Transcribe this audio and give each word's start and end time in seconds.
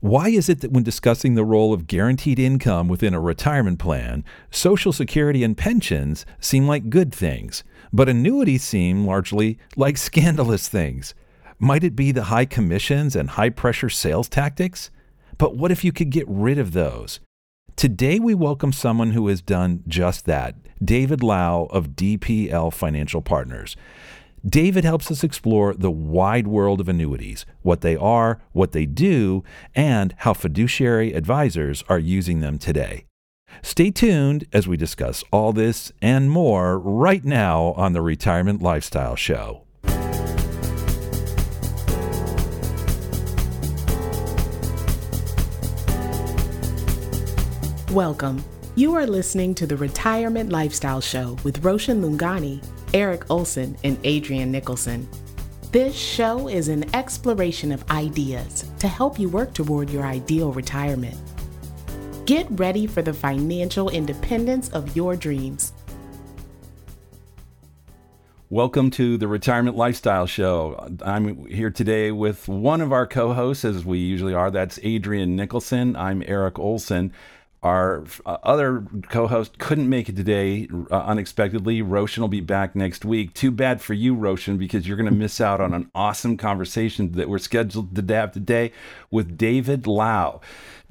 Why 0.00 0.28
is 0.28 0.48
it 0.48 0.60
that 0.60 0.70
when 0.70 0.84
discussing 0.84 1.34
the 1.34 1.44
role 1.44 1.72
of 1.72 1.88
guaranteed 1.88 2.38
income 2.38 2.86
within 2.86 3.14
a 3.14 3.20
retirement 3.20 3.80
plan, 3.80 4.24
Social 4.48 4.92
Security 4.92 5.42
and 5.42 5.56
pensions 5.56 6.24
seem 6.38 6.68
like 6.68 6.88
good 6.88 7.12
things, 7.12 7.64
but 7.92 8.08
annuities 8.08 8.62
seem 8.62 9.04
largely 9.04 9.58
like 9.76 9.96
scandalous 9.98 10.68
things? 10.68 11.14
Might 11.58 11.82
it 11.82 11.96
be 11.96 12.12
the 12.12 12.24
high 12.24 12.44
commissions 12.44 13.16
and 13.16 13.30
high 13.30 13.50
pressure 13.50 13.90
sales 13.90 14.28
tactics? 14.28 14.92
But 15.36 15.56
what 15.56 15.72
if 15.72 15.82
you 15.82 15.90
could 15.90 16.10
get 16.10 16.26
rid 16.28 16.60
of 16.60 16.74
those? 16.74 17.18
Today, 17.74 18.20
we 18.20 18.34
welcome 18.34 18.72
someone 18.72 19.10
who 19.10 19.26
has 19.26 19.42
done 19.42 19.82
just 19.88 20.26
that 20.26 20.54
David 20.84 21.24
Lau 21.24 21.64
of 21.70 21.96
DPL 21.96 22.72
Financial 22.72 23.20
Partners. 23.20 23.76
David 24.46 24.84
helps 24.84 25.10
us 25.10 25.24
explore 25.24 25.74
the 25.74 25.90
wide 25.90 26.46
world 26.46 26.80
of 26.80 26.88
annuities, 26.88 27.44
what 27.62 27.80
they 27.80 27.96
are, 27.96 28.40
what 28.52 28.70
they 28.72 28.86
do, 28.86 29.42
and 29.74 30.14
how 30.18 30.32
fiduciary 30.32 31.12
advisors 31.12 31.82
are 31.88 31.98
using 31.98 32.40
them 32.40 32.56
today. 32.58 33.04
Stay 33.62 33.90
tuned 33.90 34.46
as 34.52 34.68
we 34.68 34.76
discuss 34.76 35.24
all 35.32 35.52
this 35.52 35.90
and 36.00 36.30
more 36.30 36.78
right 36.78 37.24
now 37.24 37.72
on 37.76 37.94
the 37.94 38.00
Retirement 38.00 38.62
Lifestyle 38.62 39.16
Show. 39.16 39.64
Welcome. 47.90 48.44
You 48.76 48.94
are 48.94 49.06
listening 49.06 49.56
to 49.56 49.66
the 49.66 49.76
Retirement 49.76 50.52
Lifestyle 50.52 51.00
Show 51.00 51.36
with 51.42 51.64
Roshan 51.64 52.00
Lungani 52.00 52.62
Eric 52.94 53.30
Olson, 53.30 53.76
and 53.84 53.98
Adrian 54.04 54.50
Nicholson. 54.50 55.08
This 55.72 55.94
show 55.94 56.48
is 56.48 56.68
an 56.68 56.94
exploration 56.94 57.70
of 57.70 57.88
ideas 57.90 58.64
to 58.78 58.88
help 58.88 59.18
you 59.18 59.28
work 59.28 59.52
toward 59.52 59.90
your 59.90 60.06
ideal 60.06 60.52
retirement. 60.52 61.16
Get 62.24 62.46
ready 62.50 62.86
for 62.86 63.02
the 63.02 63.12
financial 63.12 63.90
independence 63.90 64.70
of 64.70 64.96
your 64.96 65.16
dreams. 65.16 65.74
Welcome 68.50 68.90
to 68.92 69.18
the 69.18 69.28
Retirement 69.28 69.76
Lifestyle 69.76 70.26
Show. 70.26 70.88
I'm 71.02 71.44
here 71.48 71.70
today 71.70 72.12
with 72.12 72.48
one 72.48 72.80
of 72.80 72.94
our 72.94 73.06
co 73.06 73.34
hosts, 73.34 73.66
as 73.66 73.84
we 73.84 73.98
usually 73.98 74.32
are. 74.32 74.50
That's 74.50 74.78
Adrian 74.82 75.36
Nicholson. 75.36 75.94
I'm 75.96 76.22
Eric 76.26 76.58
Olson. 76.58 77.12
Our 77.62 78.04
uh, 78.24 78.38
other 78.44 78.84
co-host 79.08 79.58
couldn't 79.58 79.88
make 79.88 80.08
it 80.08 80.16
today 80.16 80.68
uh, 80.90 80.96
unexpectedly. 80.96 81.82
Roshan 81.82 82.20
will 82.20 82.28
be 82.28 82.40
back 82.40 82.76
next 82.76 83.04
week. 83.04 83.34
Too 83.34 83.50
bad 83.50 83.80
for 83.82 83.94
you, 83.94 84.14
Roshan, 84.14 84.58
because 84.58 84.86
you're 84.86 84.96
going 84.96 85.08
to 85.08 85.14
miss 85.14 85.40
out 85.40 85.60
on 85.60 85.74
an 85.74 85.90
awesome 85.94 86.36
conversation 86.36 87.12
that 87.12 87.28
we're 87.28 87.38
scheduled 87.38 87.96
to 87.96 88.14
have 88.14 88.32
today 88.32 88.72
with 89.10 89.36
David 89.36 89.86
Lau. 89.86 90.40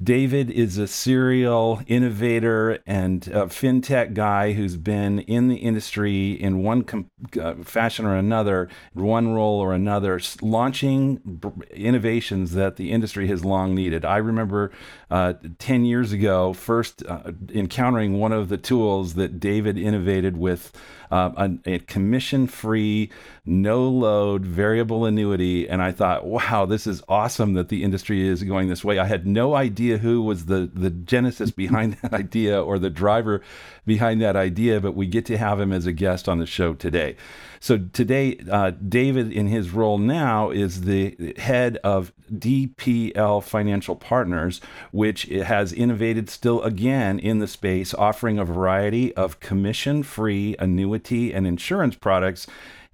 David 0.00 0.48
is 0.50 0.78
a 0.78 0.86
serial 0.86 1.80
innovator 1.88 2.78
and 2.86 3.22
fintech 3.22 4.14
guy 4.14 4.52
who's 4.52 4.76
been 4.76 5.18
in 5.20 5.48
the 5.48 5.56
industry 5.56 6.32
in 6.32 6.62
one 6.62 6.82
com- 6.84 7.10
uh, 7.40 7.54
fashion 7.64 8.06
or 8.06 8.14
another, 8.14 8.68
one 8.92 9.34
role 9.34 9.58
or 9.58 9.72
another, 9.72 10.20
launching 10.40 11.16
b- 11.16 11.50
innovations 11.72 12.52
that 12.52 12.76
the 12.76 12.92
industry 12.92 13.26
has 13.26 13.44
long 13.44 13.74
needed. 13.74 14.04
I 14.04 14.18
remember 14.18 14.70
uh, 15.10 15.34
10 15.58 15.84
years 15.84 16.12
ago 16.12 16.52
first 16.52 17.02
uh, 17.04 17.32
encountering 17.52 18.20
one 18.20 18.32
of 18.32 18.50
the 18.50 18.58
tools 18.58 19.14
that 19.14 19.40
David 19.40 19.76
innovated 19.76 20.36
with 20.36 20.72
uh, 21.10 21.30
a, 21.36 21.74
a 21.74 21.78
commission 21.80 22.46
free, 22.46 23.10
no 23.44 23.88
load 23.88 24.44
variable 24.44 25.04
annuity. 25.06 25.68
And 25.68 25.82
I 25.82 25.92
thought, 25.92 26.26
wow, 26.26 26.66
this 26.66 26.86
is 26.86 27.02
awesome 27.08 27.54
that 27.54 27.68
the 27.68 27.82
industry 27.82 28.26
is 28.26 28.42
going 28.42 28.68
this 28.68 28.84
way. 28.84 28.98
I 28.98 29.06
had 29.06 29.26
no 29.26 29.54
idea 29.54 29.87
who 29.96 30.20
was 30.20 30.44
the, 30.44 30.70
the 30.72 30.90
genesis 30.90 31.50
behind 31.50 31.94
that 32.02 32.12
idea 32.12 32.62
or 32.62 32.78
the 32.78 32.90
driver 32.90 33.40
behind 33.86 34.20
that 34.20 34.36
idea, 34.36 34.80
but 34.80 34.94
we 34.94 35.06
get 35.06 35.24
to 35.26 35.38
have 35.38 35.58
him 35.58 35.72
as 35.72 35.86
a 35.86 35.92
guest 35.92 36.28
on 36.28 36.38
the 36.38 36.46
show 36.46 36.74
today. 36.74 37.16
So 37.60 37.78
today, 37.78 38.38
uh, 38.50 38.70
David, 38.70 39.32
in 39.32 39.48
his 39.48 39.70
role 39.70 39.98
now, 39.98 40.50
is 40.50 40.82
the 40.82 41.34
head 41.38 41.78
of 41.82 42.12
DPL 42.32 43.42
Financial 43.42 43.96
Partners, 43.96 44.60
which 44.92 45.22
has 45.22 45.72
innovated 45.72 46.28
still 46.30 46.62
again 46.62 47.18
in 47.18 47.38
the 47.38 47.48
space, 47.48 47.94
offering 47.94 48.38
a 48.38 48.44
variety 48.44 49.14
of 49.14 49.40
commission-free 49.40 50.56
annuity 50.58 51.32
and 51.32 51.46
insurance 51.46 51.96
products 51.96 52.46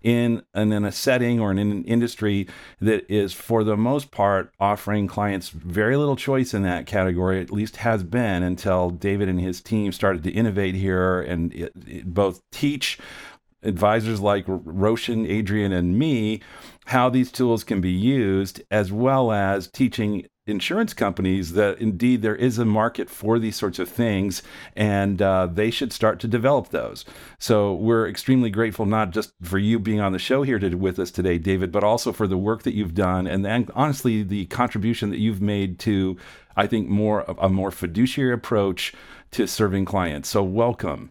in, 0.04 0.42
in, 0.54 0.70
in 0.70 0.84
a 0.84 0.92
setting 0.92 1.41
or 1.41 1.50
in 1.50 1.59
an 1.59 1.82
industry 1.84 2.47
that 2.81 3.10
is, 3.10 3.32
for 3.32 3.65
the 3.65 3.76
most 3.76 4.10
part, 4.10 4.53
offering 4.60 5.09
clients 5.09 5.48
very 5.48 5.97
little 5.97 6.15
choice 6.15 6.54
in 6.54 6.62
that 6.62 6.87
category, 6.87 7.41
at 7.41 7.50
least 7.50 7.78
has 7.78 8.04
been 8.04 8.43
until 8.43 8.91
David 8.91 9.28
and 9.28 9.41
his 9.41 9.60
team 9.60 9.91
started 9.91 10.22
to 10.22 10.31
innovate 10.31 10.75
here 10.75 11.20
and 11.22 11.53
it, 11.54 11.72
it 11.87 12.12
both 12.12 12.43
teach 12.53 12.98
advisors 13.62 14.20
like 14.20 14.44
Roshan, 14.47 15.26
Adrian, 15.26 15.72
and 15.72 15.98
me 15.98 16.43
how 16.84 17.09
these 17.09 17.32
tools 17.32 17.64
can 17.64 17.81
be 17.81 17.91
used, 17.91 18.62
as 18.70 18.93
well 18.93 19.32
as 19.32 19.69
teaching 19.69 20.26
insurance 20.47 20.93
companies 20.93 21.53
that 21.53 21.78
indeed 21.78 22.21
there 22.21 22.37
is 22.37 22.59
a 22.59 22.65
market 22.65 23.09
for 23.09 23.38
these 23.38 23.56
sorts 23.56 23.78
of 23.78 23.88
things 23.88 24.43
and 24.77 25.22
uh, 25.22 25.47
they 25.47 25.71
should 25.71 25.93
start 25.93 26.21
to 26.21 26.28
develop 26.28 26.69
those. 26.69 27.05
So 27.38 27.72
we're 27.72 28.06
extremely 28.06 28.50
grateful 28.50 28.84
not 28.84 29.10
just 29.10 29.32
for 29.43 29.59
you 29.59 29.78
being 29.78 30.00
on 30.00 30.12
the 30.12 30.19
show 30.19 30.43
here 30.43 30.59
to, 30.59 30.75
with 30.75 30.99
us 30.99 31.10
today, 31.10 31.38
David, 31.38 31.72
but 31.72 31.82
also 31.82 32.12
for 32.12 32.27
the 32.27 32.37
work 32.37 32.62
that 32.65 32.75
you've 32.75 32.94
done 32.94 33.27
and, 33.27 33.47
and 33.47 33.71
honestly 33.75 34.22
the 34.22 34.44
contribution 34.47 35.09
that 35.10 35.19
you've 35.19 35.41
made 35.41 35.78
to, 35.81 36.19
I 36.56 36.66
think, 36.66 36.88
more 36.88 37.25
a 37.38 37.49
more 37.49 37.71
fiduciary 37.71 38.34
approach 38.34 38.93
to 39.31 39.47
serving 39.47 39.87
clients. 39.87 40.28
So 40.28 40.43
welcome. 40.43 41.11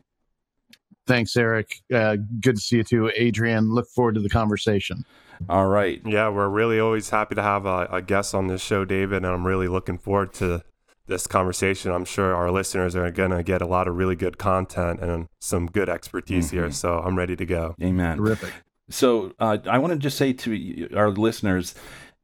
Thanks, 1.07 1.35
Eric. 1.35 1.81
Uh, 1.93 2.17
good 2.39 2.55
to 2.55 2.61
see 2.61 2.77
you 2.77 2.83
too, 2.83 3.11
Adrian. 3.17 3.73
Look 3.73 3.89
forward 3.89 4.15
to 4.15 4.21
the 4.21 4.29
conversation. 4.29 5.03
All 5.49 5.67
right. 5.67 6.01
Yeah, 6.05 6.29
we're 6.29 6.49
really 6.49 6.79
always 6.79 7.09
happy 7.09 7.35
to 7.35 7.43
have 7.43 7.65
a, 7.65 7.87
a 7.91 8.01
guest 8.01 8.33
on 8.33 8.47
this 8.47 8.61
show, 8.61 8.85
David, 8.85 9.17
and 9.17 9.27
I'm 9.27 9.45
really 9.45 9.67
looking 9.67 9.97
forward 9.97 10.33
to 10.35 10.63
this 11.07 11.27
conversation. 11.27 11.91
I'm 11.91 12.05
sure 12.05 12.35
our 12.35 12.51
listeners 12.51 12.95
are 12.95 13.09
going 13.11 13.31
to 13.31 13.43
get 13.43 13.61
a 13.61 13.65
lot 13.65 13.87
of 13.87 13.95
really 13.95 14.15
good 14.15 14.37
content 14.37 14.99
and 15.01 15.27
some 15.39 15.67
good 15.67 15.89
expertise 15.89 16.47
mm-hmm. 16.47 16.57
here. 16.57 16.71
So 16.71 16.99
I'm 16.99 17.17
ready 17.17 17.35
to 17.35 17.45
go. 17.45 17.75
Amen. 17.81 18.17
Terrific. 18.17 18.53
So 18.89 19.33
uh, 19.39 19.57
I 19.65 19.77
want 19.77 19.93
to 19.93 19.99
just 19.99 20.17
say 20.17 20.33
to 20.33 20.89
our 20.95 21.09
listeners, 21.09 21.75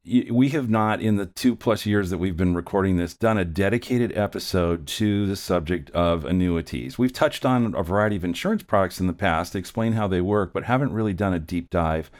we 0.04 0.48
have 0.50 0.70
not 0.70 1.02
in 1.02 1.16
the 1.16 1.26
two 1.26 1.54
plus 1.54 1.84
years 1.84 2.08
that 2.10 2.18
we've 2.18 2.36
been 2.36 2.54
recording 2.54 2.96
this 2.96 3.12
done 3.12 3.36
a 3.36 3.44
dedicated 3.44 4.16
episode 4.16 4.86
to 4.86 5.26
the 5.26 5.36
subject 5.36 5.90
of 5.90 6.24
annuities 6.24 6.98
we've 6.98 7.12
touched 7.12 7.44
on 7.44 7.74
a 7.74 7.82
variety 7.82 8.16
of 8.16 8.24
insurance 8.24 8.62
products 8.62 8.98
in 8.98 9.06
the 9.06 9.12
past 9.12 9.52
to 9.52 9.58
explain 9.58 9.92
how 9.92 10.08
they 10.08 10.22
work 10.22 10.54
but 10.54 10.64
haven't 10.64 10.94
really 10.94 11.12
done 11.12 11.34
a 11.34 11.38
deep 11.38 11.68
dive 11.68 12.10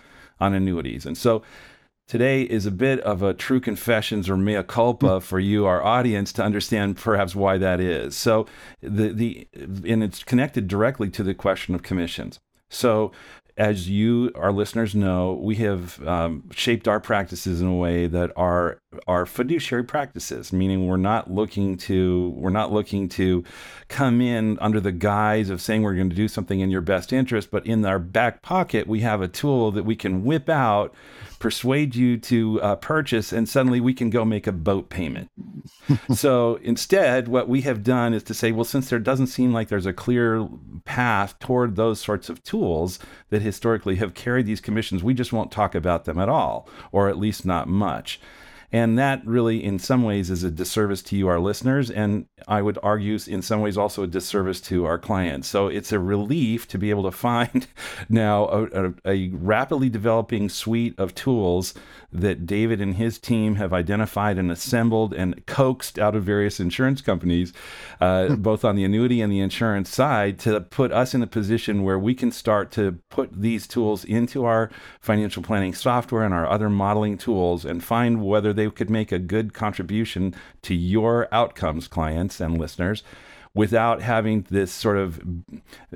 on 0.41 0.55
annuities. 0.55 1.07
And 1.07 1.17
so 1.17 1.43
today 2.09 2.43
is 2.43 2.67
a 2.67 2.71
bit 2.71 3.01
of 3.01 3.23
a 3.23 3.35
true 3.35 3.61
confessions 3.61 4.29
or 4.29 4.37
mea 4.37 4.63
culpa 4.63 5.15
hmm. 5.15 5.19
for 5.21 5.39
you 5.39 5.67
our 5.67 5.83
audience 5.83 6.33
to 6.35 6.43
understand 6.43 6.97
perhaps 6.97 7.35
why 7.35 7.59
that 7.59 7.81
is. 7.81 8.17
So 8.17 8.47
the 8.83 9.13
the 9.13 9.49
and 9.87 10.03
it's 10.03 10.25
connected 10.25 10.69
directly 10.69 11.09
to 11.11 11.23
the 11.23 11.35
question 11.35 11.75
of 11.75 11.83
commissions. 11.83 12.41
So 12.69 13.13
as 13.61 13.91
you, 13.91 14.33
our 14.37 14.53
listeners, 14.53 14.95
know, 14.95 15.35
we 15.35 15.57
have 15.57 16.03
um, 16.09 16.49
shaped 16.51 16.89
our 16.89 16.99
practices 16.99 17.61
in 17.61 17.67
a 17.67 17.77
way 17.77 18.07
that 18.07 18.33
are 18.35 18.81
are 19.07 19.27
fiduciary 19.27 19.85
practices, 19.85 20.51
meaning 20.51 20.87
we're 20.87 20.97
not 20.97 21.31
looking 21.31 21.77
to 21.77 22.33
we're 22.39 22.49
not 22.49 22.73
looking 22.73 23.07
to 23.11 23.45
come 23.89 24.23
in 24.23 24.59
under 24.61 24.81
the 24.81 24.93
guise 24.93 25.51
of 25.51 25.61
saying 25.61 25.83
we're 25.83 25.95
going 25.95 26.09
to 26.09 26.17
do 26.17 26.27
something 26.27 26.61
in 26.61 26.71
your 26.71 26.81
best 26.81 27.13
interest, 27.13 27.51
but 27.51 27.67
in 27.67 27.85
our 27.85 27.99
back 27.99 28.41
pocket 28.41 28.87
we 28.87 29.01
have 29.01 29.21
a 29.21 29.29
tool 29.29 29.71
that 29.73 29.85
we 29.85 29.95
can 29.95 30.25
whip 30.25 30.49
out 30.49 30.95
persuade 31.41 31.97
you 31.97 32.19
to 32.19 32.61
uh, 32.61 32.77
purchase, 32.77 33.33
and 33.33 33.49
suddenly 33.49 33.81
we 33.81 33.95
can 33.95 34.11
go 34.11 34.25
make 34.25 34.47
a 34.47 34.53
boat 34.53 34.91
payment. 34.91 35.29
so 36.15 36.57
instead, 36.63 37.27
what 37.27 37.49
we 37.49 37.63
have 37.63 37.83
done 37.83 38.15
is 38.15 38.23
to 38.25 38.35
say, 38.35 38.53
well, 38.53 38.65
since 38.65 38.91
there 38.91 38.99
doesn't 39.01 39.27
seem 39.27 39.53
like 39.53 39.69
there's 39.69 39.87
a 39.87 39.93
clear 39.93 40.47
path 40.85 41.37
toward 41.41 41.75
those 41.75 41.99
sorts 41.99 42.29
of 42.29 42.45
tools 42.45 42.99
that 43.31 43.43
historically 43.43 43.97
have 43.97 44.15
carried 44.15 44.47
these 44.47 44.61
commissions, 44.61 45.03
we 45.03 45.15
just 45.15 45.33
won't 45.33 45.51
talk 45.51 45.75
about 45.75 46.05
them 46.05 46.19
at 46.19 46.29
all, 46.29 46.69
or 46.93 47.09
at 47.09 47.19
least 47.19 47.45
not 47.45 47.67
much. 47.67 48.21
And 48.73 48.99
that 48.99 49.27
really, 49.27 49.63
in 49.63 49.79
some 49.79 50.03
ways, 50.03 50.31
is 50.31 50.45
a 50.45 50.51
disservice 50.51 51.03
to 51.03 51.17
you, 51.17 51.29
our 51.29 51.41
listeners. 51.41 51.91
And 51.91 52.27
I 52.47 52.63
would 52.63 52.79
argue, 52.83 53.19
in 53.27 53.43
some 53.43 53.61
ways, 53.61 53.77
also 53.77 54.05
a 54.05 54.07
disservice 54.07 54.61
to 54.63 54.85
our 54.87 54.99
clients. 54.99 55.49
So 55.49 55.69
it's 55.69 55.93
a 55.93 55.99
relief 55.99 56.69
to 56.69 56.79
be 56.79 56.91
able 56.91 57.05
to 57.05 57.11
find 57.17 57.67
now 58.09 58.45
a, 58.47 58.87
a, 58.87 58.95
a 59.05 59.29
rapidly 59.31 59.89
developing 59.89 60.49
suite 60.49 60.99
of 60.99 61.15
tools 61.15 61.75
that 62.13 62.47
David 62.47 62.81
and 62.81 62.97
his 62.97 63.19
team 63.19 63.55
have 63.57 63.73
identified 63.73 64.37
and 64.37 64.51
assembled 64.51 65.15
and 65.15 65.47
coaxed 65.47 65.99
out 65.99 66.17
of 66.17 66.25
various 66.25 66.59
insurance 66.59 67.01
companies, 67.01 67.53
uh, 68.01 68.27
hmm. 68.27 68.35
both 68.37 68.65
on 68.65 68.77
the 68.77 68.85
annuity 68.85 69.21
and 69.21 69.33
the 69.33 69.41
insurance 69.41 69.91
side, 69.91 70.39
to 70.41 70.61
put 70.61 70.93
us 70.93 71.15
in 71.15 71.23
a 71.23 71.27
position 71.27 71.83
where 71.83 71.99
we 71.99 72.15
can 72.15 72.33
start 72.33 72.71
to 72.73 72.99
put 73.11 73.41
these 73.41 73.67
tools 73.67 74.05
into 74.05 74.45
our 74.45 74.71
financial 75.01 75.43
planning 75.43 75.73
software 75.73 76.25
and 76.25 76.35
our 76.35 76.49
other 76.49 76.69
modeling 76.69 77.17
tools 77.17 77.65
and 77.65 77.85
find 77.85 78.25
whether 78.25 78.53
they 78.61 78.71
could 78.71 78.91
make 78.91 79.11
a 79.11 79.19
good 79.19 79.55
contribution 79.55 80.35
to 80.61 80.75
your 80.75 81.29
outcomes, 81.33 81.89
clients 81.89 82.41
and 82.41 82.59
listeners, 82.59 83.03
without 83.55 84.01
having 84.01 84.47
this 84.51 84.71
sort 84.73 84.97
of 84.97 85.21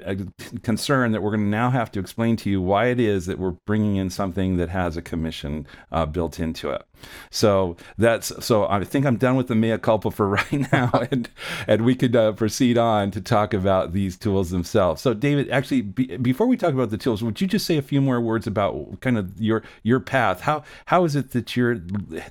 uh, 0.05 0.15
concern 0.62 1.12
that 1.12 1.23
we're 1.23 1.31
going 1.31 1.45
to 1.45 1.49
now 1.49 1.71
have 1.71 1.91
to 1.93 2.01
explain 2.01 2.37
to 2.37 2.51
you 2.51 2.61
why 2.61 2.87
it 2.87 2.99
is 2.99 3.27
that 3.27 3.39
we're 3.39 3.53
bringing 3.53 3.97
in 3.97 4.11
something 4.11 4.56
that 4.56 4.69
has 4.69 4.97
a 4.97 5.03
commission 5.03 5.67
uh, 5.93 6.05
built 6.05 6.41
into 6.41 6.71
it. 6.71 6.83
So 7.31 7.77
that's 7.97 8.45
so 8.45 8.67
I 8.67 8.83
think 8.85 9.06
I'm 9.06 9.17
done 9.17 9.37
with 9.37 9.49
the 9.49 9.55
mea 9.55 9.79
culpa 9.79 10.11
for 10.11 10.29
right 10.31 10.73
now, 10.73 10.91
and 11.11 11.29
and 11.67 11.85
we 11.85 11.95
could 11.95 12.17
uh, 12.17 12.33
proceed 12.33 12.79
on 12.79 13.11
to 13.12 13.21
talk 13.21 13.55
about 13.55 13.93
these 13.93 14.17
tools 14.17 14.51
themselves. 14.51 15.03
So 15.03 15.15
David, 15.15 15.49
actually, 15.51 15.83
be, 15.83 16.17
before 16.17 16.47
we 16.47 16.56
talk 16.56 16.73
about 16.73 16.91
the 16.91 16.99
tools, 16.99 17.23
would 17.23 17.41
you 17.41 17.47
just 17.47 17.67
say 17.67 17.77
a 17.77 17.83
few 17.83 18.01
more 18.01 18.21
words 18.21 18.47
about 18.47 19.01
kind 19.01 19.19
of 19.19 19.41
your 19.41 19.62
your 19.83 20.01
path? 20.01 20.41
How 20.41 20.65
how 20.87 21.05
is 21.05 21.15
it 21.15 21.31
that 21.33 21.56
you're 21.56 21.81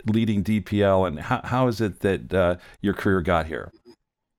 leading 0.06 0.44
DPL, 0.44 1.08
and 1.08 1.20
how 1.20 1.42
how 1.44 1.68
is 1.68 1.80
it 1.80 2.00
that 2.00 2.34
uh, 2.34 2.56
your 2.82 2.94
career 2.94 3.22
got 3.22 3.46
here? 3.46 3.72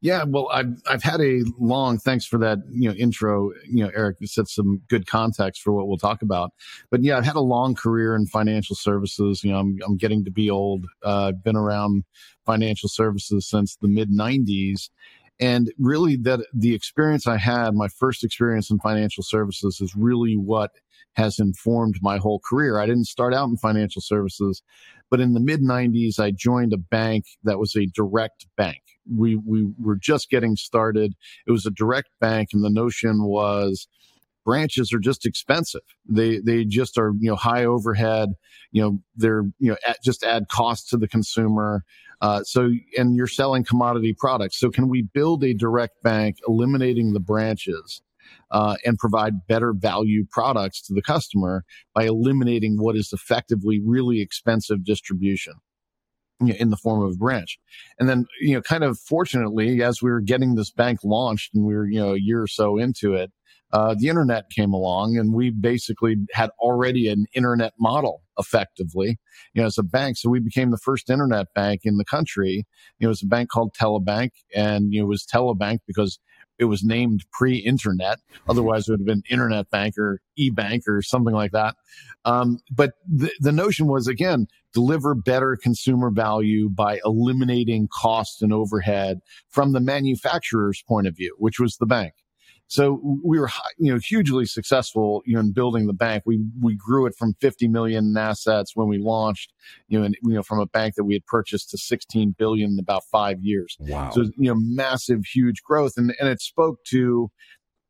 Yeah, 0.04 0.24
well, 0.24 0.50
I've 0.52 0.82
I've 0.86 1.02
had 1.02 1.22
a 1.22 1.44
long. 1.58 1.96
Thanks 1.96 2.26
for 2.26 2.36
that, 2.40 2.58
you 2.70 2.90
know, 2.90 2.94
intro. 2.94 3.52
You 3.66 3.84
know, 3.84 3.90
Eric 3.94 4.18
set 4.24 4.48
some 4.48 4.82
good 4.90 5.06
context 5.06 5.62
for 5.62 5.72
what 5.72 5.88
we'll 5.88 5.96
talk 5.96 6.20
about. 6.20 6.50
But 6.90 7.02
yeah, 7.02 7.16
I've 7.16 7.24
had 7.24 7.36
a 7.36 7.40
long 7.40 7.74
career 7.74 8.14
in 8.14 8.26
financial 8.26 8.76
services. 8.76 9.42
You 9.42 9.52
know, 9.52 9.60
I'm 9.60 9.78
I'm 9.82 9.96
getting 9.96 10.22
to 10.26 10.30
be 10.30 10.50
old. 10.50 10.84
Uh, 11.02 11.28
I've 11.28 11.42
been 11.42 11.56
around 11.56 12.04
financial 12.44 12.90
services 12.90 13.48
since 13.48 13.76
the 13.76 13.88
mid 13.88 14.10
'90s, 14.10 14.90
and 15.40 15.72
really 15.78 16.16
that 16.16 16.40
the 16.52 16.74
experience 16.74 17.26
I 17.26 17.38
had, 17.38 17.74
my 17.74 17.88
first 17.88 18.24
experience 18.24 18.70
in 18.70 18.80
financial 18.80 19.22
services, 19.22 19.80
is 19.80 19.96
really 19.96 20.34
what 20.36 20.72
has 21.14 21.38
informed 21.38 21.94
my 22.02 22.18
whole 22.18 22.42
career. 22.46 22.78
I 22.78 22.84
didn't 22.84 23.06
start 23.06 23.32
out 23.32 23.48
in 23.48 23.56
financial 23.56 24.02
services, 24.02 24.62
but 25.10 25.20
in 25.20 25.32
the 25.32 25.40
mid 25.40 25.62
90s, 25.62 26.18
I 26.18 26.30
joined 26.30 26.74
a 26.74 26.78
bank 26.78 27.24
that 27.44 27.58
was 27.58 27.74
a 27.74 27.86
direct 27.86 28.46
bank 28.54 28.82
we 29.10 29.36
we 29.36 29.72
were 29.80 29.96
just 29.96 30.30
getting 30.30 30.56
started. 30.56 31.14
It 31.46 31.50
was 31.52 31.66
a 31.66 31.70
direct 31.70 32.08
bank, 32.20 32.50
and 32.52 32.64
the 32.64 32.70
notion 32.70 33.24
was 33.24 33.86
branches 34.44 34.92
are 34.92 34.98
just 34.98 35.26
expensive. 35.26 35.82
They 36.08 36.38
they 36.38 36.64
just 36.64 36.98
are 36.98 37.12
you 37.18 37.30
know 37.30 37.36
high 37.36 37.64
overhead. 37.64 38.30
You 38.72 38.82
know 38.82 38.98
they're 39.16 39.44
you 39.58 39.70
know 39.70 39.76
at, 39.86 40.02
just 40.02 40.22
add 40.22 40.48
cost 40.48 40.88
to 40.90 40.96
the 40.96 41.08
consumer. 41.08 41.84
Uh, 42.20 42.42
so 42.44 42.70
and 42.96 43.16
you're 43.16 43.26
selling 43.26 43.64
commodity 43.64 44.14
products. 44.16 44.58
So 44.58 44.70
can 44.70 44.88
we 44.88 45.02
build 45.02 45.42
a 45.44 45.54
direct 45.54 46.02
bank, 46.02 46.36
eliminating 46.46 47.12
the 47.12 47.20
branches? 47.20 48.02
Uh, 48.50 48.76
and 48.86 48.98
provide 48.98 49.46
better 49.46 49.74
value 49.74 50.24
products 50.30 50.80
to 50.80 50.94
the 50.94 51.02
customer 51.02 51.62
by 51.94 52.04
eliminating 52.04 52.78
what 52.78 52.96
is 52.96 53.12
effectively 53.12 53.82
really 53.84 54.22
expensive 54.22 54.82
distribution 54.82 55.52
you 56.40 56.48
know, 56.48 56.54
in 56.58 56.70
the 56.70 56.76
form 56.76 57.02
of 57.02 57.12
a 57.12 57.16
branch. 57.16 57.58
And 57.98 58.08
then, 58.08 58.26
you 58.40 58.54
know, 58.54 58.62
kind 58.62 58.84
of 58.84 58.98
fortunately, 58.98 59.82
as 59.82 60.02
we 60.02 60.10
were 60.10 60.20
getting 60.20 60.54
this 60.54 60.70
bank 60.70 61.00
launched 61.04 61.54
and 61.54 61.64
we 61.64 61.74
were, 61.74 61.86
you 61.86 62.00
know, 62.00 62.14
a 62.14 62.20
year 62.20 62.42
or 62.42 62.46
so 62.46 62.78
into 62.78 63.14
it, 63.14 63.30
uh, 63.72 63.94
the 63.98 64.08
internet 64.08 64.50
came 64.50 64.72
along 64.72 65.16
and 65.16 65.34
we 65.34 65.50
basically 65.50 66.16
had 66.32 66.50
already 66.60 67.08
an 67.08 67.26
internet 67.34 67.72
model 67.78 68.22
effectively, 68.38 69.18
you 69.52 69.62
know, 69.62 69.66
as 69.66 69.78
a 69.78 69.82
bank. 69.82 70.16
So 70.16 70.30
we 70.30 70.38
became 70.38 70.70
the 70.70 70.78
first 70.78 71.10
internet 71.10 71.48
bank 71.54 71.80
in 71.84 71.96
the 71.96 72.04
country. 72.04 72.64
You 72.98 73.06
know, 73.06 73.06
it 73.06 73.08
was 73.08 73.22
a 73.22 73.26
bank 73.26 73.50
called 73.50 73.74
Telebank 73.74 74.30
and 74.54 74.92
you 74.92 75.00
know, 75.00 75.06
it 75.06 75.08
was 75.08 75.26
Telebank 75.26 75.78
because 75.86 76.20
it 76.58 76.64
was 76.66 76.82
named 76.84 77.24
pre-internet. 77.32 78.20
Otherwise, 78.48 78.88
it 78.88 78.92
would 78.92 79.00
have 79.00 79.06
been 79.06 79.22
Internet 79.30 79.70
Bank 79.70 79.98
or 79.98 80.20
e-bank 80.36 80.84
or 80.86 81.02
something 81.02 81.34
like 81.34 81.52
that. 81.52 81.76
Um, 82.24 82.58
but 82.70 82.92
the, 83.06 83.30
the 83.40 83.52
notion 83.52 83.86
was 83.86 84.08
again 84.08 84.46
deliver 84.72 85.14
better 85.14 85.56
consumer 85.56 86.10
value 86.10 86.68
by 86.68 87.00
eliminating 87.04 87.88
cost 87.88 88.42
and 88.42 88.52
overhead 88.52 89.20
from 89.50 89.72
the 89.72 89.80
manufacturer's 89.80 90.82
point 90.86 91.06
of 91.06 91.16
view, 91.16 91.34
which 91.38 91.60
was 91.60 91.76
the 91.76 91.86
bank. 91.86 92.14
So 92.66 93.00
we 93.22 93.38
were, 93.38 93.50
you 93.78 93.92
know, 93.92 93.98
hugely 93.98 94.46
successful, 94.46 95.22
you 95.26 95.34
know, 95.34 95.40
in 95.40 95.52
building 95.52 95.86
the 95.86 95.92
bank. 95.92 96.24
We, 96.26 96.44
we 96.60 96.74
grew 96.74 97.06
it 97.06 97.14
from 97.14 97.34
50 97.40 97.68
million 97.68 98.06
in 98.06 98.16
assets 98.16 98.72
when 98.74 98.88
we 98.88 98.98
launched, 98.98 99.52
you 99.88 99.98
know, 99.98 100.04
and, 100.06 100.16
you 100.22 100.34
know, 100.34 100.42
from 100.42 100.60
a 100.60 100.66
bank 100.66 100.94
that 100.94 101.04
we 101.04 101.14
had 101.14 101.26
purchased 101.26 101.70
to 101.70 101.78
16 101.78 102.34
billion 102.38 102.72
in 102.72 102.78
about 102.78 103.04
five 103.04 103.42
years. 103.42 103.76
Wow. 103.80 104.10
So, 104.10 104.22
you 104.36 104.48
know, 104.48 104.56
massive, 104.56 105.24
huge 105.26 105.62
growth. 105.62 105.92
And, 105.96 106.14
and 106.18 106.28
it 106.28 106.40
spoke 106.40 106.82
to, 106.86 107.30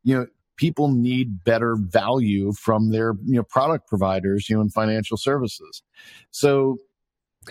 you 0.02 0.18
know, 0.18 0.26
people 0.56 0.88
need 0.88 1.44
better 1.44 1.76
value 1.76 2.52
from 2.52 2.90
their, 2.90 3.14
you 3.24 3.36
know, 3.36 3.44
product 3.44 3.88
providers, 3.88 4.48
you 4.48 4.56
know, 4.56 4.62
in 4.62 4.70
financial 4.70 5.16
services. 5.16 5.82
So 6.30 6.78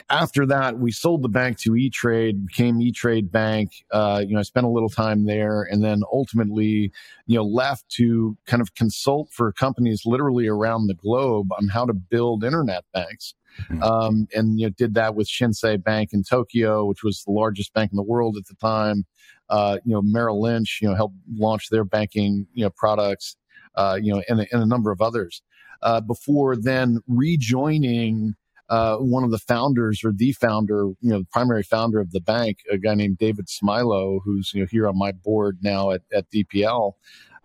after 0.10 0.46
that, 0.48 0.80
we 0.80 0.92
sold 0.92 1.22
the 1.22 1.30
bank 1.30 1.58
to 1.60 1.76
E 1.76 1.90
Trade, 1.90 2.48
became 2.48 2.82
E 2.82 2.92
Trade 2.92 3.32
Bank. 3.32 3.72
Uh, 3.92 4.24
you 4.26 4.34
know, 4.34 4.40
I 4.40 4.44
spent 4.44 4.66
a 4.66 4.70
little 4.70 4.90
time 4.90 5.26
there, 5.26 5.64
and 5.64 5.84
then 5.84 6.04
ultimately, 6.12 6.92
you 7.28 7.38
know, 7.38 7.44
left 7.44 7.90
to 7.92 8.38
kind 8.46 8.62
of 8.62 8.76
consult 8.76 9.30
for 9.32 9.52
companies 9.52 10.04
literally 10.06 10.48
around 10.48 10.88
the 10.88 10.94
globe 10.94 11.48
on 11.58 11.68
how 11.68 11.86
to 11.86 11.94
build 11.94 12.44
internet 12.44 12.86
banks. 12.94 13.36
Mm-hmm. 13.70 13.84
Um, 13.84 14.28
and 14.34 14.60
you 14.60 14.68
know, 14.68 14.74
did 14.78 14.94
that 14.96 15.16
with 15.16 15.28
Shinsei 15.28 15.82
Bank 15.82 16.14
in 16.14 16.24
Tokyo, 16.24 16.86
which 16.86 17.04
was 17.04 17.24
the 17.24 17.32
largest 17.32 17.74
bank 17.74 17.92
in 17.92 17.98
the 17.98 18.04
world 18.04 18.38
at 18.38 18.48
the 18.48 18.56
time. 18.56 19.06
Uh, 19.50 19.78
you 19.86 19.94
know, 19.94 20.02
Merrill 20.02 20.42
Lynch, 20.42 20.80
you 20.82 20.90
know, 20.90 20.96
helped 20.96 21.16
launch 21.36 21.70
their 21.70 21.84
banking, 21.84 22.48
you 22.54 22.64
know, 22.64 22.72
products. 22.72 23.36
Uh, 23.76 23.98
you 24.00 24.14
know, 24.14 24.22
and, 24.30 24.40
and 24.52 24.62
a 24.62 24.68
number 24.68 24.92
of 24.92 25.02
others. 25.02 25.42
Uh, 25.82 26.00
before 26.00 26.56
then 26.56 27.00
rejoining 27.08 28.36
uh, 28.74 28.98
one 28.98 29.24
of 29.24 29.30
the 29.30 29.38
founders 29.38 30.02
or 30.04 30.12
the 30.12 30.32
founder, 30.32 30.86
you 31.00 31.12
know, 31.12 31.20
the 31.20 31.28
primary 31.32 31.62
founder 31.62 32.00
of 32.00 32.10
the 32.10 32.20
bank, 32.20 32.58
a 32.72 32.78
guy 32.80 32.96
named 32.96 33.20
David 33.20 33.46
Smilow, 33.46 34.20
who's 34.26 34.52
you 34.52 34.62
know 34.62 34.68
here 34.72 34.88
on 34.88 34.98
my 34.98 35.12
board 35.12 35.60
now 35.62 35.92
at, 35.92 36.02
at 36.12 36.26
DPL, 36.32 36.94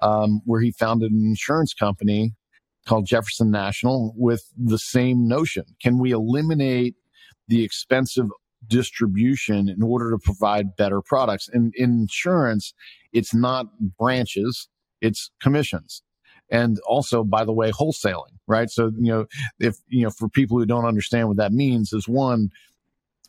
um, 0.01 0.41
where 0.47 0.63
he 0.63 0.71
founded 0.71 1.13
an 1.13 1.27
insurance 1.27 1.75
company 1.75 2.33
called 2.87 3.05
Jefferson 3.05 3.51
National 3.51 4.15
with 4.17 4.43
the 4.57 4.79
same 4.79 5.29
notion. 5.29 5.65
Can 5.83 5.99
we 5.99 6.13
eliminate 6.13 6.95
the 7.47 7.63
expensive 7.63 8.29
distribution 8.67 9.69
in 9.69 9.83
order 9.83 10.11
to 10.11 10.19
provide 10.19 10.77
better 10.77 11.03
products? 11.03 11.47
And 11.53 11.75
in 11.77 11.91
insurance, 11.91 12.73
it's 13.13 13.35
not 13.35 13.67
branches, 13.99 14.71
it's 15.03 15.31
commissions 15.43 16.03
and 16.51 16.79
also 16.87 17.25
by 17.25 17.45
the 17.45 17.53
way 17.53 17.71
wholesaling 17.71 18.39
right? 18.49 18.71
So 18.71 18.91
you 18.99 19.13
know 19.13 19.27
if 19.61 19.77
you 19.89 20.03
know 20.03 20.11
for 20.11 20.29
people 20.29 20.59
who 20.59 20.67
don't 20.67 20.87
understand 20.87 21.29
what 21.29 21.37
that 21.37 21.53
means 21.53 21.93
is 21.93 22.09
one 22.09 22.51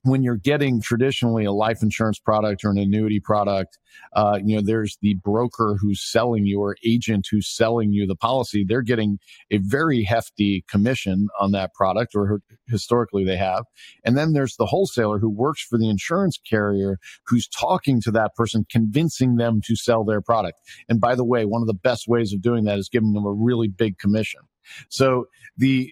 when 0.04 0.24
you're 0.24 0.38
getting 0.38 0.82
traditionally 0.82 1.46
a 1.46 1.52
life 1.52 1.82
insurance 1.82 2.20
product 2.20 2.64
or 2.64 2.72
an 2.72 2.78
annuity 2.78 3.20
product, 3.20 3.78
uh, 4.14 4.40
you 4.44 4.56
know, 4.56 4.62
there's 4.64 4.98
the 5.02 5.16
broker 5.24 5.78
who's 5.80 6.02
selling 6.02 6.46
you 6.46 6.62
or 6.62 6.76
agent 6.86 7.28
who's 7.30 7.48
selling 7.48 7.92
you 7.92 8.08
the 8.08 8.16
policy. 8.16 8.64
They're 8.68 8.82
getting 8.82 9.20
a 9.52 9.58
very 9.58 10.04
hefty 10.04 10.64
commission 10.70 11.28
on 11.40 11.52
that 11.52 11.74
product, 11.74 12.16
or 12.16 12.42
historically 12.68 13.26
they 13.26 13.38
have. 13.38 13.66
And 14.06 14.18
then 14.18 14.34
there's 14.34 14.56
the 14.56 14.66
wholesaler 14.66 15.20
who 15.20 15.30
works 15.30 15.62
for 15.62 15.78
the 15.78 15.90
insurance 15.90 16.40
carrier 16.50 16.98
who's 17.26 17.48
talking 17.48 18.02
to 18.02 18.12
that 18.12 18.36
person, 18.36 18.66
convincing 18.70 19.36
them 19.36 19.60
to 19.66 19.76
sell 19.76 20.04
their 20.04 20.22
product. 20.22 20.60
And 20.88 21.02
by 21.02 21.16
the 21.16 21.26
way, 21.26 21.46
one 21.46 21.62
of 21.62 21.68
the 21.68 21.74
best 21.74 22.08
ways 22.08 22.32
of 22.34 22.42
doing 22.42 22.64
that 22.66 22.80
is 22.80 22.90
giving 22.90 23.14
them 23.14 23.26
a 23.26 23.34
really 23.34 23.68
big 23.68 23.98
commission. 23.98 24.42
So 24.90 25.26
the 25.58 25.92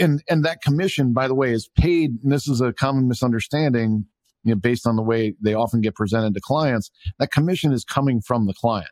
and 0.00 0.22
and 0.28 0.44
that 0.44 0.62
commission, 0.62 1.12
by 1.12 1.28
the 1.28 1.34
way, 1.34 1.52
is 1.52 1.68
paid. 1.76 2.10
And 2.22 2.32
this 2.32 2.48
is 2.48 2.60
a 2.60 2.72
common 2.72 3.08
misunderstanding, 3.08 4.06
you 4.42 4.54
know, 4.54 4.60
based 4.60 4.86
on 4.86 4.96
the 4.96 5.02
way 5.02 5.34
they 5.40 5.54
often 5.54 5.80
get 5.80 5.94
presented 5.94 6.34
to 6.34 6.40
clients. 6.40 6.90
That 7.18 7.30
commission 7.30 7.72
is 7.72 7.84
coming 7.84 8.20
from 8.20 8.46
the 8.46 8.54
client. 8.54 8.90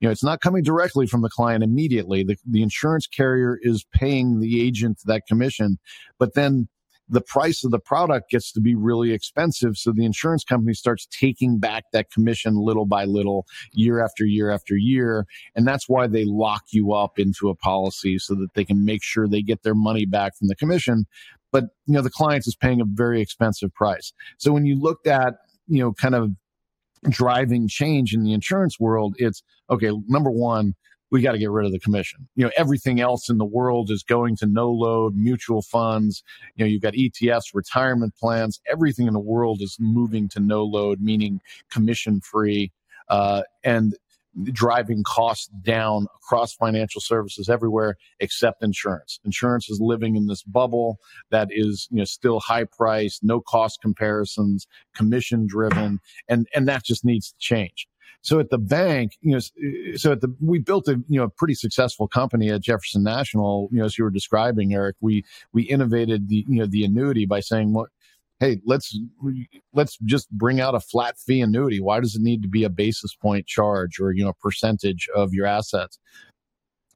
You 0.00 0.08
know, 0.08 0.12
it's 0.12 0.24
not 0.24 0.40
coming 0.40 0.62
directly 0.62 1.06
from 1.06 1.22
the 1.22 1.30
client 1.30 1.64
immediately. 1.64 2.24
The, 2.24 2.36
the 2.48 2.62
insurance 2.62 3.06
carrier 3.06 3.58
is 3.62 3.86
paying 3.92 4.40
the 4.40 4.60
agent 4.60 4.98
that 5.06 5.22
commission, 5.26 5.78
but 6.18 6.34
then 6.34 6.68
the 7.08 7.20
price 7.20 7.64
of 7.64 7.70
the 7.70 7.78
product 7.78 8.30
gets 8.30 8.50
to 8.52 8.60
be 8.60 8.74
really 8.74 9.12
expensive. 9.12 9.76
So 9.76 9.92
the 9.92 10.04
insurance 10.04 10.44
company 10.44 10.74
starts 10.74 11.06
taking 11.06 11.58
back 11.58 11.84
that 11.92 12.10
commission 12.10 12.56
little 12.56 12.86
by 12.86 13.04
little, 13.04 13.46
year 13.72 14.02
after 14.02 14.24
year 14.24 14.50
after 14.50 14.76
year. 14.76 15.26
And 15.54 15.66
that's 15.66 15.88
why 15.88 16.06
they 16.06 16.24
lock 16.24 16.62
you 16.70 16.92
up 16.92 17.18
into 17.18 17.48
a 17.50 17.54
policy 17.54 18.18
so 18.18 18.34
that 18.36 18.54
they 18.54 18.64
can 18.64 18.84
make 18.84 19.02
sure 19.02 19.28
they 19.28 19.42
get 19.42 19.62
their 19.62 19.74
money 19.74 20.06
back 20.06 20.36
from 20.36 20.48
the 20.48 20.56
commission. 20.56 21.04
But, 21.52 21.64
you 21.86 21.94
know, 21.94 22.02
the 22.02 22.10
client 22.10 22.46
is 22.46 22.56
paying 22.56 22.80
a 22.80 22.86
very 22.86 23.20
expensive 23.20 23.72
price. 23.74 24.12
So 24.38 24.52
when 24.52 24.64
you 24.64 24.80
looked 24.80 25.06
at, 25.06 25.34
you 25.68 25.80
know, 25.80 25.92
kind 25.92 26.14
of 26.14 26.30
driving 27.10 27.68
change 27.68 28.14
in 28.14 28.24
the 28.24 28.32
insurance 28.32 28.80
world, 28.80 29.14
it's 29.18 29.42
okay, 29.70 29.90
number 30.08 30.30
one, 30.30 30.74
we 31.14 31.22
got 31.22 31.30
to 31.30 31.38
get 31.38 31.52
rid 31.52 31.64
of 31.64 31.70
the 31.70 31.78
commission. 31.78 32.26
You 32.34 32.44
know, 32.44 32.50
everything 32.56 33.00
else 33.00 33.30
in 33.30 33.38
the 33.38 33.44
world 33.44 33.88
is 33.88 34.02
going 34.02 34.34
to 34.38 34.46
no 34.46 34.68
load 34.68 35.14
mutual 35.14 35.62
funds. 35.62 36.24
You 36.56 36.64
know, 36.64 36.68
you've 36.68 36.82
got 36.82 36.94
ETFs, 36.94 37.54
retirement 37.54 38.16
plans, 38.16 38.60
everything 38.66 39.06
in 39.06 39.14
the 39.14 39.20
world 39.20 39.62
is 39.62 39.76
moving 39.78 40.28
to 40.30 40.40
no 40.40 40.64
load, 40.64 41.00
meaning 41.00 41.40
commission 41.70 42.20
free. 42.20 42.72
Uh, 43.08 43.42
and 43.62 43.94
driving 44.50 45.04
costs 45.04 45.46
down 45.62 46.08
across 46.16 46.52
financial 46.52 47.00
services 47.00 47.48
everywhere 47.48 47.96
except 48.18 48.64
insurance. 48.64 49.20
Insurance 49.24 49.70
is 49.70 49.80
living 49.80 50.16
in 50.16 50.26
this 50.26 50.42
bubble 50.42 50.98
that 51.30 51.46
is, 51.52 51.86
you 51.92 51.98
know, 51.98 52.04
still 52.04 52.40
high 52.40 52.64
priced, 52.64 53.22
no 53.22 53.40
cost 53.40 53.80
comparisons, 53.80 54.66
commission 54.96 55.46
driven, 55.46 56.00
and, 56.28 56.48
and 56.56 56.66
that 56.66 56.82
just 56.82 57.04
needs 57.04 57.30
to 57.30 57.38
change. 57.38 57.86
So 58.22 58.38
at 58.38 58.50
the 58.50 58.58
bank, 58.58 59.18
you 59.20 59.32
know, 59.32 59.96
so 59.96 60.12
at 60.12 60.20
the, 60.20 60.34
we 60.40 60.58
built 60.58 60.88
a, 60.88 61.02
you 61.08 61.18
know, 61.18 61.24
a 61.24 61.28
pretty 61.28 61.54
successful 61.54 62.08
company 62.08 62.50
at 62.50 62.62
Jefferson 62.62 63.02
National, 63.02 63.68
you 63.70 63.78
know, 63.78 63.84
as 63.84 63.98
you 63.98 64.04
were 64.04 64.10
describing, 64.10 64.74
Eric, 64.74 64.96
we, 65.00 65.24
we 65.52 65.62
innovated 65.64 66.28
the, 66.28 66.44
you 66.48 66.58
know, 66.60 66.66
the 66.66 66.84
annuity 66.84 67.26
by 67.26 67.40
saying, 67.40 67.74
what, 67.74 67.90
hey, 68.40 68.60
let's 68.64 68.98
let's 69.72 69.96
just 70.04 70.30
bring 70.30 70.60
out 70.60 70.74
a 70.74 70.80
flat 70.80 71.18
fee 71.18 71.40
annuity. 71.40 71.80
Why 71.80 72.00
does 72.00 72.14
it 72.14 72.22
need 72.22 72.42
to 72.42 72.48
be 72.48 72.64
a 72.64 72.70
basis 72.70 73.14
point 73.14 73.46
charge 73.46 74.00
or 74.00 74.12
you 74.12 74.24
know 74.24 74.32
percentage 74.40 75.08
of 75.14 75.32
your 75.32 75.46
assets? 75.46 75.98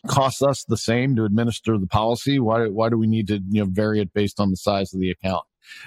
Costs 0.06 0.42
us 0.42 0.64
the 0.64 0.76
same 0.76 1.16
to 1.16 1.24
administer 1.24 1.78
the 1.78 1.86
policy. 1.86 2.38
Why 2.38 2.68
why 2.68 2.88
do 2.88 2.98
we 2.98 3.06
need 3.06 3.28
to 3.28 3.40
you 3.48 3.64
know 3.64 3.68
vary 3.70 4.00
it 4.00 4.12
based 4.12 4.40
on 4.40 4.50
the 4.50 4.56
size 4.56 4.92
of 4.92 5.00
the 5.00 5.10
account? 5.10 5.44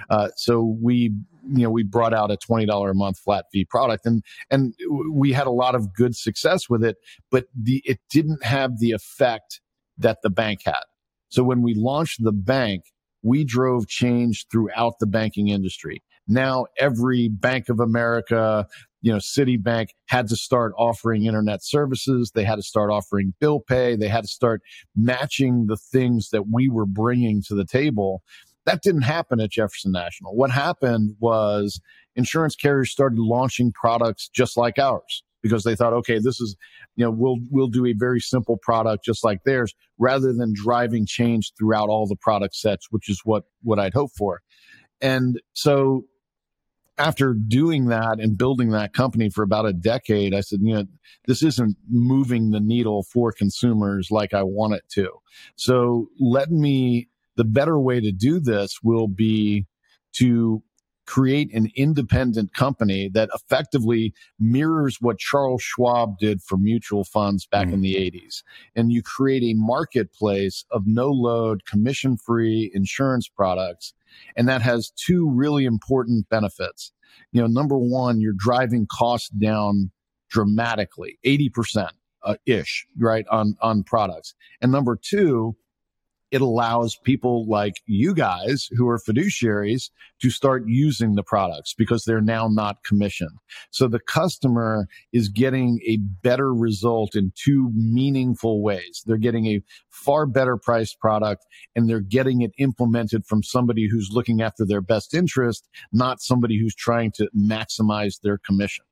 Uh, 0.10 0.30
so 0.36 0.78
we 0.82 1.14
you 1.48 1.64
know 1.64 1.70
we 1.70 1.84
brought 1.84 2.14
out 2.14 2.32
a 2.32 2.38
twenty 2.38 2.66
dollar 2.66 2.92
a 2.92 2.96
month 2.96 3.20
flat 3.20 3.46
fee 3.52 3.66
product 3.66 4.06
and 4.06 4.24
and 4.50 4.74
we 5.12 5.32
had 5.32 5.48
a 5.48 5.52
lot 5.52 5.76
of 5.76 5.94
good 5.94 6.16
success 6.16 6.70
with 6.70 6.84
it, 6.84 6.98
but 7.30 7.46
the 7.56 7.82
it 7.86 8.00
didn't 8.10 8.44
have 8.44 8.80
the 8.80 8.92
effect 8.92 9.62
that 9.98 10.20
the 10.24 10.30
bank 10.30 10.62
had. 10.66 10.84
So 11.30 11.44
when 11.44 11.62
we 11.62 11.74
launched 11.74 12.24
the 12.24 12.32
bank, 12.32 12.84
we 13.24 13.44
drove 13.44 13.88
change 13.88 14.48
throughout 14.52 15.00
the 15.00 15.08
banking 15.08 15.48
industry. 15.48 16.02
Now 16.28 16.66
every 16.78 17.28
Bank 17.30 17.70
of 17.70 17.80
America, 17.80 18.68
you 19.02 19.12
know, 19.12 19.18
Citibank 19.18 19.88
had 20.08 20.28
to 20.28 20.36
start 20.36 20.74
offering 20.78 21.26
internet 21.26 21.64
services. 21.64 22.32
They 22.34 22.44
had 22.44 22.56
to 22.56 22.64
start 22.64 22.92
offering 22.92 23.34
bill 23.40 23.60
pay. 23.60 23.96
They 23.96 24.08
had 24.08 24.24
to 24.24 24.30
start 24.30 24.62
matching 24.96 25.66
the 25.68 25.78
things 25.78 26.30
that 26.30 26.48
we 26.52 26.70
were 26.70 26.86
bringing 26.86 27.42
to 27.44 27.56
the 27.56 27.66
table. 27.66 28.24
That 28.66 28.82
didn't 28.82 29.02
happen 29.02 29.40
at 29.40 29.52
Jefferson 29.52 29.92
National. 29.92 30.36
What 30.36 30.52
happened 30.52 31.16
was 31.20 31.80
insurance 32.16 32.56
carriers 32.56 32.92
started 32.92 33.20
launching 33.20 33.72
products 33.72 34.30
just 34.30 34.58
like 34.58 34.78
ours 34.78 35.24
because 35.42 35.64
they 35.64 35.76
thought, 35.76 35.94
okay, 35.94 36.20
this 36.20 36.40
is, 36.40 36.56
you 36.96 37.04
know, 37.04 37.12
we'll, 37.12 37.38
we'll 37.50 37.68
do 37.68 37.86
a 37.86 37.94
very 37.94 38.20
simple 38.20 38.58
product 38.62 39.04
just 39.04 39.24
like 39.24 39.40
theirs 39.44 39.74
rather 39.98 40.34
than 40.34 40.54
driving 40.54 41.06
change 41.06 41.52
throughout 41.58 41.90
all 41.90 42.08
the 42.08 42.16
product 42.16 42.56
sets, 42.56 42.88
which 42.92 43.10
is 43.10 43.22
what, 43.24 43.46
what 43.64 43.80
I'd 43.80 43.94
hoped 43.94 44.16
for. 44.16 44.42
And 45.02 45.42
so 45.54 46.06
after 46.98 47.34
doing 47.34 47.86
that 47.86 48.20
and 48.20 48.38
building 48.38 48.70
that 48.70 48.94
company 48.94 49.30
for 49.30 49.44
about 49.44 49.66
a 49.66 49.74
decade, 49.74 50.36
I 50.36 50.42
said, 50.42 50.60
you 50.62 50.76
know, 50.76 50.86
this 51.26 51.42
isn't 51.42 51.76
moving 51.90 52.52
the 52.52 52.60
needle 52.60 53.04
for 53.12 53.32
consumers 53.32 54.10
like 54.12 54.34
I 54.34 54.44
want 54.44 54.74
it 54.74 54.84
to. 54.94 55.10
So 55.56 56.08
let 56.20 56.52
me, 56.52 57.08
the 57.36 57.44
better 57.44 57.80
way 57.80 58.00
to 58.00 58.12
do 58.12 58.40
this 58.40 58.80
will 58.84 59.08
be 59.08 59.66
to 60.14 60.64
create 61.08 61.54
an 61.54 61.68
independent 61.76 62.54
company 62.54 63.10
that 63.10 63.30
effectively 63.34 64.14
mirrors 64.40 64.98
what 65.02 65.18
Charles 65.18 65.62
Schwab 65.62 66.18
did 66.20 66.42
for 66.42 66.58
mutual 66.58 67.04
funds 67.04 67.46
back 67.46 67.68
mm. 67.68 67.74
in 67.74 67.82
the 67.82 67.96
80s. 67.96 68.44
And 68.76 68.92
you 68.92 69.02
create 69.04 69.44
a 69.44 69.58
marketplace 69.58 70.64
of 70.72 70.84
no 70.86 71.08
load, 71.10 71.66
commission 71.66 72.18
free 72.18 72.72
insurance 72.74 73.28
products. 73.28 73.94
And 74.38 74.48
that 74.48 74.62
has 74.62 74.92
two 74.92 75.30
really 75.30 75.66
important 75.66 76.30
benefits. 76.30 76.94
You 77.34 77.42
know, 77.42 77.48
number 77.48 77.78
one, 77.78 78.22
you're 78.22 78.34
driving 78.38 78.88
costs 78.90 79.30
down 79.30 79.92
dramatically, 80.30 81.18
80% 81.26 81.90
uh, 82.24 82.36
ish, 82.46 82.88
right, 82.98 83.26
on, 83.30 83.56
on 83.62 83.84
products. 83.84 84.34
And 84.62 84.72
number 84.72 84.98
two, 85.02 85.58
it 86.32 86.42
allows 86.42 86.96
people 86.96 87.46
like 87.48 87.82
you 87.86 88.14
guys 88.14 88.70
who 88.72 88.88
are 88.88 88.98
fiduciaries 88.98 89.90
to 90.22 90.30
start 90.30 90.64
using 90.66 91.16
the 91.16 91.24
products 91.24 91.74
because 91.74 92.06
they're 92.06 92.22
now 92.22 92.48
not 92.48 92.84
commissioned. 92.84 93.38
So 93.72 93.88
the 93.88 94.00
customer 94.00 94.88
is 95.12 95.30
getting 95.30 95.80
a 95.86 95.98
better 95.98 96.54
result 96.54 97.16
in 97.16 97.34
two 97.36 97.72
meaningful 97.76 98.64
ways. 98.64 99.04
They're 99.06 99.18
getting 99.18 99.48
a 99.48 99.62
far 99.90 100.26
better 100.26 100.58
priced 100.58 101.00
product 101.00 101.46
and 101.76 101.90
they're 101.90 102.00
getting 102.00 102.42
it 102.42 102.52
implemented 102.58 103.26
from 103.26 103.44
somebody 103.44 103.88
who's 103.90 104.10
looking 104.12 104.42
after 104.42 104.66
their 104.66 104.82
best 104.82 105.14
interest, 105.14 105.68
not 105.92 106.22
somebody 106.22 106.60
who's 106.60 106.76
trying 106.76 107.12
to 107.14 107.30
maximize 107.36 108.22
their 108.22 108.38
commission. 108.38 108.86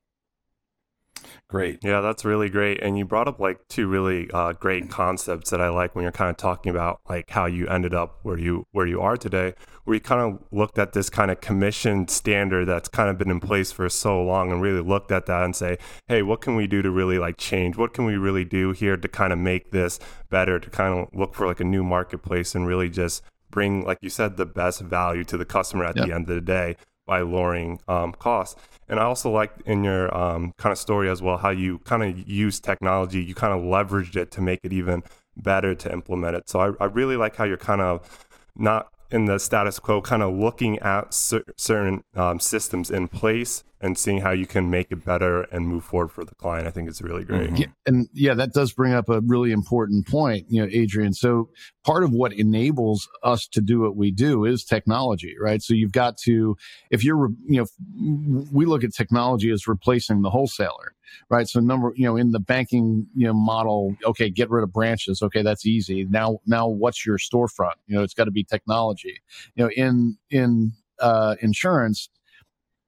Great. 1.48 1.80
Yeah, 1.82 2.00
that's 2.00 2.24
really 2.24 2.48
great. 2.48 2.80
And 2.80 2.96
you 2.96 3.04
brought 3.04 3.26
up 3.26 3.40
like 3.40 3.66
two 3.68 3.88
really 3.88 4.30
uh, 4.32 4.52
great 4.52 4.88
concepts 4.88 5.50
that 5.50 5.60
I 5.60 5.68
like 5.68 5.94
when 5.94 6.02
you're 6.02 6.12
kind 6.12 6.30
of 6.30 6.36
talking 6.36 6.70
about 6.70 7.00
like 7.08 7.30
how 7.30 7.46
you 7.46 7.66
ended 7.66 7.92
up 7.92 8.20
where 8.22 8.38
you 8.38 8.66
where 8.70 8.86
you 8.86 9.00
are 9.00 9.16
today, 9.16 9.54
where 9.84 9.94
you 9.94 10.00
kind 10.00 10.20
of 10.20 10.42
looked 10.52 10.78
at 10.78 10.92
this 10.92 11.10
kind 11.10 11.30
of 11.30 11.40
commission 11.40 12.06
standard 12.06 12.66
that's 12.66 12.88
kind 12.88 13.10
of 13.10 13.18
been 13.18 13.30
in 13.30 13.40
place 13.40 13.72
for 13.72 13.88
so 13.88 14.22
long 14.22 14.52
and 14.52 14.62
really 14.62 14.80
looked 14.80 15.10
at 15.10 15.26
that 15.26 15.44
and 15.44 15.56
say, 15.56 15.76
hey, 16.06 16.22
what 16.22 16.40
can 16.40 16.54
we 16.54 16.68
do 16.68 16.82
to 16.82 16.90
really 16.90 17.18
like 17.18 17.36
change? 17.36 17.76
What 17.76 17.94
can 17.94 18.04
we 18.04 18.16
really 18.16 18.44
do 18.44 18.70
here 18.70 18.96
to 18.96 19.08
kind 19.08 19.32
of 19.32 19.38
make 19.38 19.72
this 19.72 19.98
better? 20.30 20.60
To 20.60 20.70
kind 20.70 20.98
of 20.98 21.08
look 21.12 21.34
for 21.34 21.46
like 21.46 21.60
a 21.60 21.64
new 21.64 21.82
marketplace 21.82 22.54
and 22.54 22.66
really 22.66 22.88
just 22.88 23.22
bring, 23.50 23.84
like 23.84 23.98
you 24.00 24.10
said, 24.10 24.36
the 24.36 24.46
best 24.46 24.80
value 24.80 25.24
to 25.24 25.36
the 25.36 25.44
customer 25.44 25.84
at 25.84 25.96
yep. 25.96 26.06
the 26.06 26.14
end 26.14 26.28
of 26.28 26.34
the 26.34 26.40
day 26.40 26.76
by 27.06 27.20
lowering 27.22 27.80
um, 27.88 28.12
costs. 28.12 28.54
And 28.90 28.98
I 28.98 29.04
also 29.04 29.30
like 29.30 29.52
in 29.64 29.84
your 29.84 30.14
um, 30.14 30.52
kind 30.58 30.72
of 30.72 30.78
story 30.78 31.08
as 31.08 31.22
well 31.22 31.38
how 31.38 31.50
you 31.50 31.78
kind 31.78 32.02
of 32.02 32.28
use 32.28 32.58
technology, 32.58 33.22
you 33.22 33.36
kind 33.36 33.54
of 33.54 33.60
leveraged 33.60 34.16
it 34.16 34.32
to 34.32 34.40
make 34.40 34.60
it 34.64 34.72
even 34.72 35.04
better 35.36 35.76
to 35.76 35.92
implement 35.92 36.36
it. 36.36 36.48
So 36.48 36.58
I, 36.58 36.72
I 36.84 36.86
really 36.86 37.16
like 37.16 37.36
how 37.36 37.44
you're 37.44 37.56
kind 37.56 37.80
of 37.80 38.28
not 38.56 38.92
in 39.12 39.26
the 39.26 39.38
status 39.38 39.78
quo, 39.78 40.02
kind 40.02 40.24
of 40.24 40.34
looking 40.34 40.80
at 40.80 41.14
cer- 41.14 41.44
certain 41.56 42.02
um, 42.16 42.40
systems 42.40 42.90
in 42.90 43.06
place 43.06 43.62
and 43.80 43.96
seeing 43.96 44.20
how 44.20 44.30
you 44.30 44.46
can 44.46 44.68
make 44.68 44.90
it 44.90 45.04
better 45.04 45.42
and 45.44 45.66
move 45.66 45.84
forward 45.84 46.10
for 46.12 46.24
the 46.24 46.34
client. 46.34 46.66
I 46.66 46.70
think 46.70 46.88
it's 46.88 47.00
really 47.00 47.24
great. 47.24 47.50
Mm-hmm. 47.50 47.56
Yeah, 47.56 47.66
and 47.86 48.08
yeah, 48.12 48.34
that 48.34 48.52
does 48.52 48.72
bring 48.72 48.92
up 48.92 49.08
a 49.08 49.20
really 49.20 49.52
important 49.52 50.06
point, 50.06 50.46
you 50.48 50.62
know, 50.62 50.68
Adrian. 50.70 51.14
So 51.14 51.48
part 51.84 52.04
of 52.04 52.12
what 52.12 52.32
enables 52.32 53.08
us 53.22 53.46
to 53.48 53.60
do 53.60 53.80
what 53.80 53.96
we 53.96 54.10
do 54.10 54.44
is 54.44 54.64
technology, 54.64 55.34
right? 55.40 55.62
So 55.62 55.72
you've 55.72 55.92
got 55.92 56.18
to, 56.18 56.56
if 56.90 57.02
you're, 57.02 57.30
you 57.46 57.64
know, 57.64 58.46
we 58.52 58.66
look 58.66 58.84
at 58.84 58.94
technology 58.94 59.50
as 59.50 59.66
replacing 59.66 60.22
the 60.22 60.30
wholesaler 60.30 60.94
right? 61.28 61.48
So 61.48 61.60
number, 61.60 61.92
you 61.96 62.04
know, 62.04 62.16
in 62.16 62.30
the 62.30 62.38
banking, 62.38 63.06
you 63.14 63.26
know, 63.26 63.32
model, 63.32 63.96
okay, 64.04 64.30
get 64.30 64.50
rid 64.50 64.62
of 64.62 64.72
branches. 64.72 65.22
Okay, 65.22 65.42
that's 65.42 65.66
easy. 65.66 66.04
Now, 66.04 66.38
now 66.46 66.68
what's 66.68 67.04
your 67.04 67.18
storefront? 67.18 67.74
You 67.86 67.96
know, 67.96 68.02
it's 68.02 68.14
got 68.14 68.24
to 68.24 68.30
be 68.30 68.44
technology. 68.44 69.20
You 69.54 69.64
know, 69.64 69.70
in, 69.70 70.18
in, 70.30 70.72
uh, 71.00 71.36
insurance, 71.40 72.08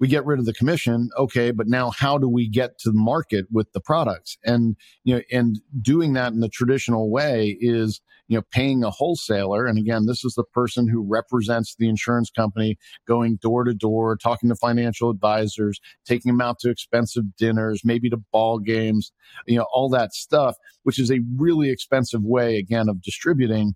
we 0.02 0.08
get 0.08 0.26
rid 0.26 0.40
of 0.40 0.46
the 0.46 0.52
commission. 0.52 1.08
Okay. 1.16 1.52
But 1.52 1.68
now 1.68 1.92
how 1.92 2.18
do 2.18 2.28
we 2.28 2.48
get 2.48 2.76
to 2.80 2.90
the 2.90 2.98
market 2.98 3.46
with 3.52 3.70
the 3.72 3.80
products? 3.80 4.36
And, 4.44 4.74
you 5.04 5.14
know, 5.14 5.22
and 5.30 5.60
doing 5.80 6.14
that 6.14 6.32
in 6.32 6.40
the 6.40 6.48
traditional 6.48 7.08
way 7.08 7.56
is, 7.60 8.00
you 8.26 8.36
know, 8.36 8.42
paying 8.50 8.82
a 8.82 8.90
wholesaler. 8.90 9.64
And 9.64 9.78
again, 9.78 10.06
this 10.06 10.24
is 10.24 10.34
the 10.34 10.42
person 10.42 10.88
who 10.88 11.06
represents 11.08 11.76
the 11.78 11.88
insurance 11.88 12.30
company 12.30 12.78
going 13.06 13.38
door 13.40 13.62
to 13.62 13.74
door, 13.74 14.16
talking 14.16 14.48
to 14.48 14.56
financial 14.56 15.08
advisors, 15.08 15.78
taking 16.04 16.32
them 16.32 16.40
out 16.40 16.58
to 16.58 16.70
expensive 16.70 17.36
dinners, 17.38 17.82
maybe 17.84 18.10
to 18.10 18.20
ball 18.32 18.58
games, 18.58 19.12
you 19.46 19.56
know, 19.56 19.66
all 19.72 19.88
that 19.90 20.14
stuff, 20.14 20.56
which 20.82 20.98
is 20.98 21.12
a 21.12 21.20
really 21.36 21.70
expensive 21.70 22.24
way, 22.24 22.56
again, 22.56 22.88
of 22.88 23.02
distributing 23.02 23.74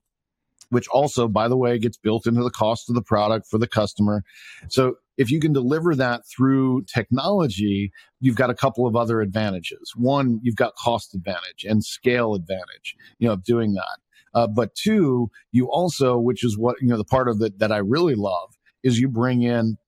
which 0.71 0.89
also, 0.89 1.29
by 1.29 1.49
the 1.49 1.57
way, 1.57 1.79
gets 1.79 1.97
built 1.97 2.27
into 2.27 2.43
the 2.43 2.51
cost 2.51 2.89
of 2.89 2.95
the 2.95 3.03
product 3.03 3.47
for 3.47 3.59
the 3.59 3.69
customer. 3.69 4.23
So 4.69 4.97
if 5.17 5.31
you 5.31 5.41
can 5.41 5.53
deliver 5.53 5.95
that 5.95 6.23
through 6.27 6.85
technology, 6.93 7.93
you've 8.21 8.37
got 8.37 8.51
a 8.51 8.55
couple 8.55 8.87
of 8.87 8.97
other 8.97 9.21
advantages. 9.21 9.93
One, 9.97 10.41
you've 10.43 10.57
got 10.57 10.75
cost 10.77 11.15
advantage 11.15 11.65
and 11.65 11.85
scale 11.85 12.35
advantage, 12.35 12.97
you 13.19 13.29
know, 13.29 13.35
of 13.35 13.45
doing 13.45 13.75
that. 13.75 13.99
Uh, 14.35 14.47
but 14.47 14.75
two, 14.75 15.31
you 15.53 15.67
also, 15.71 16.19
which 16.19 16.45
is 16.45 16.59
what, 16.59 16.77
you 16.81 16.89
know, 16.89 16.99
the 16.99 17.05
part 17.05 17.29
of 17.29 17.41
it 17.41 17.59
that 17.59 17.73
I 17.73 17.79
really 17.79 18.15
love 18.15 18.55
is 18.83 18.99
you 18.99 19.09
bring 19.09 19.43
in 19.43 19.79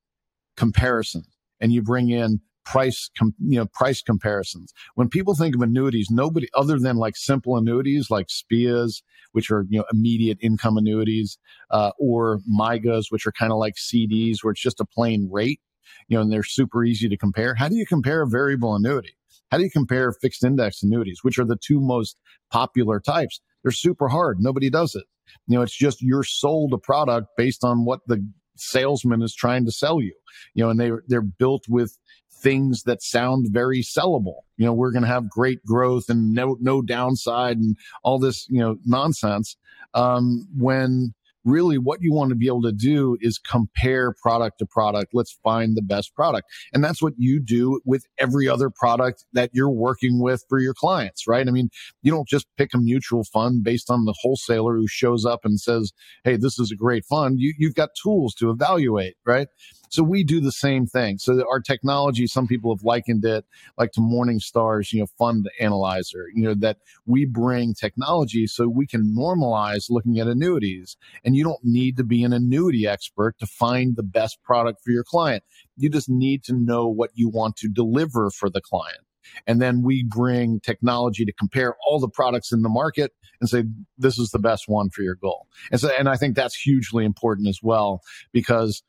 comparison 0.57 1.23
and 1.59 1.71
you 1.71 1.81
bring 1.83 2.09
in 2.09 2.41
price, 2.69 3.09
com- 3.17 3.33
you 3.39 3.59
know, 3.59 3.65
price 3.65 4.01
comparisons. 4.01 4.71
When 4.93 5.09
people 5.09 5.33
think 5.33 5.55
of 5.55 5.61
annuities, 5.61 6.09
nobody 6.11 6.47
other 6.53 6.77
than 6.77 6.97
like 6.97 7.17
simple 7.17 7.57
annuities 7.57 8.11
like 8.11 8.27
SPIAs, 8.27 9.01
which 9.31 9.49
are, 9.49 9.65
you 9.69 9.79
know, 9.79 9.85
immediate 9.91 10.37
income 10.41 10.77
annuities, 10.77 11.39
uh, 11.71 11.91
or 11.99 12.39
MYGAs, 12.49 13.05
which 13.09 13.25
are 13.25 13.31
kind 13.31 13.51
of 13.51 13.57
like 13.57 13.73
CDs 13.75 14.37
where 14.41 14.51
it's 14.51 14.61
just 14.61 14.79
a 14.79 14.85
plain 14.85 15.29
rate, 15.31 15.59
you 16.07 16.17
know, 16.17 16.21
and 16.21 16.31
they're 16.31 16.43
super 16.43 16.83
easy 16.83 17.09
to 17.09 17.17
compare. 17.17 17.55
How 17.55 17.69
do 17.69 17.75
you 17.75 17.87
compare 17.87 18.21
a 18.21 18.27
variable 18.27 18.75
annuity? 18.75 19.15
How 19.51 19.57
do 19.57 19.63
you 19.63 19.71
compare 19.71 20.13
fixed 20.13 20.43
index 20.43 20.83
annuities, 20.83 21.19
which 21.23 21.39
are 21.39 21.45
the 21.45 21.57
two 21.57 21.81
most 21.81 22.19
popular 22.51 22.99
types? 22.99 23.41
They're 23.63 23.71
super 23.71 24.09
hard. 24.09 24.37
Nobody 24.39 24.69
does 24.69 24.93
it. 24.93 25.05
You 25.47 25.57
know, 25.57 25.63
it's 25.63 25.75
just 25.75 26.01
you're 26.01 26.23
sold 26.23 26.73
a 26.73 26.77
product 26.77 27.29
based 27.35 27.63
on 27.63 27.83
what 27.83 28.01
the 28.05 28.23
salesman 28.57 29.21
is 29.21 29.33
trying 29.33 29.65
to 29.65 29.71
sell 29.71 30.01
you, 30.01 30.13
you 30.53 30.63
know, 30.63 30.69
and 30.69 30.79
they, 30.79 30.91
they're 31.07 31.21
built 31.21 31.63
with 31.67 31.97
things 32.41 32.83
that 32.83 33.01
sound 33.01 33.47
very 33.49 33.81
sellable. 33.81 34.41
You 34.57 34.65
know, 34.65 34.73
we're 34.73 34.91
going 34.91 35.03
to 35.03 35.09
have 35.09 35.29
great 35.29 35.63
growth 35.65 36.09
and 36.09 36.33
no, 36.33 36.57
no 36.59 36.81
downside 36.81 37.57
and 37.57 37.77
all 38.03 38.19
this, 38.19 38.47
you 38.49 38.59
know, 38.59 38.77
nonsense. 38.85 39.55
Um, 39.93 40.47
when 40.55 41.13
really 41.45 41.77
what 41.77 42.01
you 42.01 42.13
want 42.13 42.29
to 42.29 42.35
be 42.35 42.47
able 42.47 42.61
to 42.61 42.71
do 42.71 43.17
is 43.21 43.37
compare 43.37 44.13
product 44.21 44.59
to 44.59 44.65
product. 44.65 45.11
Let's 45.13 45.37
find 45.43 45.75
the 45.75 45.81
best 45.81 46.13
product. 46.13 46.47
And 46.73 46.83
that's 46.83 47.01
what 47.01 47.13
you 47.17 47.39
do 47.39 47.79
with 47.85 48.05
every 48.17 48.47
other 48.47 48.69
product 48.69 49.25
that 49.33 49.49
you're 49.53 49.69
working 49.69 50.21
with 50.21 50.43
for 50.49 50.59
your 50.59 50.73
clients, 50.73 51.27
right? 51.27 51.47
I 51.47 51.51
mean, 51.51 51.69
you 52.01 52.11
don't 52.11 52.27
just 52.27 52.47
pick 52.57 52.73
a 52.73 52.77
mutual 52.77 53.23
fund 53.23 53.63
based 53.63 53.89
on 53.89 54.05
the 54.05 54.15
wholesaler 54.21 54.75
who 54.75 54.87
shows 54.87 55.25
up 55.25 55.41
and 55.43 55.59
says, 55.59 55.91
Hey, 56.23 56.35
this 56.35 56.59
is 56.59 56.71
a 56.71 56.75
great 56.75 57.05
fund. 57.05 57.39
You, 57.39 57.53
you've 57.57 57.75
got 57.75 57.89
tools 58.01 58.33
to 58.35 58.49
evaluate, 58.49 59.15
right? 59.25 59.47
So 59.89 60.03
we 60.03 60.23
do 60.23 60.39
the 60.39 60.51
same 60.51 60.85
thing. 60.85 61.17
So 61.17 61.43
our 61.49 61.59
technology, 61.59 62.27
some 62.27 62.47
people 62.47 62.75
have 62.75 62.83
likened 62.83 63.25
it 63.25 63.45
like 63.77 63.91
to 63.93 64.01
Morningstar's, 64.01 64.93
you 64.93 64.99
know, 64.99 65.07
fund 65.17 65.49
analyzer, 65.59 66.25
you 66.33 66.43
know, 66.43 66.55
that 66.55 66.77
we 67.05 67.25
bring 67.25 67.73
technology 67.73 68.47
so 68.47 68.67
we 68.67 68.87
can 68.87 69.15
normalize 69.17 69.89
looking 69.89 70.19
at 70.19 70.27
annuities. 70.27 70.95
And 71.23 71.35
you 71.35 71.43
don't 71.43 71.63
need 71.63 71.97
to 71.97 72.03
be 72.03 72.23
an 72.23 72.33
annuity 72.33 72.87
expert 72.87 73.37
to 73.39 73.47
find 73.47 73.95
the 73.95 74.03
best 74.03 74.41
product 74.43 74.79
for 74.83 74.91
your 74.91 75.03
client. 75.03 75.43
You 75.75 75.89
just 75.89 76.09
need 76.09 76.43
to 76.45 76.53
know 76.53 76.87
what 76.87 77.11
you 77.13 77.29
want 77.29 77.55
to 77.57 77.67
deliver 77.67 78.29
for 78.29 78.49
the 78.49 78.61
client. 78.61 78.99
And 79.47 79.61
then 79.61 79.83
we 79.83 80.03
bring 80.03 80.59
technology 80.59 81.25
to 81.25 81.33
compare 81.33 81.75
all 81.85 81.99
the 81.99 82.09
products 82.09 82.51
in 82.51 82.61
the 82.61 82.69
market 82.69 83.11
and 83.39 83.49
say, 83.49 83.63
this 83.97 84.17
is 84.17 84.29
the 84.29 84.39
best 84.39 84.65
one 84.67 84.89
for 84.89 85.01
your 85.01 85.15
goal. 85.15 85.47
And 85.71 85.79
so, 85.79 85.89
and 85.97 86.09
I 86.09 86.15
think 86.15 86.35
that's 86.35 86.55
hugely 86.55 87.05
important 87.05 87.47
as 87.47 87.59
well 87.61 88.01
because 88.31 88.83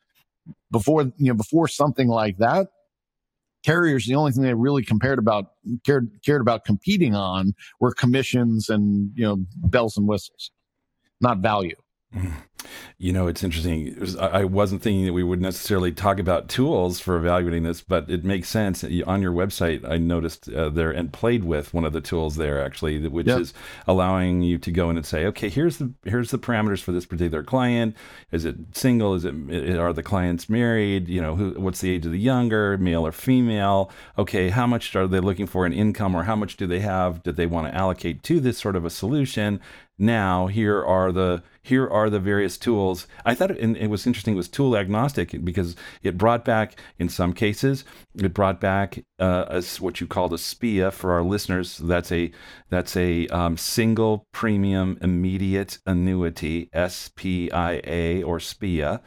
before 0.71 1.03
you 1.17 1.31
know 1.31 1.33
before 1.33 1.67
something 1.67 2.07
like 2.07 2.37
that 2.37 2.67
carriers 3.63 4.05
the 4.05 4.15
only 4.15 4.31
thing 4.31 4.43
they 4.43 4.53
really 4.53 4.83
compared 4.83 5.19
about 5.19 5.45
cared 5.85 6.09
cared 6.25 6.41
about 6.41 6.65
competing 6.65 7.15
on 7.15 7.53
were 7.79 7.93
commissions 7.93 8.69
and 8.69 9.11
you 9.15 9.23
know 9.23 9.37
bells 9.57 9.97
and 9.97 10.07
whistles 10.07 10.51
not 11.19 11.39
value 11.39 11.75
you 12.97 13.11
know, 13.11 13.27
it's 13.27 13.43
interesting. 13.43 13.95
I 14.19 14.43
wasn't 14.43 14.81
thinking 14.81 15.05
that 15.05 15.13
we 15.13 15.23
would 15.23 15.41
necessarily 15.41 15.91
talk 15.91 16.19
about 16.19 16.49
tools 16.49 16.99
for 16.99 17.17
evaluating 17.17 17.63
this, 17.63 17.81
but 17.81 18.09
it 18.09 18.23
makes 18.23 18.49
sense. 18.49 18.83
On 18.83 19.21
your 19.21 19.31
website, 19.31 19.89
I 19.89 19.97
noticed 19.97 20.49
uh, 20.49 20.69
there 20.69 20.91
and 20.91 21.11
played 21.11 21.43
with 21.43 21.73
one 21.73 21.85
of 21.85 21.93
the 21.93 22.01
tools 22.01 22.35
there 22.35 22.63
actually, 22.63 23.07
which 23.07 23.27
yep. 23.27 23.39
is 23.39 23.53
allowing 23.87 24.41
you 24.41 24.57
to 24.59 24.71
go 24.71 24.89
in 24.89 24.97
and 24.97 25.05
say, 25.05 25.25
okay, 25.25 25.49
here's 25.49 25.77
the 25.77 25.93
here's 26.03 26.31
the 26.31 26.37
parameters 26.37 26.81
for 26.81 26.91
this 26.91 27.05
particular 27.05 27.43
client. 27.43 27.95
Is 28.31 28.45
it 28.45 28.55
single? 28.73 29.15
Is 29.15 29.25
it 29.25 29.77
are 29.77 29.93
the 29.93 30.03
clients 30.03 30.49
married? 30.49 31.07
You 31.07 31.21
know, 31.21 31.35
who, 31.35 31.51
what's 31.59 31.81
the 31.81 31.91
age 31.91 32.05
of 32.05 32.11
the 32.11 32.19
younger, 32.19 32.77
male 32.77 33.07
or 33.07 33.11
female? 33.11 33.89
Okay, 34.17 34.49
how 34.49 34.67
much 34.67 34.95
are 34.95 35.07
they 35.07 35.19
looking 35.19 35.47
for 35.47 35.65
in 35.65 35.73
income, 35.73 36.13
or 36.13 36.23
how 36.23 36.35
much 36.35 36.57
do 36.57 36.67
they 36.67 36.81
have? 36.81 37.23
Do 37.23 37.31
they 37.31 37.47
want 37.47 37.67
to 37.67 37.75
allocate 37.75 38.21
to 38.23 38.39
this 38.39 38.57
sort 38.57 38.75
of 38.75 38.85
a 38.85 38.89
solution? 38.89 39.59
now 40.01 40.47
here 40.47 40.83
are 40.83 41.11
the 41.11 41.43
here 41.61 41.87
are 41.87 42.09
the 42.09 42.19
various 42.19 42.57
tools. 42.57 43.07
I 43.25 43.35
thought 43.35 43.51
it, 43.51 43.57
it, 43.77 43.89
was 43.89 44.07
interesting 44.07 44.33
it 44.33 44.37
was 44.37 44.47
tool 44.47 44.75
agnostic 44.75 45.43
because 45.43 45.75
it 46.01 46.17
brought 46.17 46.43
back 46.43 46.79
in 46.97 47.09
some 47.09 47.33
cases 47.33 47.85
it 48.15 48.33
brought 48.33 48.59
back 48.59 49.03
uh, 49.19 49.45
a, 49.47 49.63
what 49.79 50.01
you 50.01 50.07
called 50.07 50.33
a 50.33 50.37
spia 50.37 50.91
for 50.91 51.11
our 51.11 51.23
listeners. 51.23 51.77
That's 51.77 52.11
a 52.11 52.31
that's 52.69 52.97
a 52.97 53.27
um, 53.27 53.57
single 53.57 54.27
premium 54.31 54.97
immediate 55.01 55.77
annuity 55.85 56.69
spia 56.73 58.25
or 58.25 58.39
spia. 58.39 59.01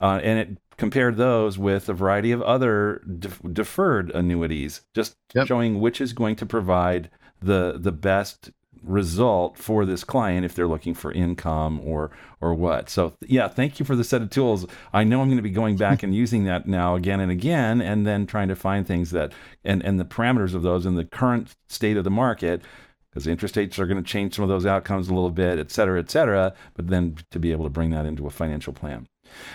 Uh, 0.00 0.18
and 0.22 0.38
it 0.38 0.58
compared 0.78 1.16
those 1.16 1.58
with 1.58 1.90
a 1.90 1.92
variety 1.92 2.32
of 2.32 2.40
other 2.42 3.02
de- 3.18 3.28
deferred 3.52 4.10
annuities 4.12 4.80
just 4.94 5.14
yep. 5.34 5.46
showing 5.46 5.78
which 5.78 6.00
is 6.00 6.14
going 6.14 6.34
to 6.34 6.46
provide 6.46 7.10
the 7.40 7.76
the 7.78 7.92
best 7.92 8.50
result 8.82 9.58
for 9.58 9.84
this 9.84 10.04
client 10.04 10.44
if 10.44 10.54
they're 10.54 10.68
looking 10.68 10.94
for 10.94 11.12
income 11.12 11.80
or 11.84 12.10
or 12.40 12.54
what. 12.54 12.88
So 12.88 13.14
yeah, 13.20 13.48
thank 13.48 13.78
you 13.78 13.84
for 13.84 13.96
the 13.96 14.04
set 14.04 14.22
of 14.22 14.30
tools. 14.30 14.66
I 14.92 15.04
know 15.04 15.20
I'm 15.20 15.28
going 15.28 15.36
to 15.36 15.42
be 15.42 15.50
going 15.50 15.76
back 15.76 16.02
and 16.02 16.14
using 16.14 16.44
that 16.44 16.66
now 16.66 16.94
again 16.94 17.20
and 17.20 17.30
again 17.30 17.80
and 17.80 18.06
then 18.06 18.26
trying 18.26 18.48
to 18.48 18.56
find 18.56 18.86
things 18.86 19.10
that 19.10 19.32
and 19.64 19.84
and 19.84 20.00
the 20.00 20.04
parameters 20.04 20.54
of 20.54 20.62
those 20.62 20.86
in 20.86 20.94
the 20.94 21.04
current 21.04 21.54
state 21.68 21.96
of 21.96 22.04
the 22.04 22.10
market 22.10 22.62
because 23.10 23.26
interest 23.26 23.56
rates 23.56 23.78
are 23.78 23.86
going 23.86 24.02
to 24.02 24.08
change 24.08 24.36
some 24.36 24.44
of 24.44 24.48
those 24.48 24.66
outcomes 24.66 25.08
a 25.08 25.14
little 25.14 25.30
bit, 25.30 25.58
et 25.58 25.70
cetera, 25.70 25.98
et 25.98 26.10
cetera. 26.10 26.54
But 26.74 26.88
then 26.88 27.16
to 27.30 27.38
be 27.38 27.52
able 27.52 27.64
to 27.64 27.70
bring 27.70 27.90
that 27.90 28.06
into 28.06 28.26
a 28.26 28.30
financial 28.30 28.72
plan. 28.72 29.08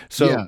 So 0.08 0.28
yeah. 0.28 0.46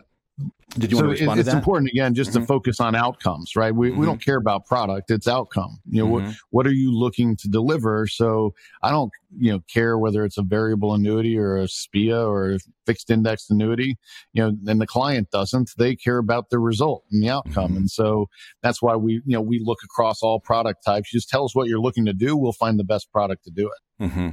Did 0.76 0.90
you 0.90 0.98
so 0.98 1.04
want 1.04 1.16
to 1.16 1.20
respond 1.20 1.40
it's, 1.40 1.48
to 1.48 1.50
It's 1.50 1.56
important 1.56 1.90
again 1.90 2.14
just 2.14 2.30
mm-hmm. 2.30 2.40
to 2.40 2.46
focus 2.46 2.78
on 2.78 2.94
outcomes, 2.94 3.56
right? 3.56 3.74
We 3.74 3.90
mm-hmm. 3.90 4.00
we 4.00 4.06
don't 4.06 4.22
care 4.22 4.36
about 4.36 4.66
product; 4.66 5.10
it's 5.10 5.26
outcome. 5.26 5.80
You 5.88 6.04
know, 6.04 6.16
mm-hmm. 6.16 6.26
what 6.26 6.36
what 6.50 6.66
are 6.66 6.72
you 6.72 6.94
looking 6.94 7.36
to 7.36 7.48
deliver? 7.48 8.06
So 8.06 8.54
I 8.82 8.90
don't 8.90 9.10
you 9.38 9.52
know 9.52 9.60
care 9.72 9.98
whether 9.98 10.24
it's 10.24 10.36
a 10.36 10.42
variable 10.42 10.94
annuity 10.94 11.38
or 11.38 11.56
a 11.56 11.68
SPIA 11.68 12.28
or 12.28 12.58
fixed 12.88 13.10
indexed 13.10 13.50
annuity. 13.50 13.98
You 14.32 14.42
know, 14.42 14.56
and 14.66 14.80
the 14.80 14.86
client 14.86 15.30
doesn't. 15.30 15.70
They 15.76 15.94
care 15.94 16.18
about 16.18 16.48
the 16.50 16.58
result 16.58 17.04
and 17.12 17.22
the 17.22 17.28
outcome, 17.28 17.72
mm-hmm. 17.72 17.76
and 17.76 17.90
so 17.90 18.26
that's 18.62 18.80
why 18.80 18.96
we 18.96 19.20
you 19.26 19.36
know 19.36 19.42
we 19.42 19.60
look 19.62 19.80
across 19.84 20.22
all 20.22 20.40
product 20.40 20.84
types. 20.84 21.10
Just 21.10 21.28
tell 21.28 21.44
us 21.44 21.54
what 21.54 21.68
you're 21.68 21.80
looking 21.80 22.06
to 22.06 22.14
do. 22.14 22.36
We'll 22.36 22.52
find 22.52 22.78
the 22.78 22.84
best 22.84 23.12
product 23.12 23.44
to 23.44 23.50
do 23.50 23.66
it. 23.66 23.80
Mm-hmm. 24.00 24.28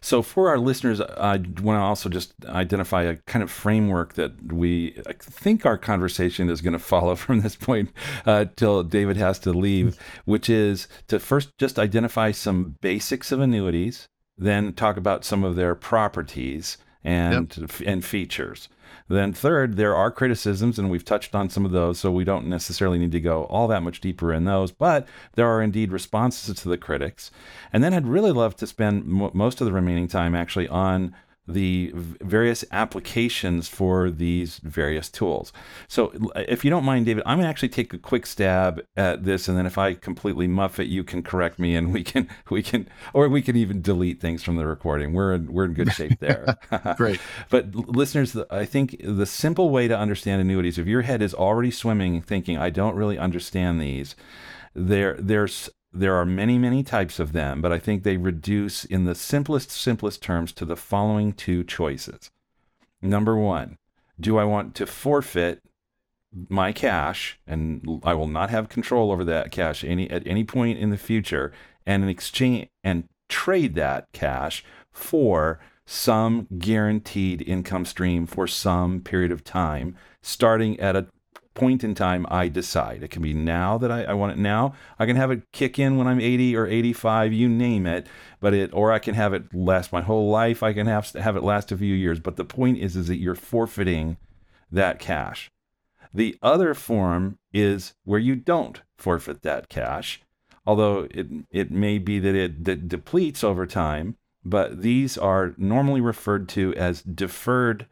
So, 0.00 0.22
for 0.22 0.48
our 0.48 0.58
listeners, 0.58 1.00
I 1.00 1.38
want 1.38 1.76
to 1.76 1.80
also 1.80 2.08
just 2.08 2.32
identify 2.46 3.02
a 3.02 3.16
kind 3.26 3.42
of 3.42 3.50
framework 3.50 4.14
that 4.14 4.52
we 4.52 5.00
I 5.08 5.14
think 5.18 5.66
our 5.66 5.76
conversation 5.76 6.48
is 6.48 6.60
going 6.60 6.72
to 6.72 6.78
follow 6.78 7.16
from 7.16 7.40
this 7.40 7.56
point 7.56 7.90
uh, 8.24 8.46
till 8.56 8.84
David 8.84 9.16
has 9.16 9.38
to 9.40 9.52
leave, 9.52 9.98
which 10.24 10.48
is 10.48 10.86
to 11.08 11.18
first 11.18 11.50
just 11.58 11.78
identify 11.78 12.30
some 12.30 12.76
basics 12.80 13.32
of 13.32 13.40
annuities, 13.40 14.06
then 14.36 14.72
talk 14.72 14.96
about 14.96 15.24
some 15.24 15.42
of 15.42 15.56
their 15.56 15.74
properties 15.74 16.78
and 17.08 17.56
yep. 17.56 17.70
and 17.86 18.04
features. 18.04 18.68
Then, 19.08 19.32
third, 19.32 19.76
there 19.76 19.96
are 19.96 20.10
criticisms, 20.10 20.78
and 20.78 20.90
we've 20.90 21.04
touched 21.04 21.34
on 21.34 21.48
some 21.48 21.64
of 21.64 21.70
those, 21.70 21.98
so 21.98 22.10
we 22.10 22.24
don't 22.24 22.46
necessarily 22.46 22.98
need 22.98 23.12
to 23.12 23.20
go 23.20 23.44
all 23.44 23.66
that 23.68 23.82
much 23.82 24.02
deeper 24.02 24.34
in 24.34 24.44
those, 24.44 24.70
but 24.70 25.08
there 25.34 25.46
are 25.48 25.62
indeed 25.62 25.92
responses 25.92 26.54
to 26.60 26.68
the 26.68 26.76
critics. 26.76 27.30
And 27.72 27.82
then 27.82 27.94
I'd 27.94 28.06
really 28.06 28.32
love 28.32 28.54
to 28.56 28.66
spend 28.66 29.04
m- 29.04 29.30
most 29.32 29.62
of 29.62 29.66
the 29.66 29.72
remaining 29.72 30.08
time 30.08 30.34
actually 30.34 30.68
on 30.68 31.14
the 31.48 31.90
various 31.94 32.64
applications 32.70 33.68
for 33.68 34.10
these 34.10 34.58
various 34.58 35.08
tools. 35.08 35.52
So, 35.88 36.12
if 36.36 36.64
you 36.64 36.70
don't 36.70 36.84
mind, 36.84 37.06
David, 37.06 37.22
I'm 37.24 37.38
gonna 37.38 37.48
actually 37.48 37.70
take 37.70 37.92
a 37.94 37.98
quick 37.98 38.26
stab 38.26 38.82
at 38.96 39.24
this, 39.24 39.48
and 39.48 39.56
then 39.56 39.64
if 39.64 39.78
I 39.78 39.94
completely 39.94 40.46
muff 40.46 40.78
it, 40.78 40.88
you 40.88 41.02
can 41.04 41.22
correct 41.22 41.58
me, 41.58 41.74
and 41.74 41.92
we 41.92 42.04
can 42.04 42.28
we 42.50 42.62
can 42.62 42.88
or 43.14 43.28
we 43.28 43.42
can 43.42 43.56
even 43.56 43.80
delete 43.80 44.20
things 44.20 44.42
from 44.44 44.56
the 44.56 44.66
recording. 44.66 45.14
We're 45.14 45.34
in, 45.34 45.52
we're 45.52 45.64
in 45.64 45.74
good 45.74 45.92
shape 45.92 46.20
there. 46.20 46.58
Great. 46.96 47.20
but 47.50 47.74
listeners, 47.74 48.36
I 48.50 48.64
think 48.64 48.96
the 49.02 49.26
simple 49.26 49.70
way 49.70 49.88
to 49.88 49.98
understand 49.98 50.40
annuities, 50.40 50.78
if 50.78 50.86
your 50.86 51.02
head 51.02 51.22
is 51.22 51.34
already 51.34 51.70
swimming, 51.70 52.20
thinking 52.20 52.58
I 52.58 52.70
don't 52.70 52.94
really 52.94 53.18
understand 53.18 53.80
these, 53.80 54.14
there 54.74 55.16
there's 55.18 55.70
there 55.92 56.14
are 56.14 56.26
many, 56.26 56.58
many 56.58 56.82
types 56.82 57.18
of 57.18 57.32
them, 57.32 57.60
but 57.60 57.72
I 57.72 57.78
think 57.78 58.02
they 58.02 58.16
reduce 58.16 58.84
in 58.84 59.04
the 59.04 59.14
simplest, 59.14 59.70
simplest 59.70 60.22
terms 60.22 60.52
to 60.52 60.64
the 60.64 60.76
following 60.76 61.32
two 61.32 61.64
choices. 61.64 62.30
Number 63.00 63.36
one, 63.36 63.78
do 64.20 64.38
I 64.38 64.44
want 64.44 64.74
to 64.76 64.86
forfeit 64.86 65.62
my 66.48 66.72
cash 66.72 67.38
and 67.46 68.00
I 68.04 68.14
will 68.14 68.26
not 68.26 68.50
have 68.50 68.68
control 68.68 69.10
over 69.10 69.24
that 69.24 69.50
cash 69.50 69.82
any 69.82 70.10
at 70.10 70.26
any 70.26 70.44
point 70.44 70.78
in 70.78 70.90
the 70.90 70.98
future 70.98 71.52
and 71.86 72.02
in 72.02 72.08
exchange 72.08 72.68
and 72.84 73.08
trade 73.28 73.74
that 73.76 74.08
cash 74.12 74.62
for 74.90 75.58
some 75.86 76.46
guaranteed 76.58 77.40
income 77.42 77.86
stream 77.86 78.26
for 78.26 78.46
some 78.46 79.00
period 79.00 79.32
of 79.32 79.42
time 79.42 79.96
starting 80.20 80.78
at 80.80 80.94
a 80.94 81.06
point 81.58 81.84
in 81.84 81.94
time 81.94 82.26
I 82.30 82.48
decide. 82.48 83.02
It 83.02 83.10
can 83.10 83.22
be 83.22 83.34
now 83.34 83.78
that 83.78 83.90
I, 83.90 84.04
I, 84.04 84.12
want 84.14 84.32
it 84.32 84.38
now. 84.38 84.74
I 84.98 85.06
can 85.06 85.16
have 85.16 85.30
it 85.30 85.42
kick 85.52 85.78
in 85.78 85.96
when 85.96 86.06
I'm 86.06 86.20
80 86.20 86.56
or 86.56 86.66
85, 86.66 87.32
you 87.32 87.48
name 87.48 87.86
it. 87.86 88.06
But 88.40 88.54
it, 88.54 88.70
or 88.72 88.92
I 88.92 88.98
can 88.98 89.14
have 89.14 89.34
it 89.34 89.54
last 89.54 89.92
my 89.92 90.00
whole 90.00 90.30
life. 90.30 90.62
I 90.62 90.72
can 90.72 90.86
have 90.86 91.10
have 91.12 91.36
it 91.36 91.42
last 91.42 91.72
a 91.72 91.76
few 91.76 91.94
years. 91.94 92.20
But 92.20 92.36
the 92.36 92.44
point 92.44 92.78
is, 92.78 92.96
is 92.96 93.08
that 93.08 93.16
you're 93.16 93.34
forfeiting 93.34 94.16
that 94.70 94.98
cash. 94.98 95.50
The 96.14 96.36
other 96.42 96.74
form 96.74 97.38
is 97.52 97.94
where 98.04 98.20
you 98.20 98.36
don't 98.36 98.80
forfeit 98.96 99.42
that 99.42 99.68
cash, 99.68 100.22
although 100.66 101.06
it 101.10 101.26
it 101.50 101.70
may 101.70 101.98
be 101.98 102.18
that 102.18 102.34
it 102.34 102.64
that 102.64 102.88
depletes 102.88 103.44
over 103.44 103.66
time. 103.66 104.16
But 104.44 104.82
these 104.82 105.18
are 105.18 105.54
normally 105.58 106.00
referred 106.00 106.48
to 106.50 106.74
as 106.74 107.02
deferred 107.02 107.86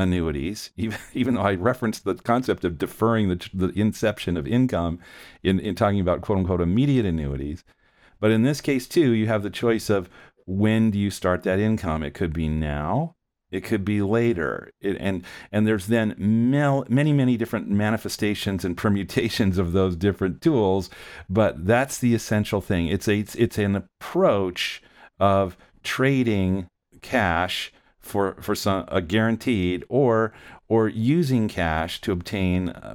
annuities, 0.00 0.70
even, 0.76 0.98
even 1.14 1.34
though 1.34 1.42
I 1.42 1.54
referenced 1.54 2.04
the 2.04 2.14
concept 2.14 2.64
of 2.64 2.78
deferring 2.78 3.28
the, 3.28 3.48
the 3.54 3.68
inception 3.78 4.36
of 4.36 4.46
income 4.46 4.98
in, 5.42 5.60
in 5.60 5.74
talking 5.74 6.00
about 6.00 6.22
quote 6.22 6.38
unquote 6.38 6.60
immediate 6.60 7.06
annuities. 7.06 7.64
But 8.20 8.30
in 8.30 8.42
this 8.42 8.60
case, 8.60 8.86
too, 8.86 9.12
you 9.12 9.26
have 9.28 9.42
the 9.42 9.50
choice 9.50 9.88
of 9.90 10.08
when 10.46 10.90
do 10.90 10.98
you 10.98 11.10
start 11.10 11.42
that 11.44 11.58
income? 11.58 12.02
It 12.02 12.14
could 12.14 12.32
be 12.32 12.48
now, 12.48 13.14
It 13.50 13.64
could 13.64 13.84
be 13.84 14.00
later, 14.02 14.70
it, 14.80 14.96
and 15.00 15.24
and 15.50 15.66
there's 15.66 15.86
then 15.86 16.14
mel- 16.18 16.84
many 16.88 17.12
many 17.12 17.36
different 17.36 17.68
manifestations 17.68 18.64
and 18.64 18.76
permutations 18.84 19.58
of 19.58 19.72
those 19.72 19.96
different 19.96 20.40
tools. 20.40 20.90
But 21.28 21.66
that's 21.66 21.98
the 21.98 22.14
essential 22.14 22.60
thing. 22.60 22.88
It's 22.88 23.08
a 23.08 23.18
it's, 23.18 23.34
it's 23.34 23.58
an 23.58 23.76
approach 23.76 24.82
of 25.18 25.56
trading 25.82 26.68
cash 27.02 27.72
for 28.00 28.36
for 28.40 28.54
some 28.54 28.84
a 28.88 29.00
guaranteed 29.00 29.84
or 29.88 30.32
or 30.68 30.88
using 30.88 31.48
cash 31.48 32.00
to 32.00 32.12
obtain 32.12 32.68
uh, 32.70 32.94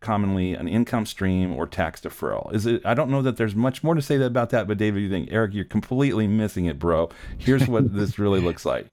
commonly 0.00 0.54
an 0.54 0.66
income 0.66 1.04
stream 1.04 1.52
or 1.52 1.66
tax 1.66 2.00
deferral. 2.00 2.52
Is 2.54 2.66
it? 2.66 2.84
I 2.84 2.94
don't 2.94 3.10
know 3.10 3.22
that 3.22 3.36
there's 3.36 3.54
much 3.54 3.84
more 3.84 3.94
to 3.94 4.02
say 4.02 4.16
about 4.16 4.50
that, 4.50 4.66
but 4.66 4.78
David, 4.78 5.02
you 5.02 5.10
think 5.10 5.28
Eric, 5.30 5.54
you're 5.54 5.64
completely 5.64 6.26
missing 6.26 6.64
it, 6.64 6.78
bro. 6.78 7.10
Here's 7.38 7.68
what 7.68 7.94
this 7.94 8.18
really 8.18 8.40
looks 8.40 8.64
like. 8.64 8.86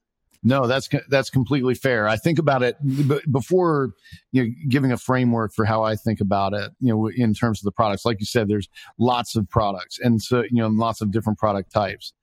No, 0.43 0.67
that's 0.67 0.87
that's 1.09 1.29
completely 1.29 1.73
fair. 1.73 2.07
I 2.07 2.15
think 2.15 2.37
about 2.37 2.63
it 2.63 2.77
before 3.31 3.91
you 4.31 4.43
know 4.43 4.49
giving 4.69 4.91
a 4.91 4.97
framework 4.97 5.53
for 5.53 5.65
how 5.65 5.83
I 5.83 5.95
think 5.95 6.21
about 6.21 6.53
it. 6.53 6.71
You 6.79 6.93
know, 6.93 7.07
in 7.07 7.33
terms 7.33 7.59
of 7.59 7.65
the 7.65 7.71
products, 7.71 8.05
like 8.05 8.19
you 8.19 8.25
said, 8.25 8.47
there's 8.47 8.69
lots 8.99 9.35
of 9.35 9.49
products, 9.49 9.99
and 9.99 10.21
so 10.21 10.43
you 10.43 10.61
know, 10.61 10.67
lots 10.67 11.01
of 11.01 11.11
different 11.11 11.39
product 11.39 11.71
types. 11.71 12.13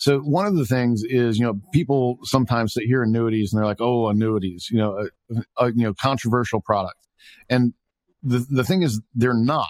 So 0.00 0.18
one 0.20 0.46
of 0.46 0.56
the 0.56 0.64
things 0.64 1.02
is, 1.04 1.38
you 1.38 1.44
know, 1.44 1.60
people 1.74 2.18
sometimes 2.22 2.72
hear 2.72 3.02
annuities 3.02 3.52
and 3.52 3.58
they're 3.58 3.66
like, 3.66 3.82
"Oh, 3.82 4.08
annuities," 4.08 4.68
you 4.70 4.78
know, 4.78 5.06
a, 5.28 5.42
a 5.58 5.72
you 5.72 5.84
know 5.84 5.92
controversial 5.92 6.62
product, 6.62 7.06
and 7.50 7.74
the 8.22 8.46
the 8.48 8.64
thing 8.64 8.82
is, 8.82 9.02
they're 9.14 9.34
not 9.34 9.68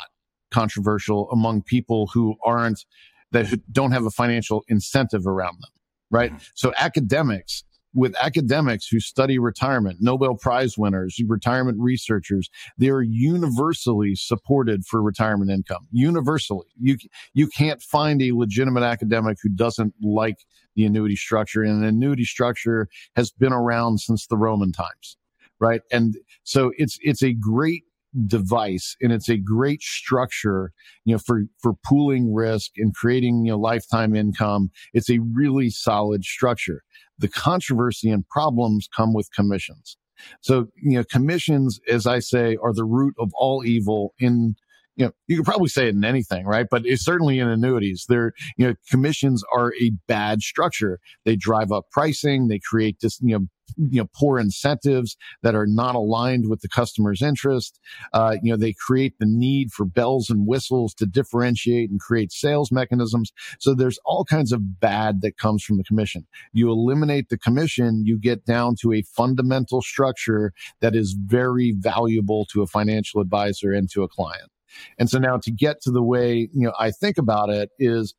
controversial 0.52 1.28
among 1.32 1.62
people 1.62 2.08
who 2.14 2.36
aren't 2.44 2.86
that 3.32 3.60
don't 3.72 3.90
have 3.90 4.06
a 4.06 4.10
financial 4.10 4.64
incentive 4.68 5.26
around 5.26 5.56
them, 5.60 5.70
right? 6.12 6.30
Mm-hmm. 6.30 6.44
So 6.54 6.72
academics 6.78 7.64
with 7.94 8.14
academics 8.20 8.86
who 8.86 9.00
study 9.00 9.38
retirement, 9.38 9.98
Nobel 10.00 10.36
Prize 10.36 10.78
winners, 10.78 11.18
retirement 11.26 11.78
researchers, 11.80 12.48
they 12.78 12.88
are 12.88 13.02
universally 13.02 14.14
supported 14.14 14.84
for 14.86 15.02
retirement 15.02 15.50
income. 15.50 15.86
Universally. 15.90 16.66
You, 16.78 16.96
you 17.34 17.48
can't 17.48 17.82
find 17.82 18.22
a 18.22 18.32
legitimate 18.32 18.82
academic 18.82 19.38
who 19.42 19.48
doesn't 19.48 19.94
like 20.02 20.36
the 20.76 20.84
annuity 20.84 21.16
structure. 21.16 21.62
And 21.62 21.82
an 21.82 21.88
annuity 21.88 22.24
structure 22.24 22.88
has 23.16 23.30
been 23.30 23.52
around 23.52 23.98
since 24.00 24.26
the 24.26 24.36
Roman 24.36 24.72
times. 24.72 25.16
Right. 25.58 25.82
And 25.92 26.16
so 26.42 26.72
it's, 26.78 26.98
it's 27.02 27.22
a 27.22 27.34
great 27.34 27.84
device 28.26 28.96
and 29.00 29.12
it's 29.12 29.28
a 29.28 29.36
great 29.36 29.80
structure 29.82 30.72
you 31.04 31.14
know 31.14 31.18
for 31.18 31.42
for 31.62 31.74
pooling 31.84 32.34
risk 32.34 32.72
and 32.76 32.92
creating 32.92 33.44
you 33.44 33.52
know 33.52 33.58
lifetime 33.58 34.16
income 34.16 34.68
it's 34.92 35.08
a 35.08 35.20
really 35.32 35.70
solid 35.70 36.24
structure 36.24 36.82
the 37.20 37.28
controversy 37.28 38.10
and 38.10 38.26
problems 38.28 38.88
come 38.94 39.12
with 39.12 39.32
commissions. 39.32 39.96
So, 40.40 40.68
you 40.82 40.96
know, 40.96 41.04
commissions, 41.04 41.78
as 41.88 42.06
I 42.06 42.18
say, 42.18 42.56
are 42.62 42.74
the 42.74 42.84
root 42.84 43.14
of 43.18 43.30
all 43.34 43.64
evil 43.64 44.14
in 44.18 44.56
you 44.96 45.06
know, 45.06 45.12
you 45.28 45.36
could 45.36 45.46
probably 45.46 45.68
say 45.68 45.86
it 45.86 45.94
in 45.94 46.04
anything, 46.04 46.46
right? 46.46 46.66
But 46.70 46.82
it's 46.84 47.04
certainly 47.04 47.38
in 47.38 47.48
annuities. 47.48 48.04
They're, 48.08 48.32
you 48.56 48.66
know, 48.66 48.74
commissions 48.90 49.42
are 49.54 49.72
a 49.80 49.92
bad 50.06 50.42
structure. 50.42 50.98
They 51.24 51.36
drive 51.36 51.72
up 51.72 51.86
pricing. 51.90 52.48
They 52.48 52.58
create 52.58 52.98
this, 53.00 53.18
you 53.22 53.38
know, 53.38 53.46
you 53.76 54.00
know, 54.00 54.08
poor 54.14 54.38
incentives 54.38 55.16
that 55.42 55.54
are 55.54 55.66
not 55.66 55.94
aligned 55.94 56.48
with 56.48 56.60
the 56.60 56.68
customer's 56.68 57.22
interest. 57.22 57.78
Uh, 58.12 58.36
you 58.42 58.50
know, 58.50 58.56
they 58.56 58.74
create 58.74 59.14
the 59.18 59.26
need 59.26 59.70
for 59.70 59.84
bells 59.84 60.28
and 60.28 60.46
whistles 60.46 60.92
to 60.94 61.06
differentiate 61.06 61.88
and 61.88 62.00
create 62.00 62.32
sales 62.32 62.72
mechanisms. 62.72 63.32
So 63.58 63.74
there's 63.74 63.98
all 64.04 64.24
kinds 64.24 64.52
of 64.52 64.80
bad 64.80 65.20
that 65.22 65.38
comes 65.38 65.62
from 65.62 65.76
the 65.76 65.84
commission. 65.84 66.26
You 66.52 66.70
eliminate 66.70 67.28
the 67.28 67.38
commission, 67.38 68.02
you 68.04 68.18
get 68.18 68.44
down 68.44 68.74
to 68.82 68.92
a 68.92 69.02
fundamental 69.02 69.82
structure 69.82 70.52
that 70.80 70.94
is 70.94 71.16
very 71.18 71.72
valuable 71.76 72.46
to 72.52 72.62
a 72.62 72.66
financial 72.66 73.20
advisor 73.20 73.72
and 73.72 73.88
to 73.92 74.02
a 74.02 74.08
client. 74.08 74.50
And 74.98 75.08
so 75.08 75.18
now 75.18 75.38
to 75.38 75.50
get 75.50 75.80
to 75.82 75.90
the 75.90 76.02
way, 76.02 76.48
you 76.52 76.66
know, 76.66 76.72
I 76.78 76.90
think 76.90 77.18
about 77.18 77.50
it 77.50 77.70
is 77.78 78.14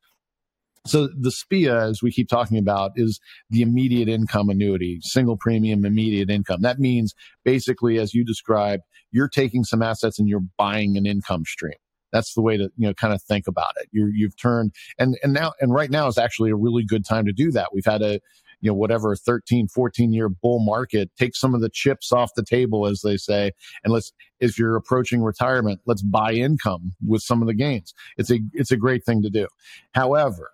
so 0.84 1.08
the 1.16 1.30
SPIA, 1.30 1.88
as 1.90 2.02
we 2.02 2.10
keep 2.10 2.28
talking 2.28 2.58
about, 2.58 2.92
is 2.96 3.20
the 3.50 3.62
immediate 3.62 4.08
income 4.08 4.48
annuity, 4.48 4.98
single 5.02 5.36
premium 5.36 5.84
immediate 5.84 6.28
income. 6.28 6.62
That 6.62 6.80
means 6.80 7.14
basically, 7.44 7.98
as 7.98 8.14
you 8.14 8.24
described, 8.24 8.82
you're 9.12 9.28
taking 9.28 9.62
some 9.62 9.82
assets 9.82 10.18
and 10.18 10.28
you're 10.28 10.42
buying 10.58 10.96
an 10.96 11.06
income 11.06 11.44
stream. 11.44 11.74
That's 12.12 12.34
the 12.34 12.42
way 12.42 12.56
to, 12.56 12.64
you 12.76 12.88
know, 12.88 12.94
kind 12.94 13.14
of 13.14 13.22
think 13.22 13.46
about 13.46 13.72
it. 13.80 13.88
you 13.92 14.10
you've 14.12 14.36
turned 14.36 14.72
and, 14.98 15.16
and 15.22 15.32
now, 15.32 15.52
and 15.60 15.72
right 15.72 15.90
now 15.90 16.08
is 16.08 16.18
actually 16.18 16.50
a 16.50 16.56
really 16.56 16.84
good 16.84 17.06
time 17.06 17.26
to 17.26 17.32
do 17.32 17.50
that. 17.52 17.68
We've 17.72 17.86
had 17.86 18.02
a, 18.02 18.20
you 18.62 18.70
know, 18.70 18.74
whatever 18.74 19.14
13, 19.14 19.68
14 19.68 20.12
year 20.12 20.28
bull 20.28 20.64
market, 20.64 21.10
take 21.18 21.36
some 21.36 21.54
of 21.54 21.60
the 21.60 21.68
chips 21.68 22.12
off 22.12 22.30
the 22.34 22.44
table, 22.44 22.86
as 22.86 23.02
they 23.02 23.16
say. 23.16 23.52
And 23.84 23.92
let's, 23.92 24.12
if 24.40 24.58
you're 24.58 24.76
approaching 24.76 25.22
retirement, 25.22 25.80
let's 25.84 26.02
buy 26.02 26.32
income 26.32 26.92
with 27.06 27.22
some 27.22 27.42
of 27.42 27.48
the 27.48 27.54
gains. 27.54 27.92
It's 28.16 28.30
a, 28.30 28.38
it's 28.54 28.70
a 28.70 28.76
great 28.76 29.04
thing 29.04 29.20
to 29.22 29.30
do. 29.30 29.48
However, 29.92 30.52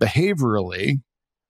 behaviorally, 0.00 1.02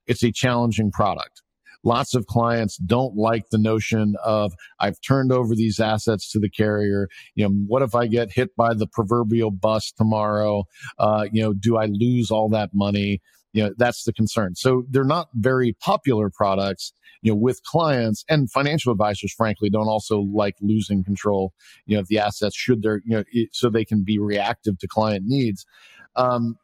it's 0.05 0.21
a 0.21 0.31
challenging 0.31 0.91
product. 0.91 1.41
Lots 1.83 2.13
of 2.13 2.27
clients 2.27 2.77
don't 2.77 3.15
like 3.15 3.49
the 3.49 3.57
notion 3.57 4.15
of 4.23 4.53
I've 4.79 5.01
turned 5.01 5.31
over 5.31 5.55
these 5.55 5.79
assets 5.79 6.31
to 6.31 6.39
the 6.39 6.49
carrier. 6.49 7.07
You 7.33 7.47
know, 7.47 7.55
what 7.67 7.81
if 7.81 7.95
I 7.95 8.05
get 8.05 8.31
hit 8.31 8.55
by 8.55 8.75
the 8.75 8.85
proverbial 8.85 9.49
bus 9.49 9.91
tomorrow? 9.91 10.65
Uh, 10.99 11.27
you 11.31 11.41
know, 11.41 11.53
do 11.53 11.77
I 11.77 11.85
lose 11.85 12.29
all 12.29 12.49
that 12.49 12.69
money? 12.73 13.21
You 13.53 13.63
know, 13.63 13.73
that's 13.77 14.03
the 14.03 14.13
concern. 14.13 14.55
So 14.55 14.85
they're 14.89 15.03
not 15.03 15.27
very 15.33 15.73
popular 15.81 16.29
products, 16.29 16.93
you 17.21 17.31
know, 17.31 17.35
with 17.35 17.61
clients 17.63 18.23
and 18.29 18.49
financial 18.49 18.91
advisors, 18.91 19.33
frankly, 19.33 19.69
don't 19.69 19.87
also 19.87 20.19
like 20.19 20.55
losing 20.61 21.03
control, 21.03 21.53
you 21.85 21.95
know, 21.95 22.01
of 22.01 22.07
the 22.07 22.19
assets 22.19 22.55
should 22.55 22.81
they're, 22.81 23.01
you 23.05 23.17
know, 23.17 23.23
so 23.51 23.69
they 23.69 23.85
can 23.85 24.03
be 24.03 24.19
reactive 24.19 24.77
to 24.79 24.87
client 24.87 25.25
needs. 25.27 25.65
Um, 26.15 26.57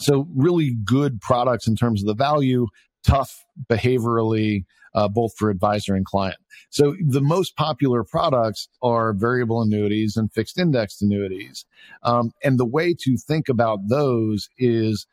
so 0.00 0.26
really 0.34 0.76
good 0.84 1.20
products 1.20 1.66
in 1.66 1.76
terms 1.76 2.02
of 2.02 2.06
the 2.06 2.14
value, 2.14 2.66
tough 3.06 3.44
behaviorally, 3.70 4.64
uh, 4.94 5.08
both 5.08 5.36
for 5.36 5.50
advisor 5.50 5.94
and 5.94 6.04
client. 6.04 6.38
So 6.70 6.96
the 7.06 7.20
most 7.20 7.56
popular 7.56 8.02
products 8.02 8.68
are 8.82 9.12
variable 9.12 9.62
annuities 9.62 10.16
and 10.16 10.32
fixed 10.32 10.58
indexed 10.58 11.02
annuities. 11.02 11.64
Um, 12.02 12.32
and 12.42 12.58
the 12.58 12.66
way 12.66 12.94
to 13.00 13.16
think 13.16 13.48
about 13.48 13.88
those 13.88 14.48
is 14.58 15.06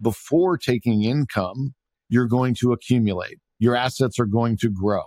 before 0.00 0.58
taking 0.58 1.02
income, 1.04 1.74
you're 2.08 2.26
going 2.26 2.54
to 2.60 2.72
accumulate. 2.72 3.38
Your 3.58 3.76
assets 3.76 4.18
are 4.18 4.26
going 4.26 4.56
to 4.58 4.70
grow. 4.70 5.02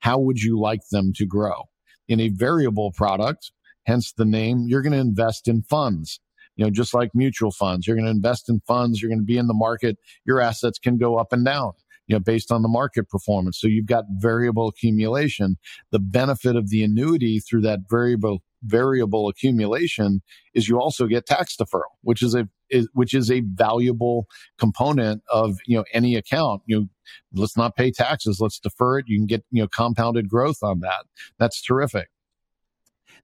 How 0.00 0.18
would 0.18 0.40
you 0.40 0.58
like 0.58 0.80
them 0.90 1.12
to 1.16 1.26
grow? 1.26 1.64
In 2.08 2.20
a 2.20 2.28
variable 2.28 2.92
product, 2.92 3.52
hence 3.84 4.12
the 4.12 4.24
name, 4.24 4.64
you're 4.66 4.82
going 4.82 4.92
to 4.92 4.98
invest 4.98 5.46
in 5.46 5.62
funds 5.62 6.20
you 6.60 6.66
know, 6.66 6.70
just 6.70 6.92
like 6.92 7.10
mutual 7.14 7.50
funds, 7.50 7.86
you're 7.86 7.96
going 7.96 8.04
to 8.04 8.10
invest 8.10 8.50
in 8.50 8.60
funds, 8.66 9.00
you're 9.00 9.08
going 9.08 9.20
to 9.20 9.24
be 9.24 9.38
in 9.38 9.46
the 9.46 9.54
market, 9.54 9.96
your 10.26 10.42
assets 10.42 10.78
can 10.78 10.98
go 10.98 11.16
up 11.16 11.32
and 11.32 11.42
down. 11.42 11.72
You 12.06 12.16
know, 12.16 12.20
based 12.20 12.52
on 12.52 12.62
the 12.62 12.68
market 12.68 13.08
performance. 13.08 13.58
So 13.58 13.68
you've 13.68 13.86
got 13.86 14.04
variable 14.18 14.68
accumulation. 14.68 15.56
The 15.92 16.00
benefit 16.00 16.56
of 16.56 16.68
the 16.68 16.82
annuity 16.82 17.38
through 17.38 17.60
that 17.62 17.80
variable 17.88 18.42
variable 18.62 19.28
accumulation 19.28 20.22
is 20.54 20.68
you 20.68 20.78
also 20.78 21.06
get 21.06 21.26
tax 21.26 21.56
deferral, 21.56 21.94
which 22.02 22.22
is 22.22 22.34
a 22.34 22.48
is, 22.68 22.88
which 22.92 23.14
is 23.14 23.30
a 23.30 23.40
valuable 23.40 24.26
component 24.58 25.22
of 25.30 25.58
you 25.66 25.76
know 25.76 25.84
any 25.92 26.16
account. 26.16 26.62
You 26.66 26.80
know, 26.80 26.86
let's 27.34 27.56
not 27.56 27.76
pay 27.76 27.90
taxes, 27.90 28.38
let's 28.40 28.58
defer 28.58 28.98
it. 28.98 29.06
You 29.08 29.18
can 29.18 29.26
get 29.26 29.44
you 29.50 29.62
know 29.62 29.68
compounded 29.68 30.28
growth 30.28 30.62
on 30.62 30.80
that. 30.80 31.06
That's 31.38 31.62
terrific. 31.62 32.08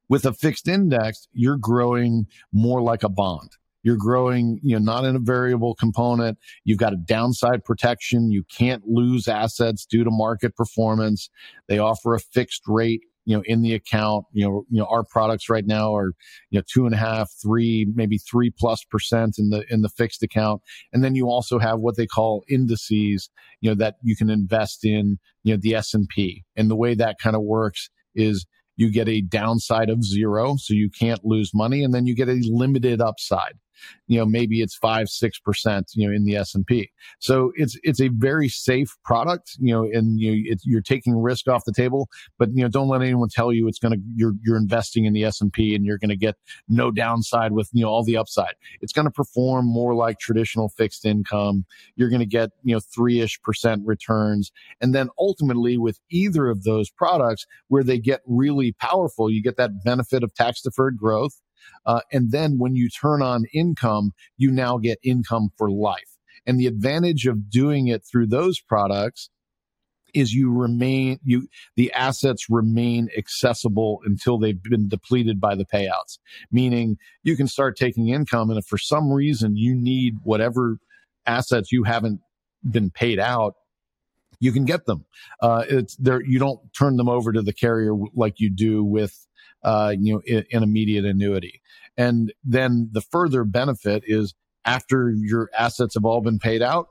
With 0.08 0.24
a 0.24 0.32
fixed 0.32 0.68
index, 0.68 1.26
you're 1.32 1.56
growing 1.56 2.26
more 2.52 2.80
like 2.80 3.02
a 3.02 3.08
bond. 3.08 3.50
You're 3.82 3.96
growing, 3.96 4.58
you 4.64 4.76
know, 4.76 4.84
not 4.84 5.04
in 5.04 5.14
a 5.14 5.20
variable 5.20 5.76
component. 5.76 6.38
You've 6.64 6.78
got 6.78 6.92
a 6.92 6.96
downside 6.96 7.64
protection. 7.64 8.32
You 8.32 8.42
can't 8.42 8.82
lose 8.84 9.28
assets 9.28 9.86
due 9.86 10.02
to 10.02 10.10
market 10.10 10.56
performance. 10.56 11.30
They 11.68 11.78
offer 11.78 12.14
a 12.14 12.18
fixed 12.18 12.62
rate 12.66 13.02
you 13.26 13.36
know, 13.36 13.42
in 13.44 13.60
the 13.60 13.74
account, 13.74 14.24
you 14.32 14.46
know, 14.46 14.64
you 14.70 14.78
know, 14.78 14.86
our 14.86 15.04
products 15.04 15.50
right 15.50 15.66
now 15.66 15.94
are, 15.94 16.12
you 16.50 16.58
know, 16.58 16.62
two 16.72 16.86
and 16.86 16.94
a 16.94 16.98
half, 16.98 17.30
three, 17.42 17.86
maybe 17.94 18.18
three 18.18 18.50
plus 18.56 18.84
percent 18.84 19.34
in 19.38 19.50
the, 19.50 19.64
in 19.68 19.82
the 19.82 19.88
fixed 19.88 20.22
account. 20.22 20.62
And 20.92 21.04
then 21.04 21.14
you 21.14 21.28
also 21.28 21.58
have 21.58 21.80
what 21.80 21.96
they 21.96 22.06
call 22.06 22.44
indices, 22.48 23.28
you 23.60 23.68
know, 23.68 23.74
that 23.74 23.96
you 24.02 24.16
can 24.16 24.30
invest 24.30 24.84
in, 24.84 25.18
you 25.42 25.52
know, 25.54 25.60
the 25.60 25.74
S&P. 25.74 26.44
And 26.56 26.70
the 26.70 26.76
way 26.76 26.94
that 26.94 27.16
kind 27.20 27.36
of 27.36 27.42
works 27.42 27.90
is 28.14 28.46
you 28.76 28.92
get 28.92 29.08
a 29.08 29.22
downside 29.22 29.90
of 29.90 30.04
zero, 30.04 30.56
so 30.56 30.72
you 30.72 30.88
can't 30.88 31.24
lose 31.24 31.50
money, 31.52 31.82
and 31.82 31.92
then 31.92 32.06
you 32.06 32.14
get 32.14 32.28
a 32.28 32.40
limited 32.48 33.00
upside. 33.00 33.54
You 34.06 34.18
know, 34.18 34.26
maybe 34.26 34.60
it's 34.60 34.74
five, 34.74 35.06
6%, 35.06 35.84
you 35.94 36.08
know, 36.08 36.14
in 36.14 36.24
the 36.24 36.36
S&P. 36.36 36.90
So 37.18 37.52
it's, 37.56 37.78
it's 37.82 38.00
a 38.00 38.08
very 38.08 38.48
safe 38.48 38.96
product, 39.04 39.56
you 39.58 39.72
know, 39.72 39.84
and 39.84 40.20
you, 40.20 40.56
you're 40.64 40.80
taking 40.80 41.16
risk 41.16 41.48
off 41.48 41.64
the 41.64 41.72
table, 41.72 42.08
but, 42.38 42.50
you 42.54 42.62
know, 42.62 42.68
don't 42.68 42.88
let 42.88 43.02
anyone 43.02 43.28
tell 43.28 43.52
you 43.52 43.68
it's 43.68 43.78
going 43.78 43.92
to, 43.92 44.00
you're, 44.14 44.34
you're 44.44 44.56
investing 44.56 45.04
in 45.04 45.12
the 45.12 45.24
S&P 45.24 45.74
and 45.74 45.84
you're 45.84 45.98
going 45.98 46.10
to 46.10 46.16
get 46.16 46.36
no 46.68 46.90
downside 46.90 47.52
with, 47.52 47.68
you 47.72 47.84
know, 47.84 47.90
all 47.90 48.04
the 48.04 48.16
upside. 48.16 48.54
It's 48.80 48.92
going 48.92 49.06
to 49.06 49.10
perform 49.10 49.66
more 49.66 49.94
like 49.94 50.18
traditional 50.18 50.68
fixed 50.68 51.04
income. 51.04 51.64
You're 51.96 52.10
going 52.10 52.20
to 52.20 52.26
get, 52.26 52.50
you 52.62 52.74
know, 52.74 52.80
three 52.80 53.20
ish 53.20 53.40
percent 53.42 53.82
returns. 53.84 54.52
And 54.80 54.94
then 54.94 55.08
ultimately 55.18 55.78
with 55.78 55.98
either 56.10 56.48
of 56.48 56.64
those 56.64 56.90
products 56.90 57.46
where 57.68 57.82
they 57.82 57.98
get 57.98 58.20
really 58.26 58.72
powerful, 58.72 59.30
you 59.30 59.42
get 59.42 59.56
that 59.56 59.84
benefit 59.84 60.22
of 60.22 60.34
tax 60.34 60.62
deferred 60.62 60.96
growth. 60.96 61.40
Uh, 61.84 62.00
and 62.12 62.32
then 62.32 62.58
when 62.58 62.74
you 62.74 62.88
turn 62.88 63.22
on 63.22 63.44
income, 63.52 64.12
you 64.36 64.50
now 64.50 64.78
get 64.78 64.98
income 65.02 65.50
for 65.56 65.70
life. 65.70 66.16
And 66.46 66.58
the 66.58 66.66
advantage 66.66 67.26
of 67.26 67.50
doing 67.50 67.88
it 67.88 68.04
through 68.04 68.28
those 68.28 68.60
products 68.60 69.30
is 70.16 70.32
you 70.32 70.52
remain 70.52 71.18
you 71.22 71.46
the 71.76 71.92
assets 71.92 72.46
remain 72.48 73.08
accessible 73.16 74.00
until 74.04 74.38
they've 74.38 74.62
been 74.62 74.88
depleted 74.88 75.40
by 75.40 75.54
the 75.54 75.64
payouts 75.64 76.18
meaning 76.50 76.96
you 77.22 77.36
can 77.36 77.46
start 77.46 77.76
taking 77.76 78.08
income 78.08 78.48
and 78.48 78.58
if 78.58 78.64
for 78.64 78.78
some 78.78 79.12
reason 79.12 79.56
you 79.56 79.74
need 79.74 80.14
whatever 80.22 80.78
assets 81.26 81.70
you 81.70 81.84
haven't 81.84 82.20
been 82.68 82.90
paid 82.90 83.18
out 83.18 83.54
you 84.40 84.52
can 84.52 84.64
get 84.64 84.86
them 84.86 85.04
uh, 85.42 85.64
it's 85.68 85.96
there 85.96 86.22
you 86.22 86.38
don't 86.38 86.60
turn 86.72 86.96
them 86.96 87.08
over 87.08 87.32
to 87.32 87.42
the 87.42 87.52
carrier 87.52 87.92
like 88.14 88.34
you 88.38 88.50
do 88.50 88.82
with 88.82 89.25
uh, 89.66 89.94
you 89.98 90.14
know 90.14 90.40
an 90.52 90.62
immediate 90.62 91.04
annuity 91.04 91.60
and 91.98 92.32
then 92.42 92.88
the 92.92 93.02
further 93.02 93.44
benefit 93.44 94.02
is 94.06 94.34
after 94.64 95.10
your 95.10 95.50
assets 95.56 95.94
have 95.94 96.04
all 96.04 96.22
been 96.22 96.38
paid 96.38 96.62
out 96.62 96.88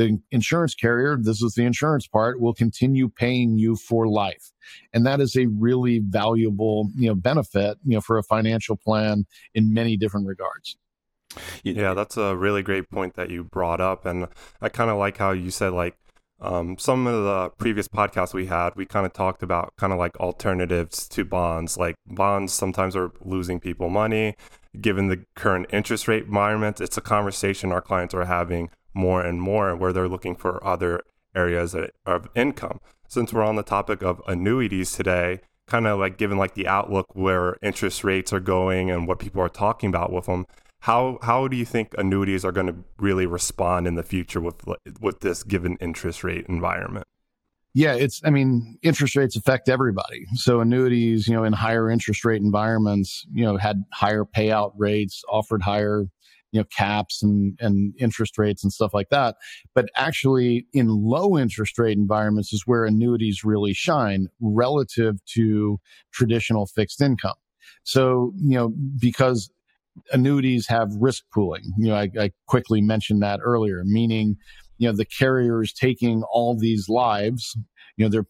the 0.00 0.18
insurance 0.30 0.74
carrier, 0.74 1.18
this 1.20 1.42
is 1.42 1.54
the 1.54 1.64
insurance 1.64 2.06
part, 2.06 2.40
will 2.40 2.54
continue 2.54 3.08
paying 3.08 3.58
you 3.58 3.76
for 3.76 4.08
life. 4.08 4.50
And 4.94 5.04
that 5.04 5.20
is 5.20 5.36
a 5.36 5.46
really 5.46 5.98
valuable, 5.98 6.90
you 6.96 7.08
know, 7.08 7.14
benefit, 7.14 7.76
you 7.84 7.94
know, 7.94 8.00
for 8.00 8.16
a 8.16 8.22
financial 8.22 8.76
plan 8.76 9.26
in 9.54 9.74
many 9.74 9.98
different 9.98 10.26
regards. 10.26 10.78
Yeah, 11.62 11.94
that's 11.94 12.16
a 12.16 12.34
really 12.34 12.62
great 12.62 12.90
point 12.90 13.14
that 13.14 13.30
you 13.30 13.44
brought 13.44 13.80
up. 13.80 14.06
And 14.06 14.26
I 14.60 14.68
kind 14.70 14.90
of 14.90 14.98
like 14.98 15.18
how 15.18 15.32
you 15.32 15.50
said, 15.50 15.72
like, 15.72 15.96
um, 16.40 16.78
some 16.78 17.06
of 17.06 17.24
the 17.24 17.50
previous 17.58 17.86
podcasts 17.86 18.32
we 18.32 18.46
had, 18.46 18.74
we 18.74 18.86
kind 18.86 19.04
of 19.04 19.12
talked 19.12 19.42
about 19.42 19.74
kind 19.76 19.92
of 19.92 19.98
like 19.98 20.16
alternatives 20.18 21.06
to 21.08 21.24
bonds. 21.24 21.76
Like 21.76 21.96
bonds 22.06 22.52
sometimes 22.52 22.96
are 22.96 23.12
losing 23.20 23.60
people 23.60 23.90
money. 23.90 24.36
Given 24.80 25.08
the 25.08 25.24
current 25.34 25.66
interest 25.72 26.08
rate 26.08 26.24
environment, 26.24 26.80
it's 26.80 26.96
a 26.96 27.02
conversation 27.02 27.72
our 27.72 27.82
clients 27.82 28.14
are 28.14 28.24
having 28.24 28.70
more 28.94 29.22
and 29.22 29.40
more 29.40 29.76
where 29.76 29.92
they're 29.92 30.08
looking 30.08 30.34
for 30.34 30.64
other 30.66 31.02
areas 31.34 31.76
of 32.06 32.28
income. 32.34 32.80
Since 33.08 33.32
we're 33.32 33.44
on 33.44 33.56
the 33.56 33.62
topic 33.62 34.02
of 34.02 34.22
annuities 34.26 34.92
today, 34.92 35.40
kind 35.66 35.86
of 35.86 35.98
like 35.98 36.16
given 36.16 36.38
like 36.38 36.54
the 36.54 36.66
outlook 36.66 37.06
where 37.14 37.56
interest 37.62 38.02
rates 38.02 38.32
are 38.32 38.40
going 38.40 38.90
and 38.90 39.06
what 39.06 39.18
people 39.18 39.42
are 39.42 39.48
talking 39.48 39.88
about 39.88 40.12
with 40.12 40.26
them, 40.26 40.46
how 40.80 41.18
how 41.22 41.48
do 41.48 41.56
you 41.56 41.64
think 41.64 41.94
annuities 41.98 42.44
are 42.44 42.52
going 42.52 42.66
to 42.66 42.76
really 42.98 43.26
respond 43.26 43.86
in 43.86 43.94
the 43.94 44.02
future 44.02 44.40
with 44.40 44.62
with 45.00 45.20
this 45.20 45.42
given 45.42 45.76
interest 45.80 46.24
rate 46.24 46.46
environment? 46.48 47.06
Yeah, 47.72 47.94
it's, 47.94 48.20
I 48.24 48.30
mean, 48.30 48.78
interest 48.82 49.14
rates 49.14 49.36
affect 49.36 49.68
everybody. 49.68 50.26
So 50.34 50.60
annuities, 50.60 51.28
you 51.28 51.34
know, 51.34 51.44
in 51.44 51.52
higher 51.52 51.88
interest 51.88 52.24
rate 52.24 52.42
environments, 52.42 53.24
you 53.32 53.44
know, 53.44 53.56
had 53.58 53.84
higher 53.92 54.24
payout 54.24 54.72
rates, 54.76 55.22
offered 55.28 55.62
higher 55.62 56.06
you 56.52 56.60
know, 56.60 56.64
caps 56.76 57.22
and, 57.22 57.56
and 57.60 57.94
interest 57.98 58.38
rates 58.38 58.62
and 58.64 58.72
stuff 58.72 58.92
like 58.92 59.08
that. 59.10 59.36
But 59.74 59.88
actually 59.96 60.66
in 60.72 60.88
low 60.88 61.38
interest 61.38 61.78
rate 61.78 61.96
environments 61.96 62.52
is 62.52 62.66
where 62.66 62.84
annuities 62.84 63.44
really 63.44 63.72
shine 63.72 64.28
relative 64.40 65.24
to 65.26 65.78
traditional 66.12 66.66
fixed 66.66 67.00
income. 67.00 67.36
So, 67.84 68.32
you 68.36 68.56
know, 68.56 68.72
because 68.98 69.50
annuities 70.12 70.66
have 70.68 70.88
risk 70.98 71.24
pooling, 71.32 71.72
you 71.78 71.88
know, 71.88 71.96
I, 71.96 72.10
I 72.18 72.30
quickly 72.46 72.80
mentioned 72.80 73.22
that 73.22 73.40
earlier, 73.42 73.82
meaning, 73.84 74.36
you 74.78 74.88
know, 74.88 74.96
the 74.96 75.04
carrier 75.04 75.62
is 75.62 75.72
taking 75.72 76.22
all 76.32 76.56
these 76.56 76.88
lives, 76.88 77.56
you 77.96 78.04
know, 78.04 78.10
they're, 78.10 78.26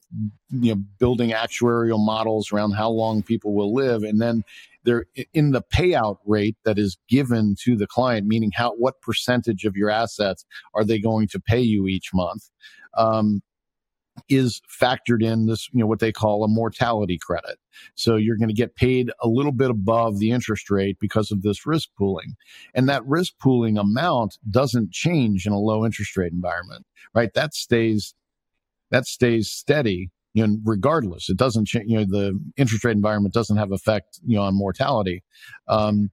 you 0.50 0.74
know, 0.74 0.82
building 0.98 1.30
actuarial 1.30 2.04
models 2.04 2.50
around 2.52 2.72
how 2.72 2.90
long 2.90 3.22
people 3.22 3.54
will 3.54 3.72
live. 3.72 4.02
And 4.02 4.20
then 4.20 4.42
they're 4.84 5.04
in 5.32 5.52
the 5.52 5.62
payout 5.62 6.16
rate 6.26 6.56
that 6.64 6.78
is 6.78 6.96
given 7.08 7.54
to 7.64 7.76
the 7.76 7.86
client, 7.86 8.26
meaning 8.26 8.50
how, 8.54 8.72
what 8.72 9.00
percentage 9.00 9.64
of 9.64 9.76
your 9.76 9.90
assets 9.90 10.44
are 10.74 10.84
they 10.84 10.98
going 10.98 11.28
to 11.28 11.40
pay 11.40 11.60
you 11.60 11.86
each 11.86 12.10
month? 12.12 12.50
Um, 12.96 13.42
is 14.28 14.60
factored 14.68 15.22
in 15.22 15.46
this, 15.46 15.68
you 15.72 15.80
know, 15.80 15.86
what 15.86 16.00
they 16.00 16.12
call 16.12 16.44
a 16.44 16.48
mortality 16.48 17.18
credit. 17.18 17.58
So 17.94 18.16
you're 18.16 18.36
going 18.36 18.48
to 18.48 18.54
get 18.54 18.74
paid 18.74 19.10
a 19.20 19.28
little 19.28 19.52
bit 19.52 19.70
above 19.70 20.18
the 20.18 20.30
interest 20.30 20.70
rate 20.70 20.98
because 21.00 21.30
of 21.30 21.42
this 21.42 21.66
risk 21.66 21.88
pooling. 21.98 22.36
And 22.74 22.88
that 22.88 23.06
risk 23.06 23.34
pooling 23.40 23.78
amount 23.78 24.38
doesn't 24.50 24.92
change 24.92 25.46
in 25.46 25.52
a 25.52 25.58
low 25.58 25.84
interest 25.84 26.16
rate 26.16 26.32
environment, 26.32 26.86
right? 27.14 27.32
That 27.34 27.54
stays, 27.54 28.14
that 28.90 29.06
stays 29.06 29.50
steady 29.50 30.10
you 30.32 30.46
know, 30.46 30.58
regardless, 30.64 31.28
it 31.28 31.36
doesn't 31.36 31.66
change, 31.66 31.86
you 31.88 31.98
know, 31.98 32.04
the 32.04 32.38
interest 32.56 32.84
rate 32.84 32.92
environment 32.92 33.34
doesn't 33.34 33.56
have 33.56 33.72
effect, 33.72 34.20
you 34.24 34.36
know, 34.36 34.42
on 34.42 34.54
mortality. 34.54 35.24
Um, 35.66 36.10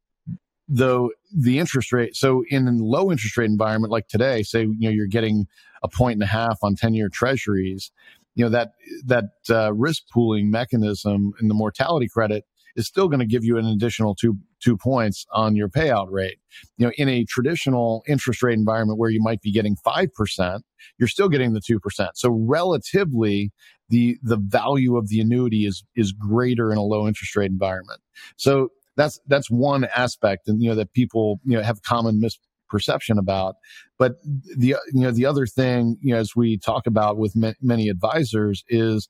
though 0.67 1.11
the 1.35 1.59
interest 1.59 1.93
rate, 1.93 2.15
so 2.15 2.43
in 2.49 2.67
a 2.67 2.71
low 2.71 3.11
interest 3.11 3.37
rate 3.37 3.49
environment 3.49 3.91
like 3.91 4.07
today, 4.07 4.43
say, 4.43 4.61
you 4.61 4.75
know, 4.79 4.89
you're 4.89 5.07
getting 5.07 5.47
a 5.83 5.87
point 5.87 6.13
and 6.13 6.23
a 6.23 6.27
half 6.27 6.59
on 6.61 6.75
10 6.75 6.93
year 6.93 7.09
treasuries, 7.09 7.91
you 8.35 8.43
know, 8.43 8.49
that, 8.49 8.71
that, 9.05 9.31
uh, 9.49 9.73
risk 9.73 10.03
pooling 10.11 10.51
mechanism 10.51 11.33
in 11.39 11.47
the 11.47 11.53
mortality 11.53 12.07
credit 12.07 12.45
is 12.77 12.87
still 12.87 13.09
going 13.09 13.19
to 13.19 13.25
give 13.25 13.43
you 13.43 13.57
an 13.57 13.65
additional 13.65 14.15
two 14.15 14.37
two 14.59 14.77
points 14.77 15.25
on 15.33 15.55
your 15.55 15.67
payout 15.67 16.07
rate. 16.09 16.37
You 16.77 16.85
know, 16.87 16.93
in 16.97 17.09
a 17.09 17.25
traditional 17.25 18.03
interest 18.07 18.41
rate 18.41 18.57
environment 18.57 18.97
where 18.97 19.09
you 19.09 19.21
might 19.21 19.41
be 19.41 19.51
getting 19.51 19.75
five 19.75 20.13
percent, 20.13 20.63
you're 20.97 21.09
still 21.09 21.27
getting 21.27 21.53
the 21.53 21.61
two 21.61 21.79
percent. 21.79 22.11
So 22.15 22.29
relatively, 22.29 23.51
the 23.89 24.17
the 24.21 24.37
value 24.37 24.95
of 24.95 25.09
the 25.09 25.19
annuity 25.19 25.65
is 25.65 25.83
is 25.95 26.13
greater 26.13 26.71
in 26.71 26.77
a 26.77 26.83
low 26.83 27.07
interest 27.07 27.35
rate 27.35 27.51
environment. 27.51 27.99
So 28.37 28.69
that's 28.97 29.19
that's 29.27 29.49
one 29.49 29.85
aspect, 29.95 30.47
and 30.47 30.61
you 30.61 30.69
know 30.69 30.75
that 30.75 30.93
people 30.93 31.39
you 31.45 31.55
know 31.55 31.63
have 31.63 31.81
common 31.83 32.21
misperception 32.21 33.17
about. 33.17 33.55
But 33.97 34.15
the 34.23 34.75
you 34.91 35.01
know 35.01 35.11
the 35.11 35.25
other 35.25 35.45
thing 35.45 35.97
you 36.01 36.13
know 36.13 36.19
as 36.19 36.35
we 36.35 36.57
talk 36.57 36.87
about 36.87 37.17
with 37.17 37.35
many 37.61 37.87
advisors 37.87 38.63
is 38.67 39.07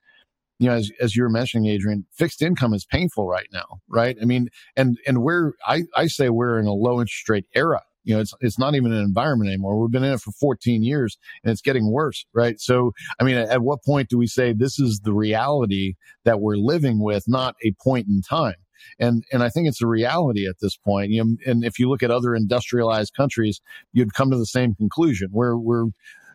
you 0.60 0.68
know, 0.68 0.76
as, 0.76 0.92
as 1.00 1.16
you 1.16 1.24
were 1.24 1.30
mentioning, 1.30 1.70
Adrian, 1.70 2.06
fixed 2.14 2.42
income 2.42 2.74
is 2.74 2.86
painful 2.86 3.28
right 3.28 3.48
now, 3.54 3.80
right? 3.88 4.18
I 4.22 4.26
mean, 4.26 4.50
and, 4.76 4.98
and 5.06 5.22
we're, 5.22 5.54
I, 5.66 5.84
I 5.96 6.08
say 6.08 6.30
we're 6.30 6.60
in 6.60 6.66
a 6.66 6.74
low 6.74 7.00
interest 7.00 7.30
rate 7.30 7.46
era. 7.54 7.82
You 8.04 8.16
know, 8.16 8.22
it's, 8.22 8.34
it's 8.40 8.58
not 8.58 8.74
even 8.74 8.94
an 8.94 9.04
environment 9.04 9.50
anymore. 9.50 9.80
We've 9.80 9.92
been 9.92 10.04
in 10.04 10.14
it 10.14 10.22
for 10.22 10.32
14 10.32 10.82
years 10.82 11.18
and 11.44 11.52
it's 11.52 11.62
getting 11.62 11.92
worse, 11.92 12.26
right? 12.34 12.60
So, 12.60 12.94
I 13.20 13.24
mean, 13.24 13.36
at 13.36 13.62
what 13.62 13.84
point 13.84 14.10
do 14.10 14.18
we 14.18 14.28
say 14.28 14.54
this 14.54 14.80
is 14.80 15.02
the 15.04 15.14
reality 15.14 15.96
that 16.24 16.40
we're 16.40 16.56
living 16.56 17.04
with, 17.04 17.26
not 17.28 17.56
a 17.64 17.74
point 17.84 18.08
in 18.08 18.22
time? 18.22 18.56
And, 19.00 19.24
and 19.32 19.44
I 19.44 19.50
think 19.50 19.68
it's 19.68 19.82
a 19.82 19.88
reality 19.88 20.48
at 20.48 20.56
this 20.62 20.76
point. 20.76 21.12
You 21.12 21.24
know, 21.24 21.36
and 21.46 21.64
if 21.64 21.80
you 21.80 21.90
look 21.90 22.04
at 22.04 22.12
other 22.12 22.36
industrialized 22.36 23.14
countries, 23.14 23.62
you'd 23.94 24.14
come 24.14 24.32
to 24.32 24.38
the 24.38 24.46
same 24.46 24.76
conclusion 24.76 25.30
where 25.32 25.58
we're, 25.58 25.86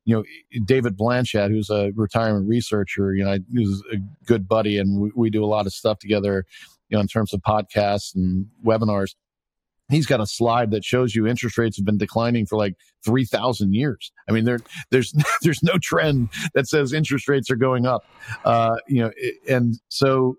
you 0.04 0.16
know, 0.16 0.24
David 0.64 0.96
Blanchett, 0.96 1.50
who's 1.50 1.70
a 1.70 1.92
retirement 1.94 2.48
researcher, 2.48 3.14
you 3.14 3.24
know, 3.24 3.38
who's 3.52 3.82
a 3.92 3.96
good 4.26 4.48
buddy 4.48 4.78
and 4.78 5.00
we, 5.00 5.10
we 5.14 5.30
do 5.30 5.44
a 5.44 5.46
lot 5.46 5.66
of 5.66 5.72
stuff 5.72 5.98
together, 5.98 6.44
you 6.88 6.96
know, 6.96 7.00
in 7.00 7.08
terms 7.08 7.32
of 7.32 7.40
podcasts 7.40 8.14
and 8.14 8.46
webinars. 8.64 9.14
He's 9.88 10.06
got 10.06 10.20
a 10.20 10.26
slide 10.26 10.70
that 10.70 10.84
shows 10.84 11.14
you 11.14 11.26
interest 11.26 11.58
rates 11.58 11.76
have 11.76 11.84
been 11.84 11.98
declining 11.98 12.46
for 12.46 12.56
like 12.56 12.74
3000 13.04 13.74
years. 13.74 14.10
I 14.28 14.32
mean, 14.32 14.44
there, 14.44 14.60
there's, 14.90 15.12
there's 15.42 15.62
no 15.62 15.74
trend 15.82 16.30
that 16.54 16.66
says 16.66 16.92
interest 16.92 17.28
rates 17.28 17.50
are 17.50 17.56
going 17.56 17.86
up. 17.86 18.04
Uh, 18.44 18.76
you 18.88 19.02
know, 19.02 19.10
and 19.48 19.74
so 19.88 20.36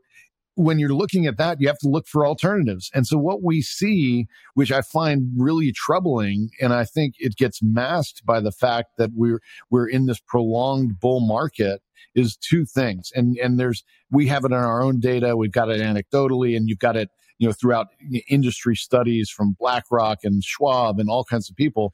when 0.56 0.78
you're 0.78 0.94
looking 0.94 1.26
at 1.26 1.38
that, 1.38 1.60
you 1.60 1.68
have 1.68 1.80
to 1.80 1.88
look 1.88 2.08
for 2.08 2.26
alternatives. 2.26 2.92
And 2.94 3.08
so 3.08 3.18
what 3.18 3.42
we 3.42 3.62
see, 3.62 4.28
which 4.54 4.72
I 4.72 4.82
find 4.82 5.32
really 5.36 5.72
troubling, 5.72 6.50
and 6.62 6.74
I 6.74 6.86
think 6.86 7.16
it 7.18 7.36
gets 7.36 7.62
masked 7.64 8.26
by 8.26 8.40
the 8.40 8.52
fact 8.52 8.98
that 8.98 9.12
we're, 9.16 9.42
we're 9.72 9.88
in 9.88 10.06
this 10.06 10.20
prolonged 10.20 11.00
bull 11.00 11.22
market 11.22 11.82
is 12.14 12.38
two 12.38 12.66
things. 12.66 13.12
And, 13.16 13.36
and 13.38 13.60
there's, 13.60 13.84
we 14.12 14.28
have 14.28 14.44
it 14.44 14.52
in 14.52 14.54
our 14.54 14.84
own 14.84 15.00
data. 15.00 15.36
We've 15.36 15.52
got 15.52 15.70
it 15.70 15.82
anecdotally 15.82 16.56
and 16.56 16.70
you've 16.70 16.80
got 16.80 16.96
it, 16.96 17.10
you 17.40 17.48
know, 17.48 17.54
throughout 17.54 17.88
industry 18.30 18.76
studies 18.76 19.30
from 19.30 19.56
BlackRock 19.60 20.20
and 20.24 20.44
Schwab 20.44 21.00
and 21.00 21.10
all 21.10 21.24
kinds 21.24 21.50
of 21.50 21.56
people. 21.56 21.94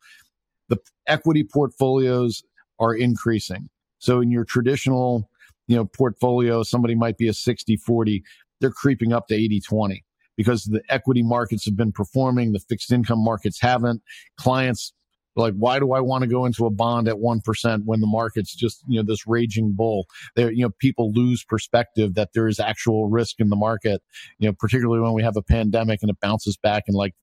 The 0.68 0.78
equity 1.08 1.46
portfolios 1.46 2.44
are 2.78 2.94
increasing. 2.94 3.70
So 4.00 4.20
in 4.20 4.32
your 4.32 4.44
traditional, 4.44 5.30
you 5.68 5.78
know, 5.78 5.86
portfolio, 5.86 6.64
somebody 6.64 6.96
might 6.96 7.18
be 7.18 7.28
a 7.28 7.34
60 7.34 7.78
40 7.78 8.24
they're 8.60 8.72
creeping 8.72 9.14
up 9.14 9.28
to 9.28 9.36
80 9.36 9.62
20 9.62 10.04
because 10.38 10.64
the 10.64 10.82
equity 10.90 11.22
markets 11.22 11.66
have 11.66 11.76
been 11.76 11.92
performing, 11.92 12.54
the 12.54 12.60
fixed 12.60 12.92
income 12.92 13.24
markets 13.24 13.60
haven't. 13.62 14.02
Clients 14.38 14.94
like, 15.36 15.54
why 15.56 15.80
do 15.80 15.94
I 15.94 16.02
want 16.02 16.24
to 16.24 16.28
go 16.28 16.46
into 16.46 16.66
a 16.66 16.70
bond 16.70 17.08
at 17.08 17.16
1% 17.16 17.82
when 17.86 18.02
the 18.02 18.08
market's 18.08 18.56
just, 18.56 18.84
you 18.88 19.00
know, 19.00 19.06
this 19.06 19.26
raging 19.28 19.74
bull? 19.74 20.06
There, 20.36 20.52
you 20.52 20.64
know, 20.64 20.72
people 20.80 21.12
lose 21.14 21.44
perspective 21.44 22.16
that 22.16 22.30
there 22.34 22.48
is 22.48 22.60
actual 22.60 23.10
risk 23.10 23.40
in 23.40 23.50
the 23.50 23.56
market, 23.56 24.02
you 24.38 24.48
know, 24.48 24.56
particularly 24.58 25.02
when 25.02 25.14
we 25.14 25.24
have 25.24 25.38
a 25.38 25.42
pandemic 25.42 26.00
and 26.02 26.10
it 26.10 26.20
bounces 26.20 26.58
back 26.58 26.84
in 26.88 26.96
like 26.96 27.14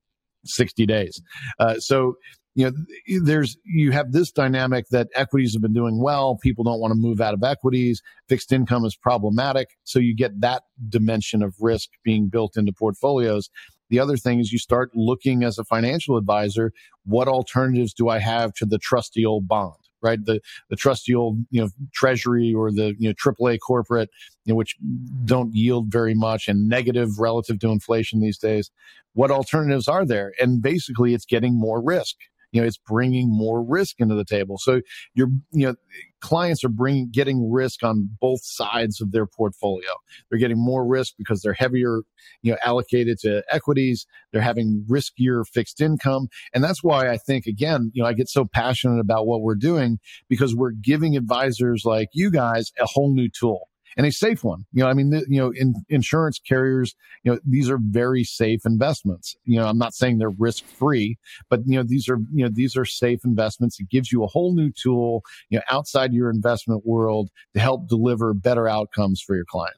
60 0.44 0.86
days. 0.86 1.20
Uh, 1.58 1.78
so, 1.78 2.16
you 2.56 2.70
know, 2.70 3.20
there's, 3.22 3.58
you 3.64 3.92
have 3.92 4.12
this 4.12 4.32
dynamic 4.32 4.88
that 4.88 5.08
equities 5.14 5.52
have 5.52 5.60
been 5.60 5.74
doing 5.74 6.00
well. 6.02 6.38
People 6.42 6.64
don't 6.64 6.80
want 6.80 6.90
to 6.90 6.98
move 6.98 7.20
out 7.20 7.34
of 7.34 7.42
equities. 7.42 8.00
Fixed 8.30 8.50
income 8.50 8.86
is 8.86 8.96
problematic. 8.96 9.76
So 9.84 9.98
you 9.98 10.16
get 10.16 10.40
that 10.40 10.62
dimension 10.88 11.42
of 11.42 11.54
risk 11.60 11.90
being 12.02 12.28
built 12.28 12.56
into 12.56 12.72
portfolios. 12.72 13.50
The 13.90 14.00
other 14.00 14.16
thing 14.16 14.40
is 14.40 14.52
you 14.52 14.58
start 14.58 14.90
looking 14.94 15.44
as 15.44 15.58
a 15.58 15.64
financial 15.64 16.16
advisor, 16.16 16.72
what 17.04 17.28
alternatives 17.28 17.92
do 17.92 18.08
I 18.08 18.20
have 18.20 18.54
to 18.54 18.64
the 18.64 18.78
trusty 18.78 19.24
old 19.24 19.46
bond? 19.46 19.74
Right, 20.02 20.22
the 20.24 20.40
the 20.68 20.76
trusty 20.76 21.14
old 21.14 21.38
you 21.50 21.60
know 21.62 21.68
treasury 21.92 22.52
or 22.54 22.70
the 22.70 22.94
you 22.98 23.08
know 23.08 23.14
AAA 23.14 23.58
corporate, 23.66 24.10
you 24.44 24.52
know, 24.52 24.56
which 24.56 24.76
don't 25.24 25.54
yield 25.54 25.90
very 25.90 26.14
much 26.14 26.48
and 26.48 26.68
negative 26.68 27.18
relative 27.18 27.58
to 27.60 27.70
inflation 27.70 28.20
these 28.20 28.38
days. 28.38 28.70
What 29.14 29.30
alternatives 29.30 29.88
are 29.88 30.04
there? 30.04 30.32
And 30.38 30.62
basically, 30.62 31.14
it's 31.14 31.24
getting 31.24 31.58
more 31.58 31.82
risk 31.82 32.16
you 32.52 32.60
know, 32.60 32.66
it's 32.66 32.78
bringing 32.78 33.28
more 33.28 33.62
risk 33.62 33.96
into 33.98 34.14
the 34.14 34.24
table. 34.24 34.56
So 34.58 34.80
you're, 35.14 35.28
you 35.52 35.66
know, 35.66 35.74
clients 36.20 36.64
are 36.64 36.68
bringing, 36.68 37.10
getting 37.10 37.50
risk 37.50 37.82
on 37.82 38.08
both 38.20 38.40
sides 38.42 39.00
of 39.00 39.12
their 39.12 39.26
portfolio. 39.26 39.88
They're 40.28 40.38
getting 40.38 40.58
more 40.58 40.86
risk 40.86 41.14
because 41.18 41.42
they're 41.42 41.52
heavier, 41.52 42.00
you 42.42 42.52
know, 42.52 42.58
allocated 42.64 43.18
to 43.20 43.42
equities. 43.50 44.06
They're 44.32 44.42
having 44.42 44.84
riskier 44.88 45.46
fixed 45.46 45.80
income. 45.80 46.28
And 46.54 46.64
that's 46.64 46.82
why 46.82 47.10
I 47.10 47.18
think, 47.18 47.46
again, 47.46 47.90
you 47.94 48.02
know, 48.02 48.08
I 48.08 48.12
get 48.12 48.28
so 48.28 48.44
passionate 48.44 49.00
about 49.00 49.26
what 49.26 49.42
we're 49.42 49.54
doing 49.54 49.98
because 50.28 50.54
we're 50.54 50.72
giving 50.72 51.16
advisors 51.16 51.82
like 51.84 52.08
you 52.12 52.30
guys 52.30 52.72
a 52.80 52.86
whole 52.86 53.14
new 53.14 53.28
tool 53.28 53.68
and 53.96 54.06
a 54.06 54.12
safe 54.12 54.44
one. 54.44 54.64
You 54.72 54.82
know, 54.82 54.90
I 54.90 54.94
mean, 54.94 55.12
you 55.28 55.40
know, 55.40 55.52
in 55.54 55.74
insurance 55.88 56.38
carriers, 56.38 56.94
you 57.24 57.32
know, 57.32 57.38
these 57.44 57.70
are 57.70 57.78
very 57.80 58.24
safe 58.24 58.60
investments. 58.64 59.36
You 59.44 59.58
know, 59.58 59.66
I'm 59.66 59.78
not 59.78 59.94
saying 59.94 60.18
they're 60.18 60.30
risk 60.30 60.64
free, 60.64 61.18
but 61.48 61.60
you 61.66 61.76
know, 61.76 61.84
these 61.86 62.08
are, 62.08 62.18
you 62.32 62.44
know, 62.44 62.50
these 62.52 62.76
are 62.76 62.84
safe 62.84 63.20
investments. 63.24 63.80
It 63.80 63.88
gives 63.90 64.12
you 64.12 64.24
a 64.24 64.28
whole 64.28 64.54
new 64.54 64.70
tool, 64.70 65.22
you 65.50 65.58
know, 65.58 65.62
outside 65.70 66.12
your 66.12 66.30
investment 66.30 66.86
world 66.86 67.30
to 67.54 67.60
help 67.60 67.88
deliver 67.88 68.34
better 68.34 68.68
outcomes 68.68 69.20
for 69.20 69.34
your 69.34 69.44
client. 69.44 69.76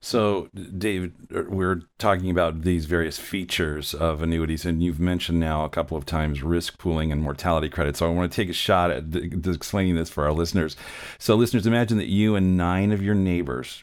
So, 0.00 0.48
Dave, 0.76 1.12
er, 1.34 1.46
we're 1.48 1.82
talking 1.98 2.30
about 2.30 2.62
these 2.62 2.84
various 2.84 3.18
features 3.18 3.94
of 3.94 4.22
annuities, 4.22 4.64
and 4.64 4.82
you've 4.82 5.00
mentioned 5.00 5.40
now 5.40 5.64
a 5.64 5.68
couple 5.68 5.96
of 5.96 6.06
times 6.06 6.42
risk 6.42 6.78
pooling 6.78 7.10
and 7.10 7.22
mortality 7.22 7.68
credit. 7.68 7.96
So, 7.96 8.06
I 8.06 8.12
want 8.12 8.30
to 8.30 8.36
take 8.36 8.48
a 8.48 8.54
shot 8.54 8.90
at 8.90 9.14
explaining 9.14 9.96
this 9.96 10.10
for 10.10 10.24
our 10.24 10.32
listeners. 10.32 10.76
So, 11.18 11.34
listeners, 11.34 11.66
imagine 11.66 11.98
that 11.98 12.08
you 12.08 12.36
and 12.36 12.56
nine 12.56 12.92
of 12.92 13.02
your 13.02 13.14
neighbors, 13.14 13.82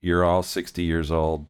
you're 0.00 0.24
all 0.24 0.42
60 0.42 0.82
years 0.82 1.10
old, 1.10 1.46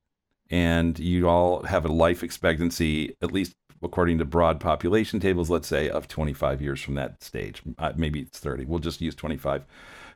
and 0.51 0.99
you 0.99 1.29
all 1.29 1.63
have 1.63 1.85
a 1.85 1.93
life 1.93 2.23
expectancy, 2.23 3.17
at 3.23 3.33
least 3.33 3.55
according 3.83 4.19
to 4.19 4.25
broad 4.25 4.61
population 4.61 5.21
tables, 5.21 5.51
let's 5.51 5.69
say, 5.69 5.89
of 5.89 6.09
25 6.09 6.61
years 6.61 6.83
from 6.83 6.95
that 6.95 7.23
stage. 7.23 7.63
Uh, 7.79 7.93
maybe 7.97 8.21
it's 8.21 8.39
30. 8.39 8.65
We'll 8.65 8.81
just 8.81 9.01
use 9.01 9.15
25 9.15 9.65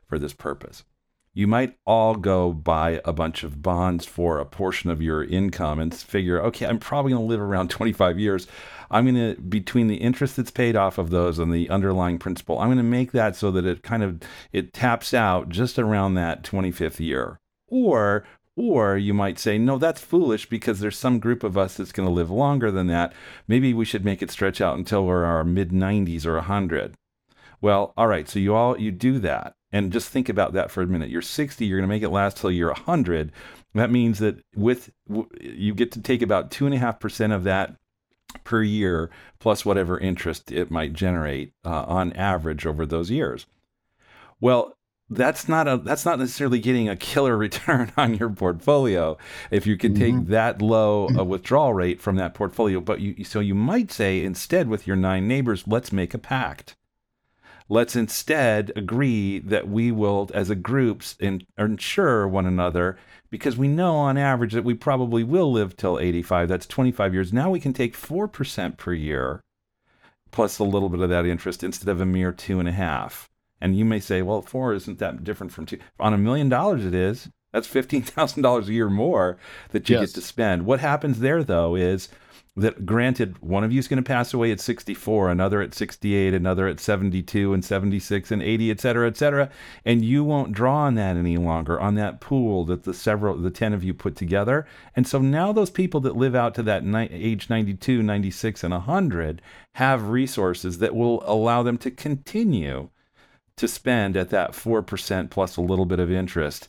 for 0.07 0.19
this 0.19 0.33
purpose 0.33 0.83
you 1.33 1.47
might 1.47 1.77
all 1.85 2.15
go 2.15 2.53
buy 2.53 3.01
a 3.05 3.13
bunch 3.13 3.43
of 3.43 3.61
bonds 3.61 4.05
for 4.05 4.37
a 4.37 4.45
portion 4.45 4.91
of 4.91 5.01
your 5.01 5.23
income 5.23 5.79
and 5.79 5.93
figure, 5.93 6.39
okay, 6.41 6.67
I'm 6.67 6.77
probably 6.77 7.11
going 7.11 7.23
to 7.23 7.27
live 7.27 7.41
around 7.41 7.69
25 7.71 8.19
years. 8.19 8.47
I'm 8.91 9.05
going 9.05 9.35
to, 9.35 9.41
between 9.41 9.87
the 9.87 9.95
interest 9.95 10.35
that's 10.37 10.51
paid 10.51 10.75
off 10.75 10.99
of 10.99 11.09
those 11.09 11.39
and 11.39 11.51
the 11.51 11.69
underlying 11.69 12.19
principal, 12.19 12.59
I'm 12.59 12.67
going 12.67 12.77
to 12.77 12.83
make 12.83 13.11
that 13.13 13.35
so 13.35 13.49
that 13.51 13.65
it 13.65 13.81
kind 13.81 14.03
of, 14.03 14.21
it 14.51 14.73
taps 14.73 15.13
out 15.13 15.49
just 15.49 15.79
around 15.79 16.13
that 16.13 16.43
25th 16.43 16.99
year. 16.99 17.39
Or, 17.67 18.23
or 18.55 18.95
you 18.95 19.15
might 19.15 19.39
say, 19.39 19.57
no, 19.57 19.79
that's 19.79 20.01
foolish 20.01 20.47
because 20.47 20.79
there's 20.79 20.97
some 20.97 21.17
group 21.17 21.43
of 21.43 21.57
us 21.57 21.77
that's 21.77 21.91
going 21.91 22.07
to 22.07 22.13
live 22.13 22.29
longer 22.29 22.69
than 22.69 22.85
that. 22.87 23.13
Maybe 23.47 23.73
we 23.73 23.85
should 23.85 24.05
make 24.05 24.21
it 24.21 24.29
stretch 24.29 24.61
out 24.61 24.77
until 24.77 25.07
we're 25.07 25.25
our 25.25 25.43
mid 25.43 25.71
90s 25.71 26.27
or 26.27 26.35
100. 26.35 26.93
Well, 27.59 27.93
all 27.97 28.07
right, 28.07 28.29
so 28.29 28.37
you 28.37 28.53
all, 28.53 28.79
you 28.79 28.91
do 28.91 29.17
that 29.19 29.55
and 29.73 29.91
just 29.91 30.09
think 30.09 30.29
about 30.29 30.53
that 30.53 30.69
for 30.71 30.83
a 30.83 30.87
minute. 30.87 31.09
You're 31.09 31.23
60, 31.23 31.65
you're 31.65 31.79
going 31.79 31.89
to 31.89 31.93
make 31.93 32.03
it 32.03 32.09
last 32.09 32.37
till 32.37 32.51
you're 32.51 32.71
100. 32.71 33.31
That 33.73 33.91
means 33.91 34.19
that 34.19 34.37
with 34.55 34.91
you 35.41 35.73
get 35.73 35.91
to 35.93 36.01
take 36.01 36.21
about 36.21 36.51
two 36.51 36.67
and 36.67 36.75
a 36.75 36.77
half 36.77 36.99
percent 36.99 37.33
of 37.33 37.43
that 37.43 37.75
per 38.43 38.61
year, 38.61 39.09
plus 39.39 39.65
whatever 39.65 39.97
interest 39.97 40.51
it 40.51 40.69
might 40.69 40.93
generate 40.93 41.53
uh, 41.65 41.83
on 41.83 42.13
average 42.13 42.67
over 42.67 42.85
those 42.85 43.09
years. 43.09 43.47
Well, 44.39 44.77
that's 45.09 45.49
not 45.49 45.67
a 45.67 45.77
that's 45.77 46.05
not 46.05 46.19
necessarily 46.19 46.59
getting 46.59 46.87
a 46.87 46.95
killer 46.95 47.35
return 47.45 47.91
on 47.97 48.13
your 48.13 48.29
portfolio 48.29 49.17
if 49.49 49.65
you 49.65 49.75
can 49.75 49.95
take 49.95 50.13
mm-hmm. 50.13 50.31
that 50.31 50.61
low 50.61 51.07
a 51.17 51.23
withdrawal 51.23 51.73
rate 51.73 51.99
from 51.99 52.15
that 52.17 52.35
portfolio. 52.35 52.79
But 52.79 52.99
you 52.99 53.23
so 53.23 53.39
you 53.39 53.55
might 53.55 53.91
say 53.91 54.23
instead 54.23 54.67
with 54.67 54.85
your 54.85 54.95
nine 54.95 55.27
neighbors, 55.27 55.63
let's 55.65 55.91
make 55.91 56.13
a 56.13 56.19
pact. 56.19 56.75
Let's 57.73 57.95
instead 57.95 58.71
agree 58.75 59.39
that 59.39 59.67
we 59.67 59.91
will, 59.91 60.29
as 60.31 60.51
a 60.51 60.55
group, 60.55 61.01
insure 61.57 62.27
one 62.27 62.45
another 62.45 62.99
because 63.31 63.57
we 63.57 63.67
know 63.67 63.95
on 63.95 64.15
average 64.15 64.53
that 64.53 64.63
we 64.63 64.75
probably 64.75 65.23
will 65.23 65.51
live 65.51 65.75
till 65.75 65.97
85. 65.97 66.49
That's 66.49 66.67
25 66.67 67.15
years. 67.15 67.33
Now 67.33 67.49
we 67.49 67.59
can 67.59 67.73
take 67.73 67.97
4% 67.97 68.77
per 68.77 68.93
year 68.93 69.41
plus 70.29 70.59
a 70.59 70.63
little 70.63 70.87
bit 70.87 70.99
of 70.99 71.09
that 71.09 71.25
interest 71.25 71.63
instead 71.63 71.89
of 71.89 71.99
a 71.99 72.05
mere 72.05 72.31
two 72.31 72.59
and 72.59 72.69
a 72.69 72.73
half. 72.73 73.27
And 73.59 73.75
you 73.75 73.85
may 73.85 73.99
say, 73.99 74.21
well, 74.21 74.43
four 74.43 74.75
isn't 74.75 74.99
that 74.99 75.23
different 75.23 75.51
from 75.51 75.65
two. 75.65 75.79
On 75.99 76.13
a 76.13 76.17
million 76.19 76.49
dollars, 76.49 76.85
it 76.85 76.93
is. 76.93 77.27
That's 77.53 77.67
$15,000 77.67 78.67
a 78.67 78.71
year 78.71 78.91
more 78.91 79.39
that 79.71 79.89
you 79.89 79.97
yes. 79.97 80.11
get 80.11 80.21
to 80.21 80.21
spend. 80.21 80.67
What 80.67 80.79
happens 80.79 81.21
there, 81.21 81.43
though, 81.43 81.73
is 81.73 82.09
that 82.55 82.85
granted 82.85 83.37
one 83.41 83.63
of 83.63 83.71
you 83.71 83.79
is 83.79 83.87
going 83.87 84.01
to 84.01 84.07
pass 84.07 84.33
away 84.33 84.51
at 84.51 84.59
64 84.59 85.31
another 85.31 85.61
at 85.61 85.73
68 85.73 86.33
another 86.33 86.67
at 86.67 86.79
72 86.79 87.51
and 87.51 87.65
76 87.65 88.31
and 88.31 88.43
80 88.43 88.71
et 88.71 88.79
cetera 88.79 89.07
et 89.07 89.17
cetera 89.17 89.49
and 89.85 90.05
you 90.05 90.23
won't 90.23 90.53
draw 90.53 90.83
on 90.83 90.95
that 90.95 91.17
any 91.17 91.37
longer 91.37 91.79
on 91.79 91.95
that 91.95 92.21
pool 92.21 92.63
that 92.65 92.83
the 92.83 92.93
several 92.93 93.37
the 93.37 93.51
10 93.51 93.73
of 93.73 93.83
you 93.83 93.93
put 93.93 94.15
together. 94.15 94.65
And 94.95 95.07
so 95.07 95.19
now 95.19 95.51
those 95.51 95.69
people 95.69 95.99
that 96.01 96.15
live 96.15 96.35
out 96.35 96.55
to 96.55 96.63
that 96.63 96.83
ni- 96.83 97.09
age 97.11 97.49
92 97.49 98.01
96 98.01 98.63
and 98.63 98.73
100 98.73 99.41
have 99.75 100.09
resources 100.09 100.77
that 100.79 100.95
will 100.95 101.23
allow 101.25 101.63
them 101.63 101.77
to 101.79 101.91
continue 101.91 102.89
to 103.57 103.67
spend 103.67 104.17
at 104.17 104.29
that 104.29 104.51
4% 104.51 105.29
plus 105.29 105.57
a 105.57 105.61
little 105.61 105.85
bit 105.85 105.99
of 105.99 106.11
interest 106.11 106.67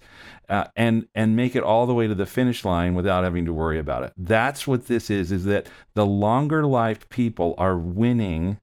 uh, 0.49 0.65
and 0.77 1.09
and 1.15 1.37
make 1.37 1.57
it 1.57 1.63
all 1.63 1.87
the 1.87 1.95
way 1.95 2.07
to 2.07 2.15
the 2.15 2.27
finish 2.27 2.65
line 2.65 2.95
without 2.95 3.25
having 3.25 3.47
to 3.47 3.53
worry 3.53 3.79
about 3.79 4.03
it. 4.03 4.13
That's 4.17 4.67
what 4.67 4.87
this 4.87 5.11
is 5.11 5.33
is 5.33 5.45
that 5.45 5.69
the 5.95 6.07
longer 6.07 6.67
life 6.67 7.09
people 7.09 7.55
are 7.57 7.79
winning 7.79 8.59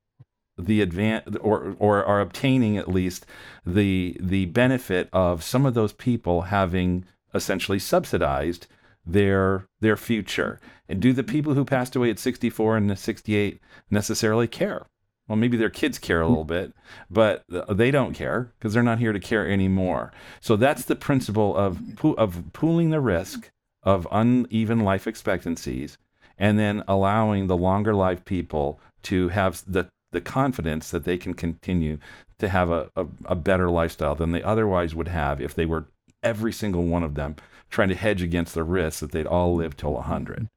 the 0.57 0.86
advan 0.86 1.38
or 1.41 1.75
or 1.79 2.03
are 2.05 2.21
obtaining 2.21 2.77
at 2.77 2.88
least 2.88 3.25
the 3.65 4.15
the 4.19 4.45
benefit 4.47 5.10
of 5.12 5.43
some 5.43 5.65
of 5.65 5.73
those 5.73 5.93
people 5.93 6.43
having 6.43 7.05
essentially 7.34 7.79
subsidized 7.79 8.67
their 9.05 9.65
their 9.79 9.97
future. 9.97 10.60
And 10.88 11.01
do 11.01 11.13
the 11.13 11.23
people 11.23 11.53
who 11.53 11.65
passed 11.65 11.95
away 11.95 12.10
at 12.12 12.19
64 12.19 12.77
and 12.77 12.99
68 12.99 13.60
necessarily 13.89 14.47
care? 14.47 14.86
Well, 15.27 15.38
maybe 15.38 15.57
their 15.57 15.69
kids 15.69 15.97
care 15.97 16.21
a 16.21 16.25
hmm. 16.25 16.31
little 16.31 16.45
bit, 16.45 16.73
but 17.10 17.43
they 17.69 17.91
don't 17.91 18.13
care 18.13 18.51
because 18.57 18.73
they're 18.73 18.84
not 18.84 18.99
here 18.99 19.13
to 19.13 19.19
care 19.19 19.49
anymore. 19.49 20.12
So 20.39 20.55
that's 20.55 20.86
the 20.86 20.95
principle 20.95 21.55
of 21.55 21.79
of 22.17 22.43
pooling 22.53 22.89
the 22.89 23.01
risk 23.01 23.49
of 23.84 24.07
uneven 24.12 24.81
life 24.81 25.07
expectancies 25.07 25.97
and 26.38 26.60
then 26.60 26.84
allowing 26.88 27.47
the 27.47 27.57
longer 27.57 27.93
life 27.93 28.25
people 28.25 28.79
to 29.03 29.29
have 29.29 29.63
the 29.67 29.88
the 30.12 30.21
confidence 30.21 30.91
that 30.91 31.05
they 31.05 31.17
can 31.17 31.34
continue 31.34 31.97
to 32.38 32.49
have 32.49 32.69
a, 32.69 32.89
a, 32.97 33.05
a 33.25 33.36
better 33.36 33.69
lifestyle 33.69 34.15
than 34.15 34.31
they 34.31 34.43
otherwise 34.43 34.93
would 34.93 35.07
have 35.07 35.39
if 35.39 35.55
they 35.55 35.65
were 35.65 35.86
every 36.21 36.51
single 36.51 36.84
one 36.84 37.03
of 37.03 37.15
them 37.15 37.36
trying 37.69 37.89
to 37.89 37.95
hedge 37.95 38.21
against 38.21 38.53
the 38.53 38.63
risk 38.63 38.99
that 38.99 39.12
they'd 39.12 39.25
all 39.25 39.55
live 39.55 39.77
till 39.77 39.93
100. 39.93 40.47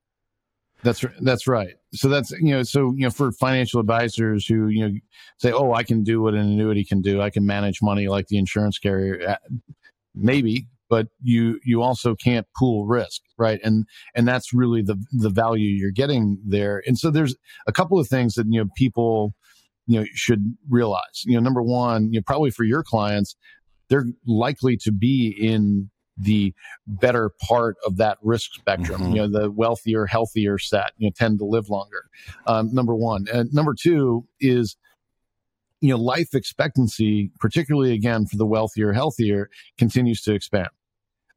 That's 0.83 1.05
that's 1.20 1.46
right. 1.46 1.77
So 1.94 2.09
that's 2.09 2.30
you 2.33 2.50
know 2.50 2.62
so 2.62 2.92
you 2.96 3.04
know 3.04 3.11
for 3.11 3.33
financial 3.33 3.80
advisors 3.80 4.46
who 4.46 4.68
you 4.68 4.88
know 4.88 4.94
say 5.38 5.52
oh 5.52 5.72
I 5.72 5.83
can 5.83 6.02
do 6.02 6.20
what 6.22 6.35
an 6.35 6.40
annuity 6.40 6.85
can 6.85 7.00
do. 7.00 7.20
I 7.20 7.30
can 7.30 7.46
manage 7.46 7.80
money 7.83 8.09
like 8.09 8.28
the 8.28 8.38
insurance 8.38 8.78
carrier. 8.78 9.38
Maybe 10.14 10.68
but 10.90 11.09
you 11.22 11.59
you 11.64 11.83
also 11.83 12.14
can't 12.14 12.46
pool 12.57 12.87
risk 12.87 13.22
right? 13.38 13.61
And 13.64 13.87
and 14.14 14.28
that's 14.28 14.52
really 14.52 14.83
the 14.83 15.02
the 15.12 15.30
value 15.30 15.68
you're 15.68 15.90
getting 15.90 16.38
there. 16.46 16.83
And 16.87 16.98
so 16.98 17.11
there's 17.11 17.37
a 17.66 17.72
couple 17.72 17.98
of 17.98 18.09
things 18.09 18.35
that 18.35 18.46
you 18.48 18.61
know 18.61 18.70
people 18.76 19.35
you 19.87 20.00
know 20.00 20.07
should 20.14 20.57
realize. 20.68 21.22
You 21.24 21.35
know 21.35 21.40
number 21.40 21.62
one 21.62 22.12
you 22.12 22.18
know 22.18 22.24
probably 22.26 22.50
for 22.50 22.64
your 22.64 22.83
clients 22.83 23.37
they're 23.88 24.07
likely 24.26 24.76
to 24.78 24.92
be 24.92 25.28
in 25.38 25.90
the 26.17 26.54
better 26.87 27.31
part 27.40 27.77
of 27.87 27.96
that 27.96 28.19
risk 28.23 28.54
spectrum. 28.54 29.02
Mm-hmm. 29.02 29.17
You 29.17 29.29
know, 29.29 29.40
the 29.40 29.50
wealthier, 29.50 30.06
healthier 30.06 30.58
set, 30.58 30.92
you 30.96 31.08
know, 31.08 31.12
tend 31.17 31.38
to 31.38 31.44
live 31.44 31.69
longer. 31.69 32.04
Um, 32.46 32.73
number 32.73 32.94
one. 32.94 33.27
And 33.33 33.52
number 33.52 33.75
two 33.75 34.27
is, 34.40 34.77
you 35.81 35.90
know, 35.90 36.00
life 36.00 36.35
expectancy, 36.35 37.31
particularly 37.40 37.92
again 37.92 38.27
for 38.27 38.37
the 38.37 38.46
wealthier, 38.46 38.92
healthier, 38.92 39.50
continues 39.77 40.23
to 40.23 40.35
expand. 40.35 40.69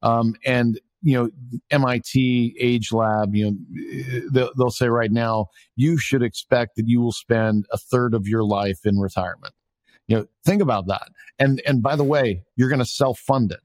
Um, 0.02 0.36
and 0.46 0.80
you 1.02 1.14
know, 1.14 1.30
MIT 1.70 2.56
Age 2.58 2.92
Lab, 2.92 3.34
you 3.34 3.50
know, 3.50 4.20
they'll, 4.32 4.50
they'll 4.56 4.70
say 4.70 4.88
right 4.88 5.12
now, 5.12 5.46
you 5.76 5.96
should 5.96 6.22
expect 6.22 6.76
that 6.76 6.88
you 6.88 7.00
will 7.00 7.12
spend 7.12 7.66
a 7.72 7.78
third 7.78 8.14
of 8.14 8.26
your 8.26 8.44
life 8.44 8.80
in 8.84 8.98
retirement. 8.98 9.54
You 10.08 10.16
know, 10.16 10.26
think 10.44 10.60
about 10.60 10.86
that. 10.88 11.08
And, 11.38 11.62
and 11.66 11.82
by 11.82 11.94
the 11.94 12.04
way, 12.04 12.42
you're 12.56 12.68
going 12.68 12.80
to 12.80 12.84
self 12.84 13.18
fund 13.18 13.52
it 13.52 13.60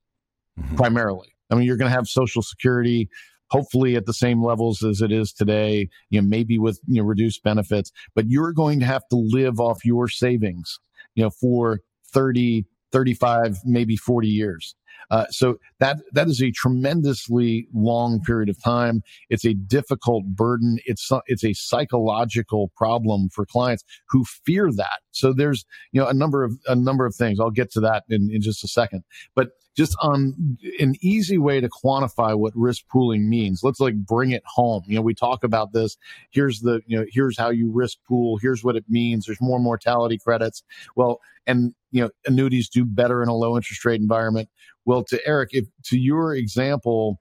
mm-hmm. 0.59 0.75
primarily. 0.75 1.35
I 1.51 1.55
mean, 1.55 1.65
you're 1.65 1.77
going 1.77 1.91
to 1.91 1.95
have 1.95 2.07
social 2.07 2.41
security, 2.41 3.09
hopefully 3.49 3.95
at 3.95 4.05
the 4.05 4.13
same 4.13 4.43
levels 4.43 4.83
as 4.83 5.01
it 5.01 5.11
is 5.11 5.31
today, 5.31 5.89
you 6.09 6.21
know, 6.21 6.27
maybe 6.27 6.57
with, 6.57 6.79
you 6.87 7.01
know, 7.01 7.07
reduced 7.07 7.43
benefits, 7.43 7.91
but 8.15 8.25
you're 8.27 8.53
going 8.53 8.79
to 8.79 8.85
have 8.85 9.07
to 9.09 9.15
live 9.15 9.59
off 9.59 9.85
your 9.85 10.07
savings, 10.07 10.79
you 11.15 11.23
know, 11.23 11.29
for 11.29 11.79
30, 12.11 12.65
35, 12.91 13.59
maybe 13.65 13.95
40 13.95 14.27
years. 14.27 14.75
Uh, 15.11 15.27
so 15.29 15.57
that 15.79 15.97
that 16.13 16.27
is 16.27 16.41
a 16.41 16.51
tremendously 16.51 17.67
long 17.73 18.21
period 18.21 18.49
of 18.49 18.61
time. 18.63 19.03
It's 19.29 19.45
a 19.45 19.53
difficult 19.53 20.23
burden. 20.25 20.79
It's 20.85 21.11
it's 21.27 21.43
a 21.43 21.53
psychological 21.53 22.71
problem 22.75 23.29
for 23.29 23.45
clients 23.45 23.83
who 24.09 24.23
fear 24.45 24.71
that. 24.71 25.01
So 25.11 25.33
there's 25.33 25.65
you 25.91 26.01
know 26.01 26.07
a 26.07 26.13
number 26.13 26.43
of 26.43 26.57
a 26.67 26.75
number 26.75 27.05
of 27.05 27.15
things. 27.15 27.39
I'll 27.39 27.51
get 27.51 27.71
to 27.73 27.79
that 27.81 28.03
in, 28.09 28.29
in 28.31 28.41
just 28.41 28.63
a 28.63 28.67
second. 28.67 29.03
But 29.35 29.49
just 29.75 29.95
on 30.01 30.57
an 30.79 30.95
easy 31.01 31.37
way 31.37 31.59
to 31.59 31.69
quantify 31.69 32.37
what 32.37 32.53
risk 32.55 32.83
pooling 32.91 33.29
means. 33.29 33.61
Let's 33.63 33.79
like 33.79 33.95
bring 33.95 34.31
it 34.31 34.43
home. 34.45 34.83
You 34.85 34.95
know, 34.95 35.01
we 35.01 35.13
talk 35.13 35.43
about 35.43 35.73
this. 35.73 35.97
Here's 36.31 36.61
the, 36.61 36.81
you 36.85 36.97
know, 36.97 37.05
here's 37.09 37.37
how 37.37 37.49
you 37.49 37.71
risk 37.71 37.97
pool. 38.07 38.37
Here's 38.37 38.63
what 38.63 38.75
it 38.75 38.85
means. 38.87 39.25
There's 39.25 39.41
more 39.41 39.59
mortality 39.59 40.17
credits. 40.17 40.63
Well, 40.95 41.19
and, 41.47 41.73
you 41.91 42.03
know, 42.03 42.09
annuities 42.25 42.69
do 42.69 42.85
better 42.85 43.23
in 43.23 43.29
a 43.29 43.35
low 43.35 43.55
interest 43.55 43.83
rate 43.83 43.99
environment. 43.99 44.49
Well, 44.85 45.03
to 45.05 45.19
Eric, 45.25 45.49
if 45.53 45.65
to 45.85 45.97
your 45.97 46.35
example, 46.35 47.19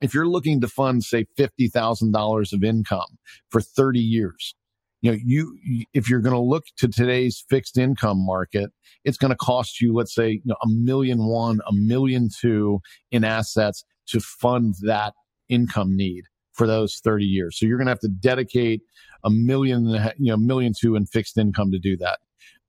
if 0.00 0.14
you're 0.14 0.28
looking 0.28 0.60
to 0.62 0.68
fund, 0.68 1.04
say, 1.04 1.26
$50,000 1.38 2.52
of 2.52 2.64
income 2.64 3.18
for 3.50 3.60
30 3.60 4.00
years, 4.00 4.54
you 5.02 5.10
know, 5.10 5.18
you, 5.22 5.84
if 5.92 6.08
you're 6.08 6.20
going 6.20 6.34
to 6.34 6.40
look 6.40 6.64
to 6.78 6.88
today's 6.88 7.44
fixed 7.50 7.76
income 7.76 8.24
market, 8.24 8.70
it's 9.04 9.18
going 9.18 9.30
to 9.30 9.36
cost 9.36 9.80
you, 9.80 9.92
let's 9.92 10.14
say, 10.14 10.30
you 10.30 10.40
know, 10.44 10.56
a 10.62 10.68
million 10.68 11.26
one, 11.26 11.60
a 11.68 11.72
million 11.72 12.28
two 12.40 12.80
in 13.10 13.24
assets 13.24 13.84
to 14.06 14.20
fund 14.20 14.76
that 14.82 15.14
income 15.48 15.96
need 15.96 16.24
for 16.52 16.66
those 16.66 17.00
30 17.02 17.24
years. 17.24 17.58
So 17.58 17.66
you're 17.66 17.78
going 17.78 17.86
to 17.86 17.92
have 17.92 18.00
to 18.00 18.08
dedicate 18.08 18.82
a 19.24 19.30
million, 19.30 19.86
you 20.18 20.30
know, 20.30 20.36
million 20.36 20.72
two 20.78 20.94
in 20.94 21.06
fixed 21.06 21.36
income 21.36 21.72
to 21.72 21.78
do 21.78 21.96
that. 21.96 22.20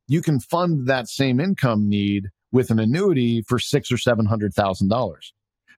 You 0.08 0.22
can 0.22 0.40
fund 0.40 0.88
that 0.88 1.08
same 1.08 1.40
income 1.40 1.88
need 1.88 2.30
with 2.52 2.72
an 2.72 2.80
annuity 2.80 3.42
for 3.42 3.60
six 3.60 3.92
or 3.92 3.98
seven 3.98 4.26
hundred 4.26 4.54
thousand 4.54 4.90
dollars 4.90 5.34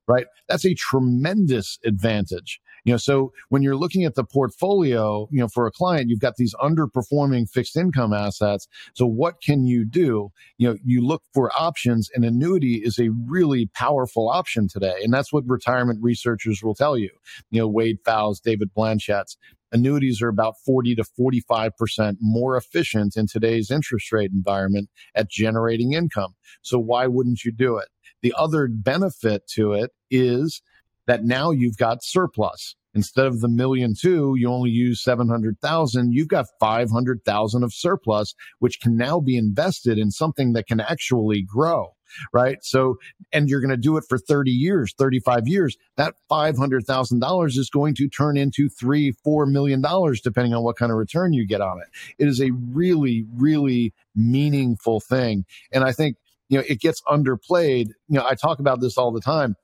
right 0.08 0.26
that's 0.48 0.66
a 0.66 0.76
tremendous 0.76 1.80
advantage 1.84 2.60
you 2.86 2.94
know 2.94 2.98
so 2.98 3.34
when 3.50 3.62
you're 3.62 3.76
looking 3.76 4.06
at 4.06 4.16
the 4.16 4.24
portfolio 4.24 5.28
you 5.32 5.40
know 5.40 5.48
for 5.48 5.68
a 5.68 5.72
client 5.72 6.10
you've 6.10 6.20
got 6.20 6.36
these 6.38 6.56
underperforming 6.56 7.50
fixed 7.50 7.76
income 7.76 8.14
assets 8.14 8.68
so 8.94 9.06
what 9.06 9.42
can 9.42 9.66
you 9.66 9.84
do 9.84 10.30
you 10.58 10.70
know 10.70 10.78
you 10.86 11.06
look 11.06 11.24
for 11.34 11.52
options 11.60 12.10
and 12.16 12.24
annuity 12.24 12.76
is 12.76 12.98
a 12.98 13.10
really 13.28 13.70
powerful 13.74 14.30
option 14.30 14.68
today 14.68 14.96
and 15.04 15.14
that's 15.14 15.34
what 15.34 15.44
retirement 15.48 16.00
researchers 16.02 16.62
will 16.64 16.76
tell 16.76 16.98
you 16.98 17.10
you 17.52 17.60
know 17.60 17.68
wade 17.68 17.98
pfau's 18.06 18.40
david 18.40 18.74
blanchett's 18.74 19.38
annuities 19.72 20.22
are 20.22 20.30
about 20.30 20.56
40 20.66 20.96
to 20.96 21.04
45% 21.20 22.18
more 22.22 22.56
efficient 22.56 23.18
in 23.18 23.28
today's 23.28 23.70
interest 23.70 24.12
rate 24.12 24.32
environment 24.32 24.90
at 25.14 25.30
generating 25.30 25.94
income. 25.94 26.36
So 26.62 26.80
why 26.80 27.08
wouldn't 27.08 27.44
you 27.44 27.52
do 27.52 27.78
it? 27.78 27.90
The 28.22 28.34
other 28.38 28.68
benefit 28.68 29.48
to 29.56 29.74
it 29.74 29.92
is 30.10 30.62
that 31.08 31.24
now 31.24 31.52
you've 31.52 31.78
got 31.78 32.04
surplus. 32.04 32.76
Instead 32.94 33.26
of 33.26 33.42
the 33.42 33.50
million 33.50 33.94
two, 34.00 34.36
you 34.38 34.50
only 34.50 34.70
use 34.70 35.04
700,000. 35.04 36.14
You've 36.14 36.30
got 36.30 36.46
500,000 36.60 37.64
of 37.64 37.74
surplus, 37.74 38.34
which 38.60 38.80
can 38.80 38.96
now 38.96 39.20
be 39.20 39.36
invested 39.36 39.98
in 39.98 40.12
something 40.12 40.54
that 40.54 40.68
can 40.68 40.80
actually 40.80 41.42
grow 41.42 41.96
right? 42.34 42.58
So, 42.62 42.98
and 43.34 43.50
you're 43.50 43.62
going 43.62 43.72
to 43.72 43.78
do 43.78 43.98
it 43.98 44.06
for 44.08 44.18
30 44.18 44.52
years, 44.52 44.94
35 44.98 45.48
years. 45.48 45.78
That 45.98 46.16
$500,000 46.30 47.48
is 47.48 47.70
going 47.70 47.96
to 47.96 48.08
turn 48.08 48.38
into 48.38 48.70
three, 48.70 49.14
$4 49.26 49.50
million, 49.50 49.84
depending 50.24 50.54
on 50.54 50.64
what 50.64 50.78
kind 50.78 50.92
of 50.92 50.98
return 50.98 51.34
you 51.34 51.48
get 51.48 51.62
on 51.62 51.80
it. 51.80 51.88
It 52.18 52.28
is 52.28 52.42
a 52.42 52.52
really, 52.52 53.26
really 53.36 53.94
meaningful 54.16 55.00
thing. 55.00 55.46
And 55.72 55.84
I 55.84 55.92
think, 55.92 56.18
you 56.50 56.58
know, 56.58 56.64
it 56.68 56.80
gets 56.80 57.02
underplayed. 57.04 57.88
You 58.08 58.20
know, 58.20 58.26
I 58.28 58.36
talk 58.36 58.60
about 58.60 58.80
this 58.80 58.98
all 58.98 59.12
the 59.12 59.22
time. 59.22 59.56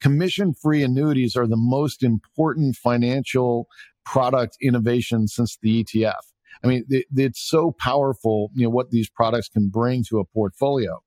Commission 0.00 0.54
free 0.54 0.82
annuities 0.82 1.36
are 1.36 1.46
the 1.46 1.56
most 1.56 2.02
important 2.02 2.76
financial 2.76 3.68
product 4.04 4.56
innovation 4.60 5.28
since 5.28 5.58
the 5.60 5.84
ETF. 5.84 6.14
I 6.62 6.66
mean, 6.66 6.84
it, 6.88 7.06
it's 7.14 7.40
so 7.40 7.74
powerful, 7.78 8.50
you 8.54 8.64
know, 8.64 8.70
what 8.70 8.90
these 8.90 9.08
products 9.08 9.48
can 9.48 9.68
bring 9.68 10.04
to 10.08 10.18
a 10.18 10.24
portfolio 10.24 11.00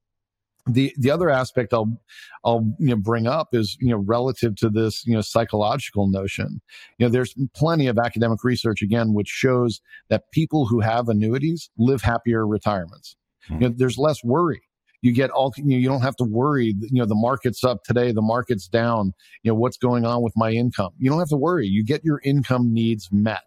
the 0.68 0.94
the 0.98 1.12
other 1.12 1.30
aspect 1.30 1.74
I'll 1.74 2.00
I'll 2.44 2.74
you 2.80 2.90
know 2.90 2.96
bring 2.96 3.28
up 3.28 3.50
is 3.54 3.78
you 3.80 3.90
know 3.90 3.98
relative 3.98 4.56
to 4.58 4.70
this 4.70 5.06
you 5.06 5.14
know 5.14 5.22
psychological 5.22 6.10
notion. 6.10 6.62
You 6.98 7.06
know, 7.06 7.12
there's 7.12 7.36
plenty 7.56 7.88
of 7.88 7.98
academic 7.98 8.44
research 8.44 8.82
again 8.82 9.14
which 9.14 9.28
shows 9.28 9.82
that 10.10 10.32
people 10.32 10.68
who 10.68 10.80
have 10.80 11.10
annuities 11.10 11.70
live 11.78 12.02
happier 12.02 12.46
retirements. 12.48 13.16
Mm-hmm. 13.50 13.64
You 13.64 13.70
know, 13.70 13.76
there's 13.78 13.98
less 13.98 14.24
worry. 14.24 14.62
You 15.02 15.14
get 15.14 15.32
all 15.32 15.54
you, 15.58 15.64
know, 15.66 15.78
you 15.78 15.88
don't 15.88 16.02
have 16.02 16.16
to 16.18 16.24
worry. 16.24 16.76
You 16.80 17.02
know, 17.02 17.06
the 17.06 17.16
market's 17.16 17.64
up 17.64 17.84
today, 17.84 18.12
the 18.12 18.22
market's 18.22 18.68
down. 18.68 19.14
You 19.44 19.52
know, 19.52 19.56
what's 19.56 19.78
going 19.78 20.06
on 20.06 20.22
with 20.22 20.34
my 20.36 20.52
income? 20.52 20.92
You 20.98 21.10
don't 21.10 21.20
have 21.20 21.30
to 21.30 21.38
worry. 21.38 21.68
You 21.68 21.84
get 21.84 22.04
your 22.04 22.22
income 22.24 22.74
needs 22.74 23.10
met. 23.12 23.44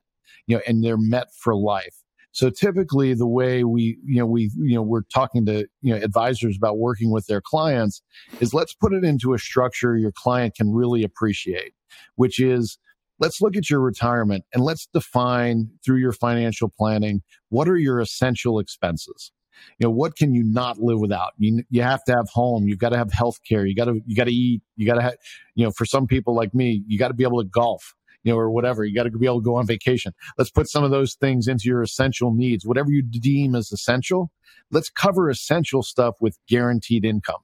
You 0.46 0.56
know, 0.56 0.62
and 0.66 0.84
they're 0.84 0.98
met 0.98 1.28
for 1.34 1.54
life. 1.54 1.94
So 2.32 2.50
typically 2.50 3.14
the 3.14 3.28
way 3.28 3.62
we, 3.62 3.96
you 4.04 4.16
know, 4.16 4.26
we, 4.26 4.50
you 4.56 4.74
know, 4.74 4.82
we're 4.82 5.02
talking 5.02 5.46
to, 5.46 5.68
you 5.82 5.94
know, 5.94 6.02
advisors 6.02 6.56
about 6.56 6.78
working 6.78 7.12
with 7.12 7.26
their 7.28 7.40
clients 7.40 8.02
is 8.40 8.52
let's 8.52 8.74
put 8.74 8.92
it 8.92 9.04
into 9.04 9.34
a 9.34 9.38
structure 9.38 9.96
your 9.96 10.12
client 10.12 10.56
can 10.56 10.72
really 10.72 11.04
appreciate, 11.04 11.74
which 12.16 12.40
is 12.40 12.76
let's 13.20 13.40
look 13.40 13.56
at 13.56 13.70
your 13.70 13.80
retirement 13.80 14.44
and 14.52 14.64
let's 14.64 14.88
define 14.92 15.70
through 15.84 15.98
your 15.98 16.12
financial 16.12 16.68
planning 16.68 17.22
what 17.50 17.68
are 17.68 17.76
your 17.76 18.00
essential 18.00 18.58
expenses 18.58 19.30
you 19.78 19.86
know 19.86 19.90
what 19.90 20.16
can 20.16 20.34
you 20.34 20.42
not 20.42 20.78
live 20.78 20.98
without 20.98 21.32
you, 21.38 21.62
you 21.70 21.82
have 21.82 22.02
to 22.04 22.12
have 22.12 22.28
home 22.32 22.66
you've 22.66 22.78
got 22.78 22.90
to 22.90 22.96
have 22.96 23.12
health 23.12 23.38
care 23.48 23.66
you 23.66 23.74
got 23.74 23.86
to 23.86 24.00
you 24.06 24.16
got 24.16 24.24
to 24.24 24.32
eat 24.32 24.62
you 24.76 24.86
got 24.86 24.94
to 24.94 25.02
have 25.02 25.14
you 25.54 25.64
know 25.64 25.70
for 25.70 25.84
some 25.84 26.06
people 26.06 26.34
like 26.34 26.54
me 26.54 26.82
you 26.86 26.98
got 26.98 27.08
to 27.08 27.14
be 27.14 27.24
able 27.24 27.42
to 27.42 27.48
golf 27.48 27.94
you 28.24 28.32
know, 28.32 28.38
or 28.38 28.50
whatever. 28.50 28.84
You 28.84 28.94
got 28.94 29.04
to 29.04 29.10
be 29.10 29.26
able 29.26 29.40
to 29.40 29.44
go 29.44 29.56
on 29.56 29.66
vacation. 29.66 30.12
Let's 30.36 30.50
put 30.50 30.68
some 30.68 30.82
of 30.82 30.90
those 30.90 31.14
things 31.14 31.46
into 31.46 31.64
your 31.66 31.82
essential 31.82 32.34
needs, 32.34 32.66
whatever 32.66 32.90
you 32.90 33.02
deem 33.02 33.54
as 33.54 33.70
essential. 33.70 34.32
Let's 34.70 34.90
cover 34.90 35.28
essential 35.28 35.82
stuff 35.82 36.14
with 36.20 36.38
guaranteed 36.48 37.04
income. 37.04 37.40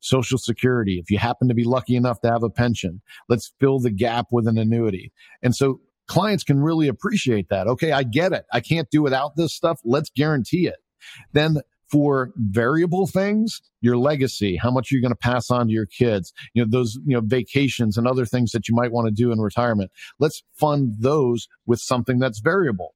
Social 0.00 0.36
security. 0.36 0.98
If 0.98 1.10
you 1.10 1.18
happen 1.18 1.48
to 1.48 1.54
be 1.54 1.64
lucky 1.64 1.96
enough 1.96 2.20
to 2.20 2.30
have 2.30 2.42
a 2.42 2.50
pension, 2.50 3.00
let's 3.28 3.52
fill 3.58 3.78
the 3.78 3.90
gap 3.90 4.26
with 4.30 4.46
an 4.46 4.58
annuity. 4.58 5.12
And 5.42 5.54
so 5.56 5.80
clients 6.08 6.44
can 6.44 6.60
really 6.60 6.88
appreciate 6.88 7.48
that. 7.48 7.66
Okay. 7.66 7.92
I 7.92 8.02
get 8.02 8.32
it. 8.32 8.44
I 8.52 8.60
can't 8.60 8.90
do 8.90 9.02
without 9.02 9.36
this 9.36 9.54
stuff. 9.54 9.80
Let's 9.82 10.10
guarantee 10.10 10.66
it. 10.66 10.76
Then 11.32 11.58
for 11.90 12.32
variable 12.36 13.06
things, 13.06 13.60
your 13.80 13.96
legacy, 13.96 14.56
how 14.56 14.70
much 14.70 14.90
you're 14.90 15.00
going 15.00 15.12
to 15.12 15.16
pass 15.16 15.50
on 15.50 15.66
to 15.66 15.72
your 15.72 15.86
kids, 15.86 16.32
you 16.52 16.62
know, 16.62 16.68
those, 16.68 16.98
you 17.06 17.14
know, 17.14 17.20
vacations 17.24 17.96
and 17.96 18.08
other 18.08 18.26
things 18.26 18.50
that 18.50 18.68
you 18.68 18.74
might 18.74 18.90
want 18.90 19.06
to 19.06 19.12
do 19.12 19.30
in 19.30 19.40
retirement. 19.40 19.90
Let's 20.18 20.42
fund 20.58 20.94
those 20.98 21.46
with 21.66 21.78
something 21.80 22.18
that's 22.18 22.40
variable. 22.40 22.94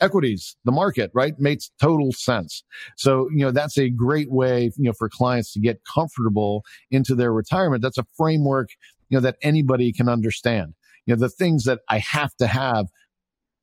Equities, 0.00 0.56
the 0.64 0.72
market, 0.72 1.10
right? 1.14 1.34
Makes 1.38 1.70
total 1.80 2.12
sense. 2.12 2.64
So, 2.96 3.28
you 3.30 3.44
know, 3.44 3.50
that's 3.50 3.78
a 3.78 3.88
great 3.88 4.30
way, 4.30 4.70
you 4.76 4.84
know, 4.84 4.92
for 4.92 5.08
clients 5.08 5.52
to 5.54 5.60
get 5.60 5.80
comfortable 5.84 6.64
into 6.90 7.14
their 7.14 7.32
retirement. 7.32 7.82
That's 7.82 7.98
a 7.98 8.06
framework, 8.16 8.70
you 9.08 9.16
know, 9.16 9.22
that 9.22 9.36
anybody 9.42 9.92
can 9.92 10.08
understand. 10.08 10.74
You 11.06 11.14
know, 11.14 11.20
the 11.20 11.28
things 11.28 11.64
that 11.64 11.80
I 11.88 11.98
have 11.98 12.34
to 12.36 12.46
have, 12.46 12.86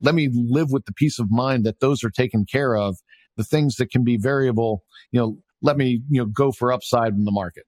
let 0.02 0.14
me 0.14 0.28
live 0.32 0.70
with 0.70 0.86
the 0.86 0.92
peace 0.92 1.18
of 1.18 1.30
mind 1.30 1.64
that 1.64 1.80
those 1.80 2.02
are 2.02 2.10
taken 2.10 2.46
care 2.46 2.74
of 2.74 2.98
the 3.40 3.44
things 3.44 3.76
that 3.76 3.90
can 3.90 4.04
be 4.04 4.18
variable, 4.18 4.84
you 5.12 5.18
know, 5.18 5.38
let 5.62 5.76
me, 5.78 6.02
you 6.10 6.20
know, 6.20 6.26
go 6.26 6.52
for 6.52 6.72
upside 6.72 7.14
in 7.14 7.24
the 7.24 7.32
market. 7.32 7.64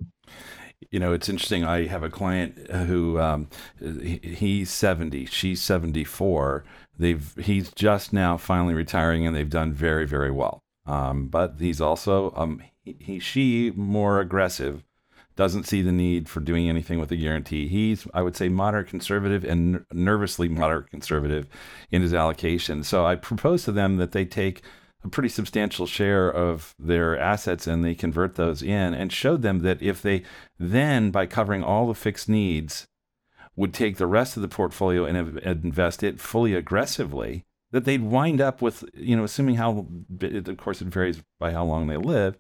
You 0.90 1.00
know, 1.00 1.12
it's 1.12 1.28
interesting. 1.30 1.64
I 1.64 1.86
have 1.86 2.02
a 2.02 2.10
client 2.10 2.70
who 2.70 3.18
um, 3.18 3.48
he, 3.80 4.20
he's 4.22 4.70
70, 4.70 5.24
she's 5.26 5.62
74. 5.62 6.64
They've 6.98 7.34
he's 7.40 7.72
just 7.72 8.12
now 8.12 8.36
finally 8.36 8.74
retiring, 8.74 9.26
and 9.26 9.34
they've 9.34 9.48
done 9.48 9.72
very, 9.72 10.06
very 10.06 10.30
well. 10.30 10.60
Um, 10.84 11.28
but 11.28 11.54
he's 11.58 11.80
also 11.80 12.34
um, 12.36 12.62
he, 12.84 12.96
he 12.98 13.18
she 13.18 13.72
more 13.74 14.20
aggressive 14.20 14.84
doesn't 15.34 15.64
see 15.64 15.80
the 15.80 15.92
need 15.92 16.28
for 16.28 16.40
doing 16.40 16.68
anything 16.68 16.98
with 16.98 17.10
a 17.10 17.16
guarantee. 17.16 17.66
He's, 17.66 18.06
I 18.12 18.20
would 18.20 18.36
say, 18.36 18.48
moderate 18.48 18.88
conservative 18.88 19.44
and 19.44 19.72
ner- 19.72 19.86
nervously 19.92 20.48
moderate 20.48 20.90
conservative 20.90 21.46
in 21.90 22.02
his 22.02 22.12
allocation. 22.12 22.84
So 22.84 23.06
I 23.06 23.16
propose 23.16 23.64
to 23.64 23.72
them 23.72 23.96
that 23.96 24.12
they 24.12 24.26
take 24.26 24.62
a 25.04 25.08
pretty 25.08 25.28
substantial 25.28 25.86
share 25.86 26.30
of 26.30 26.74
their 26.78 27.18
assets 27.18 27.66
and 27.66 27.84
they 27.84 27.94
convert 27.94 28.36
those 28.36 28.62
in 28.62 28.94
and 28.94 29.12
showed 29.12 29.42
them 29.42 29.60
that 29.60 29.82
if 29.82 30.00
they 30.00 30.22
then, 30.58 31.10
by 31.10 31.26
covering 31.26 31.62
all 31.62 31.88
the 31.88 31.94
fixed 31.94 32.28
needs, 32.28 32.86
would 33.56 33.74
take 33.74 33.96
the 33.96 34.06
rest 34.06 34.36
of 34.36 34.42
the 34.42 34.48
portfolio 34.48 35.04
and 35.04 35.38
invest 35.44 36.02
it 36.02 36.20
fully 36.20 36.54
aggressively, 36.54 37.44
that 37.70 37.84
they'd 37.84 38.02
wind 38.02 38.40
up 38.40 38.62
with, 38.62 38.84
you 38.94 39.16
know, 39.16 39.24
assuming 39.24 39.56
how, 39.56 39.86
of 40.20 40.56
course, 40.56 40.80
it 40.80 40.88
varies 40.88 41.22
by 41.38 41.52
how 41.52 41.64
long 41.64 41.86
they 41.86 41.96
live, 41.96 42.36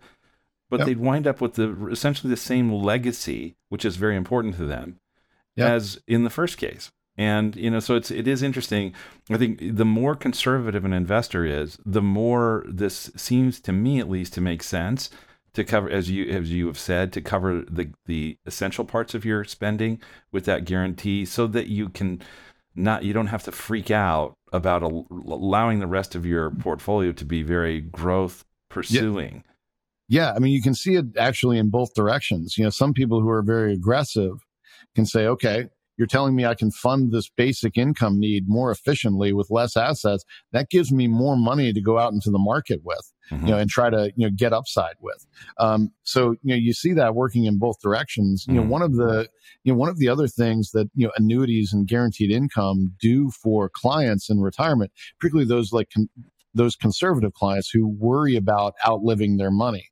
but 0.70 0.80
yep. 0.80 0.86
they'd 0.86 1.00
wind 1.00 1.26
up 1.26 1.40
with 1.40 1.54
the 1.54 1.88
essentially 1.88 2.30
the 2.30 2.36
same 2.36 2.72
legacy, 2.72 3.56
which 3.68 3.84
is 3.84 3.96
very 3.96 4.16
important 4.16 4.56
to 4.56 4.64
them, 4.64 5.00
yep. 5.56 5.70
as 5.70 6.00
in 6.06 6.24
the 6.24 6.30
first 6.30 6.56
case. 6.56 6.92
And 7.16 7.54
you 7.56 7.70
know, 7.70 7.80
so 7.80 7.94
it's 7.96 8.10
it 8.10 8.26
is 8.26 8.42
interesting. 8.42 8.94
I 9.30 9.36
think 9.36 9.76
the 9.76 9.84
more 9.84 10.16
conservative 10.16 10.84
an 10.84 10.92
investor 10.92 11.44
is, 11.44 11.78
the 11.84 12.02
more 12.02 12.64
this 12.66 13.10
seems 13.16 13.60
to 13.60 13.72
me, 13.72 14.00
at 14.00 14.08
least, 14.08 14.32
to 14.34 14.40
make 14.40 14.62
sense 14.62 15.10
to 15.54 15.64
cover, 15.64 15.90
as 15.90 16.10
you 16.10 16.30
as 16.30 16.50
you 16.50 16.66
have 16.66 16.78
said, 16.78 17.12
to 17.12 17.20
cover 17.20 17.64
the 17.70 17.90
the 18.06 18.38
essential 18.46 18.84
parts 18.84 19.14
of 19.14 19.24
your 19.24 19.44
spending 19.44 20.00
with 20.32 20.46
that 20.46 20.64
guarantee, 20.64 21.26
so 21.26 21.46
that 21.48 21.66
you 21.66 21.90
can 21.90 22.22
not 22.74 23.04
you 23.04 23.12
don't 23.12 23.26
have 23.26 23.42
to 23.44 23.52
freak 23.52 23.90
out 23.90 24.34
about 24.52 24.82
allowing 24.82 25.80
the 25.80 25.86
rest 25.86 26.14
of 26.14 26.24
your 26.24 26.50
portfolio 26.50 27.12
to 27.12 27.24
be 27.24 27.42
very 27.42 27.80
growth 27.80 28.44
pursuing. 28.70 29.44
Yeah. 30.08 30.28
yeah, 30.28 30.32
I 30.34 30.38
mean, 30.38 30.52
you 30.52 30.62
can 30.62 30.74
see 30.74 30.94
it 30.94 31.06
actually 31.18 31.58
in 31.58 31.68
both 31.68 31.94
directions. 31.94 32.56
You 32.56 32.64
know, 32.64 32.70
some 32.70 32.94
people 32.94 33.20
who 33.20 33.28
are 33.28 33.42
very 33.42 33.74
aggressive 33.74 34.38
can 34.94 35.04
say, 35.04 35.26
okay, 35.26 35.68
you're 36.02 36.08
telling 36.08 36.34
me 36.34 36.44
I 36.44 36.56
can 36.56 36.72
fund 36.72 37.12
this 37.12 37.30
basic 37.36 37.78
income 37.78 38.18
need 38.18 38.48
more 38.48 38.72
efficiently 38.72 39.32
with 39.32 39.52
less 39.52 39.76
assets. 39.76 40.24
That 40.50 40.68
gives 40.68 40.90
me 40.90 41.06
more 41.06 41.36
money 41.36 41.72
to 41.72 41.80
go 41.80 41.96
out 41.96 42.12
into 42.12 42.28
the 42.28 42.40
market 42.40 42.80
with, 42.82 43.12
mm-hmm. 43.30 43.46
you 43.46 43.52
know, 43.52 43.58
and 43.58 43.70
try 43.70 43.88
to, 43.88 44.12
you 44.16 44.26
know, 44.26 44.32
get 44.36 44.52
upside 44.52 44.96
with. 44.98 45.24
Um, 45.58 45.92
so, 46.02 46.32
you 46.42 46.54
know, 46.54 46.56
you 46.56 46.72
see 46.72 46.92
that 46.94 47.14
working 47.14 47.44
in 47.44 47.60
both 47.60 47.76
directions. 47.80 48.42
Mm-hmm. 48.42 48.50
You 48.50 48.56
know, 48.56 48.62
mm-hmm. 48.62 48.70
one 48.72 48.82
of 48.82 48.96
the, 48.96 49.28
you 49.62 49.72
know, 49.72 49.78
one 49.78 49.90
of 49.90 49.98
the 49.98 50.08
other 50.08 50.26
things 50.26 50.72
that, 50.72 50.90
you 50.96 51.06
know, 51.06 51.12
annuities 51.16 51.72
and 51.72 51.86
guaranteed 51.86 52.32
income 52.32 52.96
do 53.00 53.30
for 53.30 53.68
clients 53.68 54.28
in 54.28 54.40
retirement, 54.40 54.90
particularly 55.20 55.48
those 55.48 55.72
like 55.72 55.90
con- 55.94 56.08
those 56.52 56.74
conservative 56.74 57.32
clients 57.32 57.70
who 57.70 57.86
worry 57.86 58.34
about 58.34 58.74
outliving 58.84 59.36
their 59.36 59.52
money. 59.52 59.90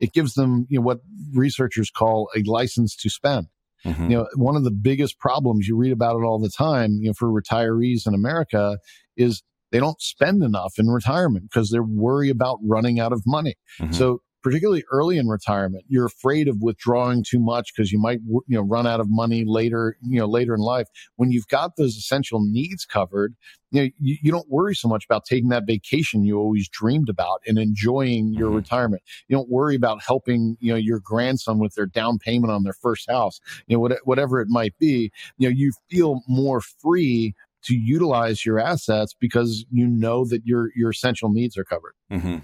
It 0.00 0.12
gives 0.12 0.34
them, 0.34 0.66
you 0.68 0.80
know, 0.80 0.84
what 0.84 1.02
researchers 1.32 1.88
call 1.88 2.30
a 2.36 2.42
license 2.42 2.96
to 2.96 3.08
spend. 3.08 3.46
Mm-hmm. 3.84 4.10
You 4.10 4.16
know, 4.18 4.28
one 4.36 4.56
of 4.56 4.64
the 4.64 4.70
biggest 4.70 5.18
problems 5.18 5.66
you 5.66 5.76
read 5.76 5.92
about 5.92 6.16
it 6.16 6.24
all 6.24 6.38
the 6.38 6.50
time, 6.50 6.98
you 7.00 7.08
know, 7.08 7.14
for 7.14 7.28
retirees 7.28 8.06
in 8.06 8.14
America 8.14 8.78
is 9.16 9.42
they 9.72 9.80
don't 9.80 10.00
spend 10.00 10.42
enough 10.42 10.74
in 10.78 10.88
retirement 10.88 11.46
because 11.50 11.70
they're 11.70 11.82
worried 11.82 12.30
about 12.30 12.58
running 12.62 13.00
out 13.00 13.12
of 13.12 13.22
money. 13.26 13.54
Mm-hmm. 13.80 13.92
So 13.92 14.22
particularly 14.42 14.84
early 14.90 15.18
in 15.18 15.28
retirement, 15.28 15.84
you're 15.88 16.06
afraid 16.06 16.48
of 16.48 16.60
withdrawing 16.60 17.24
too 17.24 17.38
much 17.38 17.72
because 17.74 17.92
you 17.92 17.98
might, 17.98 18.20
you 18.26 18.42
know, 18.48 18.62
run 18.62 18.86
out 18.86 19.00
of 19.00 19.06
money 19.08 19.44
later, 19.46 19.96
you 20.02 20.18
know, 20.18 20.26
later 20.26 20.54
in 20.54 20.60
life. 20.60 20.88
When 21.16 21.30
you've 21.30 21.48
got 21.48 21.76
those 21.76 21.96
essential 21.96 22.40
needs 22.42 22.84
covered, 22.84 23.34
you 23.70 23.82
know, 23.82 23.88
you, 23.98 24.16
you 24.22 24.32
don't 24.32 24.50
worry 24.50 24.74
so 24.74 24.88
much 24.88 25.04
about 25.04 25.24
taking 25.24 25.48
that 25.50 25.66
vacation 25.66 26.24
you 26.24 26.38
always 26.38 26.68
dreamed 26.68 27.08
about 27.08 27.40
and 27.46 27.58
enjoying 27.58 28.32
your 28.32 28.48
mm-hmm. 28.48 28.56
retirement. 28.56 29.02
You 29.28 29.36
don't 29.36 29.48
worry 29.48 29.74
about 29.74 30.02
helping, 30.02 30.56
you 30.60 30.72
know, 30.72 30.78
your 30.78 31.00
grandson 31.00 31.58
with 31.58 31.74
their 31.74 31.86
down 31.86 32.18
payment 32.18 32.52
on 32.52 32.64
their 32.64 32.74
first 32.74 33.08
house, 33.08 33.40
you 33.66 33.76
know, 33.76 33.96
whatever 34.04 34.40
it 34.40 34.48
might 34.50 34.76
be. 34.78 35.10
You 35.38 35.48
know, 35.48 35.54
you 35.56 35.72
feel 35.90 36.20
more 36.28 36.60
free 36.60 37.34
to 37.64 37.74
utilize 37.74 38.44
your 38.44 38.58
assets 38.58 39.14
because 39.18 39.64
you 39.70 39.86
know 39.86 40.24
that 40.26 40.42
your 40.44 40.70
your 40.74 40.90
essential 40.90 41.30
needs 41.30 41.56
are 41.56 41.64
covered. 41.64 41.94
Mm-hmm. 42.10 42.38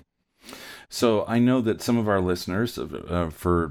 So 0.90 1.26
I 1.26 1.38
know 1.38 1.60
that 1.60 1.82
some 1.82 1.98
of 1.98 2.08
our 2.08 2.20
listeners, 2.20 2.78
uh, 2.78 3.28
for 3.30 3.64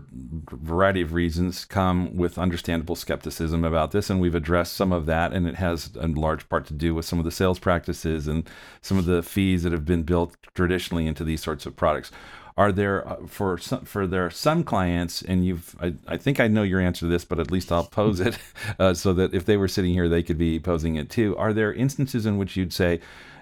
a 0.51 0.55
variety 0.55 1.01
of 1.01 1.13
reasons, 1.13 1.65
come 1.65 2.15
with 2.15 2.37
understandable 2.37 2.95
skepticism 2.95 3.63
about 3.63 3.89
this, 3.89 4.11
and 4.11 4.21
we've 4.21 4.35
addressed 4.35 4.73
some 4.73 4.91
of 4.91 5.07
that, 5.07 5.33
and 5.33 5.47
it 5.47 5.55
has 5.55 5.89
a 5.99 6.05
large 6.05 6.47
part 6.47 6.67
to 6.67 6.75
do 6.75 6.93
with 6.93 7.05
some 7.05 7.17
of 7.17 7.25
the 7.25 7.31
sales 7.31 7.57
practices 7.57 8.27
and 8.27 8.47
some 8.83 8.99
of 8.99 9.05
the 9.05 9.23
fees 9.23 9.63
that 9.63 9.71
have 9.71 9.85
been 9.85 10.03
built 10.03 10.37
traditionally 10.53 11.07
into 11.07 11.23
these 11.23 11.41
sorts 11.41 11.65
of 11.65 11.75
products. 11.75 12.11
Are 12.55 12.71
there 12.71 13.07
uh, 13.07 13.25
for 13.25 13.57
some, 13.57 13.85
for 13.85 14.05
their 14.05 14.29
some 14.29 14.63
clients, 14.63 15.23
and 15.23 15.43
you've 15.43 15.75
I, 15.81 15.95
I 16.07 16.17
think 16.17 16.39
I 16.39 16.47
know 16.47 16.63
your 16.63 16.79
answer 16.79 17.01
to 17.01 17.07
this, 17.07 17.25
but 17.25 17.39
at 17.39 17.49
least 17.49 17.71
I'll 17.71 17.85
pose 17.85 18.19
it 18.19 18.37
uh, 18.79 18.93
so 18.93 19.13
that 19.13 19.33
if 19.33 19.45
they 19.45 19.57
were 19.57 19.67
sitting 19.67 19.93
here, 19.93 20.07
they 20.07 20.21
could 20.21 20.37
be 20.37 20.59
posing 20.59 20.95
it 20.95 21.09
too. 21.09 21.35
Are 21.37 21.53
there 21.53 21.73
instances 21.73 22.27
in 22.27 22.37
which 22.37 22.55
you'd 22.55 22.73
say? 22.73 22.99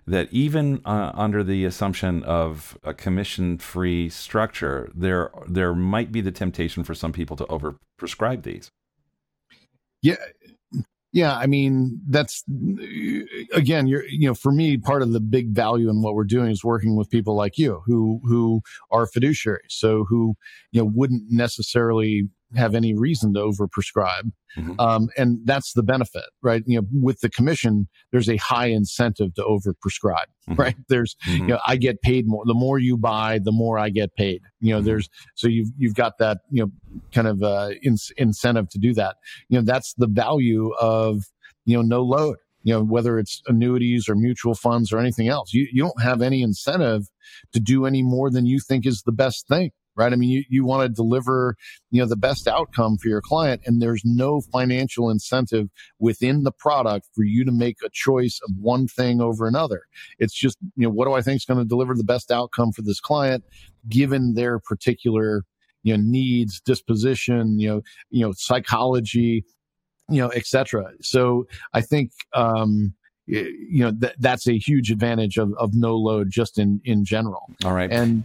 That 0.07 0.31
even 0.31 0.81
uh, 0.85 1.11
under 1.15 1.43
the 1.43 1.65
assumption 1.65 2.23
of 2.23 2.77
a 2.83 2.93
commission-free 2.93 4.09
structure, 4.09 4.91
there 4.93 5.31
there 5.47 5.73
might 5.73 6.11
be 6.11 6.21
the 6.21 6.31
temptation 6.31 6.83
for 6.83 6.93
some 6.93 7.11
people 7.11 7.35
to 7.37 7.45
overprescribe 7.45 8.43
these. 8.43 8.71
Yeah, 10.01 10.17
yeah, 11.15 11.37
I 11.37 11.47
mean 11.47 12.01
that's 12.09 12.43
again, 13.53 13.87
you're 13.87 14.05
you 14.05 14.27
know, 14.27 14.33
for 14.33 14.51
me, 14.51 14.77
part 14.77 15.01
of 15.01 15.13
the 15.13 15.21
big 15.21 15.55
value 15.55 15.89
in 15.89 16.01
what 16.01 16.13
we're 16.13 16.25
doing 16.25 16.51
is 16.51 16.61
working 16.63 16.97
with 16.97 17.09
people 17.09 17.35
like 17.35 17.57
you 17.57 17.81
who 17.85 18.19
who 18.25 18.61
are 18.91 19.07
fiduciaries, 19.07 19.69
so 19.69 20.03
who 20.03 20.35
you 20.71 20.81
know 20.81 20.91
wouldn't 20.93 21.23
necessarily 21.29 22.27
have 22.57 22.75
any 22.75 22.93
reason 22.93 23.33
to 23.33 23.39
overprescribe. 23.39 24.31
Mm-hmm. 24.57 24.79
Um, 24.79 25.09
and 25.17 25.39
that's 25.43 25.73
the 25.73 25.83
benefit, 25.83 26.25
right? 26.41 26.63
You 26.65 26.81
know, 26.81 26.87
with 26.93 27.19
the 27.19 27.29
commission, 27.29 27.87
there's 28.11 28.29
a 28.29 28.37
high 28.37 28.67
incentive 28.67 29.33
to 29.35 29.41
overprescribe, 29.41 30.27
mm-hmm. 30.49 30.55
right? 30.55 30.75
There's, 30.87 31.15
mm-hmm. 31.27 31.41
you 31.41 31.47
know, 31.47 31.59
I 31.67 31.75
get 31.75 32.01
paid 32.01 32.25
more. 32.27 32.43
The 32.45 32.53
more 32.53 32.79
you 32.79 32.97
buy, 32.97 33.39
the 33.39 33.51
more 33.51 33.77
I 33.77 33.89
get 33.89 34.15
paid. 34.15 34.41
You 34.61 34.71
know, 34.71 34.77
mm-hmm. 34.77 34.87
there's, 34.87 35.09
so 35.35 35.47
you've, 35.47 35.69
you've 35.77 35.95
got 35.95 36.17
that, 36.19 36.39
you 36.49 36.63
know, 36.63 37.01
kind 37.13 37.27
of, 37.27 37.43
uh, 37.43 37.71
in, 37.81 37.97
incentive 38.17 38.69
to 38.69 38.79
do 38.79 38.93
that. 38.93 39.17
You 39.49 39.59
know, 39.59 39.65
that's 39.65 39.93
the 39.97 40.07
value 40.07 40.71
of, 40.79 41.23
you 41.65 41.75
know, 41.75 41.81
no 41.81 42.01
load 42.01 42.37
you 42.65 42.73
know, 42.73 42.83
whether 42.83 43.19
it's 43.19 43.43
annuities 43.45 44.09
or 44.09 44.15
mutual 44.15 44.55
funds 44.55 44.91
or 44.91 44.97
anything 44.97 45.27
else. 45.27 45.53
You, 45.53 45.67
you 45.71 45.83
don't 45.83 46.01
have 46.01 46.23
any 46.23 46.41
incentive 46.41 47.03
to 47.53 47.59
do 47.59 47.85
any 47.85 48.01
more 48.01 48.31
than 48.31 48.47
you 48.47 48.59
think 48.59 48.87
is 48.87 49.03
the 49.05 49.11
best 49.11 49.47
thing 49.47 49.69
right? 49.95 50.11
I 50.11 50.15
mean, 50.15 50.29
you, 50.29 50.43
you 50.49 50.65
want 50.65 50.83
to 50.83 50.89
deliver, 50.89 51.55
you 51.91 52.01
know, 52.01 52.07
the 52.07 52.15
best 52.15 52.47
outcome 52.47 52.97
for 52.97 53.07
your 53.07 53.21
client 53.21 53.61
and 53.65 53.81
there's 53.81 54.01
no 54.03 54.41
financial 54.41 55.09
incentive 55.09 55.69
within 55.99 56.43
the 56.43 56.51
product 56.51 57.07
for 57.13 57.23
you 57.23 57.45
to 57.45 57.51
make 57.51 57.77
a 57.83 57.89
choice 57.89 58.39
of 58.47 58.55
one 58.59 58.87
thing 58.87 59.21
over 59.21 59.47
another. 59.47 59.83
It's 60.19 60.33
just, 60.33 60.57
you 60.75 60.83
know, 60.83 60.89
what 60.89 61.05
do 61.05 61.13
I 61.13 61.21
think 61.21 61.37
is 61.37 61.45
going 61.45 61.59
to 61.59 61.65
deliver 61.65 61.95
the 61.95 62.03
best 62.03 62.31
outcome 62.31 62.71
for 62.71 62.81
this 62.81 62.99
client 62.99 63.43
given 63.87 64.33
their 64.33 64.59
particular, 64.59 65.43
you 65.83 65.95
know, 65.95 66.03
needs, 66.03 66.59
disposition, 66.61 67.59
you 67.59 67.69
know, 67.69 67.81
you 68.09 68.25
know, 68.25 68.33
psychology, 68.35 69.45
you 70.09 70.21
know, 70.21 70.31
etc. 70.31 70.91
So 71.01 71.47
I 71.73 71.81
think, 71.81 72.11
um, 72.33 72.93
you 73.27 73.83
know 73.83 73.91
th- 73.91 74.13
that's 74.19 74.47
a 74.47 74.57
huge 74.57 74.91
advantage 74.91 75.37
of, 75.37 75.51
of 75.57 75.73
no 75.73 75.95
load 75.95 76.29
just 76.29 76.59
in 76.59 76.79
in 76.85 77.03
general 77.03 77.51
all 77.63 77.73
right 77.73 77.91
and 77.91 78.23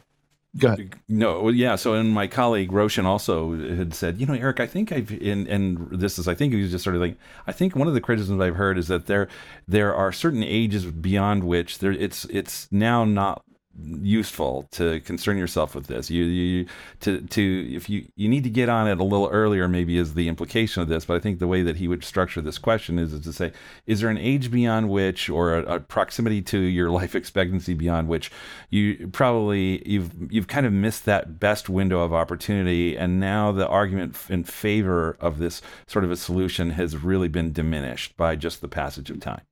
Go 0.59 0.69
ahead. 0.69 0.97
No, 1.09 1.49
yeah. 1.49 1.77
So, 1.77 1.95
and 1.95 2.13
my 2.13 2.27
colleague 2.27 2.73
Roshan 2.73 3.07
also 3.07 3.55
had 3.77 3.95
said, 3.95 4.19
you 4.19 4.27
know, 4.27 4.35
Eric, 4.35 4.59
I 4.59 4.67
think 4.67 4.91
I've, 4.91 5.11
and, 5.11 5.47
and 5.47 5.89
this 5.93 6.19
is, 6.19 6.27
I 6.27 6.35
think 6.35 6.53
he 6.53 6.61
was 6.61 6.73
just 6.73 6.83
sort 6.83 6.97
of 6.97 7.03
like, 7.03 7.17
I 7.47 7.53
think 7.53 7.77
one 7.77 7.87
of 7.87 7.95
the 7.95 8.01
criticisms 8.01 8.41
I've 8.43 8.57
heard 8.57 8.77
is 8.77 8.89
that 8.89 9.07
there, 9.07 9.29
there 9.69 9.95
are 9.95 10.11
certain 10.11 10.43
ages 10.43 10.87
beyond 10.87 11.45
which 11.45 11.79
there, 11.79 11.93
it's, 11.93 12.25
it's 12.27 12.67
now 12.73 13.05
not 13.05 13.45
useful 13.79 14.69
to 14.73 15.01
concern 15.01 15.39
yourself 15.39 15.75
with 15.75 15.87
this. 15.87 16.11
You, 16.11 16.25
you 16.25 16.67
to 17.01 17.21
to 17.21 17.75
if 17.75 17.89
you 17.89 18.07
you 18.17 18.29
need 18.29 18.45
to 18.45 18.51
get 18.51 18.69
on 18.69 18.89
it 18.89 18.99
a 18.99 19.05
little 19.05 19.29
earlier, 19.29 19.69
maybe 19.69 19.97
is 19.97 20.15
the 20.15 20.29
implication 20.29 20.83
of 20.83 20.89
this. 20.89 21.05
But 21.05 21.17
I 21.17 21.21
think 21.21 21.39
the 21.39 21.47
way 21.47 21.63
that 21.63 21.77
he 21.77 21.89
would 21.89 22.05
structure 22.05 22.41
this 22.41 22.59
question 22.59 22.99
is, 22.99 23.13
is 23.13 23.21
to 23.23 23.33
say, 23.33 23.53
is 23.87 24.01
there 24.01 24.11
an 24.11 24.19
age 24.19 24.51
beyond 24.51 24.91
which, 24.91 25.31
or 25.31 25.55
a, 25.55 25.77
a 25.77 25.81
proximity 25.81 26.43
to 26.43 26.59
your 26.59 26.91
life 26.91 27.15
expectancy 27.15 27.75
beyond 27.75 28.09
which, 28.09 28.31
you 28.71 29.09
probably 29.13 29.89
you've 29.89 30.11
you've 30.33 30.49
kind 30.49 30.67
of 30.67 30.73
missed 30.73 31.05
that 31.05 31.39
best 31.39 31.69
window 31.69 32.01
of 32.01 32.13
opportunity, 32.13 32.97
and 32.97 33.21
now 33.21 33.53
the 33.53 33.69
argument 33.69 34.17
in 34.29 34.45
favor 34.45 35.17
of 35.21 35.39
this 35.39 35.63
sort 35.87 36.05
of 36.05 36.11
a 36.11 36.17
solution 36.17 36.71
has 36.71 36.97
really 36.97 37.29
been 37.29 37.53
diminished 37.53 38.17
by 38.17 38.37
just 38.37 38.61
the 38.61 38.69
passage 38.69 39.11
of 39.11 39.21
time. 39.21 39.43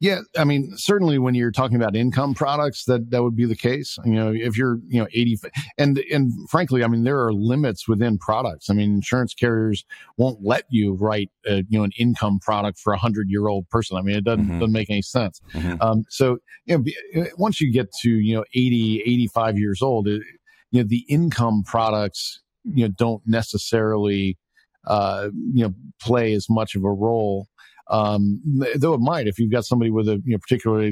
Yeah, 0.00 0.20
I 0.36 0.44
mean, 0.44 0.76
certainly 0.76 1.18
when 1.18 1.34
you're 1.34 1.52
talking 1.52 1.76
about 1.76 1.94
income 1.94 2.34
products, 2.34 2.84
that 2.86 3.10
that 3.10 3.22
would 3.22 3.36
be 3.36 3.46
the 3.46 3.56
case. 3.56 3.96
You 4.04 4.14
know, 4.14 4.32
if 4.34 4.58
you're, 4.58 4.78
you 4.88 5.00
know, 5.00 5.06
80 5.14 5.38
and 5.78 5.98
and 6.10 6.32
frankly, 6.50 6.82
I 6.82 6.88
mean, 6.88 7.04
there 7.04 7.22
are 7.22 7.32
limits 7.32 7.88
within 7.88 8.18
products. 8.18 8.68
I 8.68 8.74
mean, 8.74 8.92
insurance 8.92 9.34
carriers 9.34 9.84
won't 10.18 10.40
let 10.42 10.64
you 10.68 10.94
write, 10.94 11.30
a, 11.46 11.64
you 11.68 11.78
know, 11.78 11.84
an 11.84 11.92
income 11.96 12.40
product 12.40 12.78
for 12.80 12.92
a 12.92 12.98
hundred 12.98 13.30
year 13.30 13.46
old 13.46 13.68
person. 13.70 13.96
I 13.96 14.02
mean, 14.02 14.16
it 14.16 14.24
doesn't 14.24 14.44
mm-hmm. 14.44 14.58
doesn't 14.58 14.72
make 14.72 14.90
any 14.90 15.02
sense. 15.02 15.40
Mm-hmm. 15.52 15.80
Um, 15.80 16.04
so, 16.08 16.38
you 16.66 16.76
know, 16.76 17.26
once 17.38 17.60
you 17.60 17.72
get 17.72 17.92
to 18.02 18.10
you 18.10 18.34
know 18.34 18.44
80, 18.52 19.02
85 19.06 19.58
years 19.58 19.80
old, 19.80 20.08
it, 20.08 20.22
you 20.72 20.82
know, 20.82 20.88
the 20.88 21.06
income 21.08 21.62
products, 21.64 22.42
you 22.64 22.86
know, 22.88 22.94
don't 22.98 23.22
necessarily 23.26 24.36
uh, 24.86 25.28
you 25.52 25.64
know, 25.64 25.74
play 26.00 26.34
as 26.34 26.48
much 26.50 26.74
of 26.74 26.84
a 26.84 26.90
role 26.90 27.46
um, 27.88 28.40
though 28.76 28.94
it 28.94 29.00
might 29.00 29.26
if 29.26 29.38
you've 29.38 29.52
got 29.52 29.64
somebody 29.64 29.90
with 29.90 30.08
a 30.08 30.22
you 30.24 30.32
know 30.32 30.38
particularly 30.38 30.88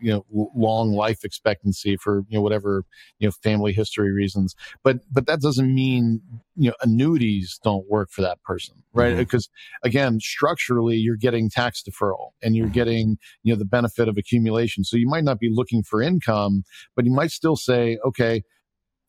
you 0.00 0.12
know 0.12 0.24
long 0.54 0.92
life 0.92 1.24
expectancy 1.24 1.96
for 1.96 2.24
you 2.28 2.38
know 2.38 2.42
whatever 2.42 2.84
you 3.18 3.28
know 3.28 3.32
family 3.42 3.72
history 3.72 4.12
reasons 4.12 4.54
but 4.82 4.98
but 5.10 5.26
that 5.26 5.40
doesn't 5.40 5.72
mean 5.72 6.20
you 6.56 6.68
know 6.68 6.74
annuities 6.82 7.60
don't 7.62 7.88
work 7.88 8.10
for 8.10 8.22
that 8.22 8.42
person 8.42 8.74
right 8.92 9.12
mm-hmm. 9.12 9.18
because 9.20 9.48
again 9.84 10.18
structurally 10.18 10.96
you're 10.96 11.16
getting 11.16 11.48
tax 11.48 11.82
deferral 11.82 12.30
and 12.42 12.56
you're 12.56 12.66
mm-hmm. 12.66 12.74
getting 12.74 13.18
you 13.44 13.52
know 13.52 13.58
the 13.58 13.64
benefit 13.64 14.08
of 14.08 14.18
accumulation 14.18 14.82
so 14.82 14.96
you 14.96 15.06
might 15.06 15.24
not 15.24 15.38
be 15.38 15.48
looking 15.50 15.82
for 15.82 16.02
income 16.02 16.64
but 16.96 17.04
you 17.04 17.12
might 17.12 17.30
still 17.30 17.56
say 17.56 17.98
okay 18.04 18.42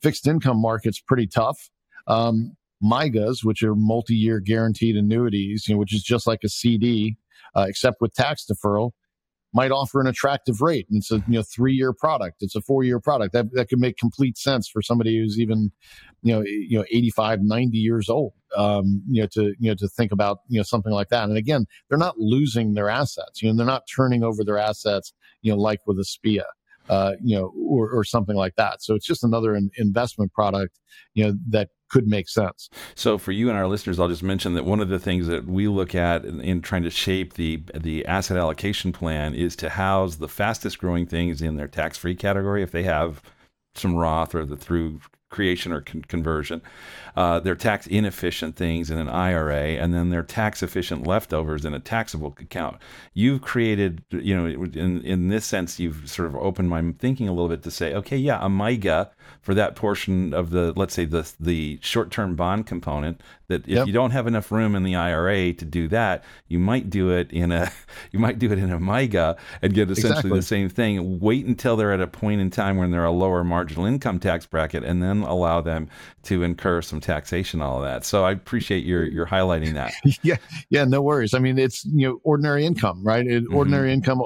fixed 0.02 0.26
income 0.28 0.60
market's 0.60 1.00
pretty 1.00 1.26
tough 1.26 1.70
um, 2.06 2.56
MYGAs, 2.82 3.44
which 3.44 3.62
are 3.62 3.74
multi-year 3.74 4.40
guaranteed 4.40 4.96
annuities, 4.96 5.66
you 5.66 5.74
know, 5.74 5.78
which 5.78 5.94
is 5.94 6.02
just 6.02 6.26
like 6.26 6.40
a 6.44 6.48
CD, 6.48 7.16
uh, 7.54 7.66
except 7.68 8.00
with 8.00 8.14
tax 8.14 8.46
deferral, 8.50 8.90
might 9.54 9.70
offer 9.70 10.00
an 10.00 10.08
attractive 10.08 10.60
rate. 10.60 10.86
And 10.90 10.98
it's 10.98 11.10
a 11.10 11.16
you 11.28 11.38
know 11.38 11.42
three 11.42 11.72
year 11.72 11.92
product. 11.92 12.38
It's 12.40 12.56
a 12.56 12.60
four 12.60 12.82
year 12.82 13.00
product. 13.00 13.32
That 13.32 13.52
that 13.52 13.68
could 13.68 13.78
make 13.78 13.96
complete 13.96 14.36
sense 14.36 14.68
for 14.68 14.82
somebody 14.82 15.16
who's 15.16 15.38
even 15.38 15.70
you 16.22 16.34
know 16.34 16.42
you 16.42 16.78
know 16.78 16.84
85, 16.90 17.40
90 17.42 17.78
years 17.78 18.10
old. 18.10 18.32
Um, 18.56 19.02
you 19.08 19.22
know 19.22 19.28
to 19.32 19.54
you 19.58 19.70
know 19.70 19.74
to 19.76 19.88
think 19.88 20.12
about 20.12 20.38
you 20.48 20.58
know 20.58 20.64
something 20.64 20.92
like 20.92 21.08
that. 21.08 21.28
And 21.28 21.38
again, 21.38 21.66
they're 21.88 21.98
not 21.98 22.18
losing 22.18 22.74
their 22.74 22.90
assets. 22.90 23.40
You 23.40 23.50
know 23.50 23.56
they're 23.56 23.66
not 23.66 23.84
turning 23.94 24.22
over 24.24 24.44
their 24.44 24.58
assets. 24.58 25.12
You 25.40 25.52
know 25.52 25.58
like 25.58 25.80
with 25.86 25.98
a 25.98 26.04
SPIA 26.04 26.44
uh, 26.88 27.12
you 27.22 27.36
know, 27.36 27.52
or, 27.56 27.90
or 27.90 28.04
something 28.04 28.36
like 28.36 28.54
that. 28.56 28.82
So 28.82 28.94
it's 28.94 29.06
just 29.06 29.24
another 29.24 29.54
in, 29.54 29.70
investment 29.76 30.32
product, 30.32 30.78
you 31.14 31.24
know, 31.24 31.38
that 31.48 31.70
could 31.88 32.06
make 32.06 32.28
sense. 32.28 32.68
So 32.94 33.18
for 33.18 33.32
you 33.32 33.48
and 33.48 33.56
our 33.56 33.68
listeners, 33.68 34.00
I'll 34.00 34.08
just 34.08 34.22
mention 34.22 34.54
that 34.54 34.64
one 34.64 34.80
of 34.80 34.88
the 34.88 34.98
things 34.98 35.26
that 35.28 35.46
we 35.46 35.68
look 35.68 35.94
at 35.94 36.24
in, 36.24 36.40
in, 36.40 36.60
trying 36.60 36.82
to 36.82 36.90
shape 36.90 37.34
the 37.34 37.62
the 37.74 38.04
asset 38.06 38.36
allocation 38.36 38.92
plan 38.92 39.34
is 39.34 39.54
to 39.56 39.70
house 39.70 40.16
the 40.16 40.28
fastest 40.28 40.78
growing 40.78 41.06
things 41.06 41.40
in 41.40 41.56
their 41.56 41.68
tax 41.68 41.96
free 41.96 42.14
category 42.14 42.62
if 42.62 42.72
they 42.72 42.82
have 42.82 43.22
some 43.74 43.94
Roth 43.94 44.34
or 44.34 44.44
the 44.44 44.56
through 44.56 45.00
creation 45.34 45.72
or 45.72 45.80
con- 45.80 46.02
conversion. 46.02 46.62
Uh, 47.16 47.38
they're 47.40 47.54
tax 47.54 47.86
inefficient 47.86 48.56
things 48.56 48.90
in 48.90 48.98
an 48.98 49.08
IRA, 49.08 49.76
and 49.80 49.92
then 49.92 50.10
they're 50.10 50.22
tax 50.22 50.62
efficient 50.62 51.06
leftovers 51.06 51.64
in 51.64 51.74
a 51.74 51.80
taxable 51.80 52.34
account. 52.40 52.76
You've 53.12 53.42
created, 53.42 54.02
you 54.10 54.34
know, 54.36 54.46
in 54.46 55.00
in 55.02 55.28
this 55.28 55.44
sense, 55.44 55.78
you've 55.78 56.08
sort 56.08 56.26
of 56.26 56.34
opened 56.36 56.70
my 56.70 56.82
thinking 56.98 57.28
a 57.28 57.32
little 57.32 57.48
bit 57.48 57.62
to 57.64 57.70
say, 57.70 57.94
okay, 57.94 58.16
yeah, 58.16 58.44
a 58.44 58.48
MYGA 58.48 59.10
for 59.42 59.54
that 59.54 59.76
portion 59.76 60.34
of 60.34 60.50
the, 60.50 60.72
let's 60.76 60.94
say 60.94 61.04
the 61.04 61.30
the 61.38 61.78
short 61.82 62.10
term 62.10 62.34
bond 62.34 62.66
component. 62.66 63.20
That 63.48 63.62
if 63.62 63.68
yep. 63.68 63.86
you 63.86 63.92
don't 63.92 64.12
have 64.12 64.26
enough 64.26 64.50
room 64.50 64.74
in 64.74 64.84
the 64.84 64.96
IRA 64.96 65.52
to 65.52 65.64
do 65.66 65.86
that, 65.88 66.24
you 66.48 66.58
might 66.58 66.88
do 66.88 67.10
it 67.10 67.30
in 67.30 67.52
a 67.52 67.70
you 68.12 68.18
might 68.18 68.38
do 68.38 68.50
it 68.50 68.58
in 68.58 68.72
a 68.72 68.78
MYGA 68.78 69.36
and 69.62 69.74
get 69.74 69.90
essentially 69.90 70.10
exactly. 70.10 70.38
the 70.38 70.42
same 70.42 70.68
thing. 70.68 71.20
Wait 71.20 71.44
until 71.44 71.76
they're 71.76 71.92
at 71.92 72.00
a 72.00 72.06
point 72.06 72.40
in 72.40 72.50
time 72.50 72.76
when 72.76 72.90
they're 72.90 73.04
a 73.04 73.12
lower 73.12 73.44
marginal 73.44 73.84
income 73.84 74.18
tax 74.18 74.46
bracket, 74.46 74.82
and 74.82 75.02
then 75.02 75.23
allow 75.24 75.60
them 75.60 75.88
to 76.24 76.42
incur 76.42 76.82
some 76.82 77.00
taxation, 77.00 77.60
all 77.60 77.78
of 77.78 77.84
that. 77.84 78.04
So 78.04 78.24
I 78.24 78.32
appreciate 78.32 78.84
your 78.84 79.04
your 79.04 79.26
highlighting 79.26 79.74
that. 79.74 79.92
yeah, 80.22 80.36
yeah, 80.70 80.84
no 80.84 81.02
worries. 81.02 81.34
I 81.34 81.38
mean, 81.38 81.58
it's 81.58 81.84
you 81.84 82.08
know 82.08 82.20
ordinary 82.22 82.64
income, 82.64 83.02
right? 83.04 83.26
It, 83.26 83.44
mm-hmm. 83.44 83.54
Ordinary 83.54 83.92
income 83.92 84.22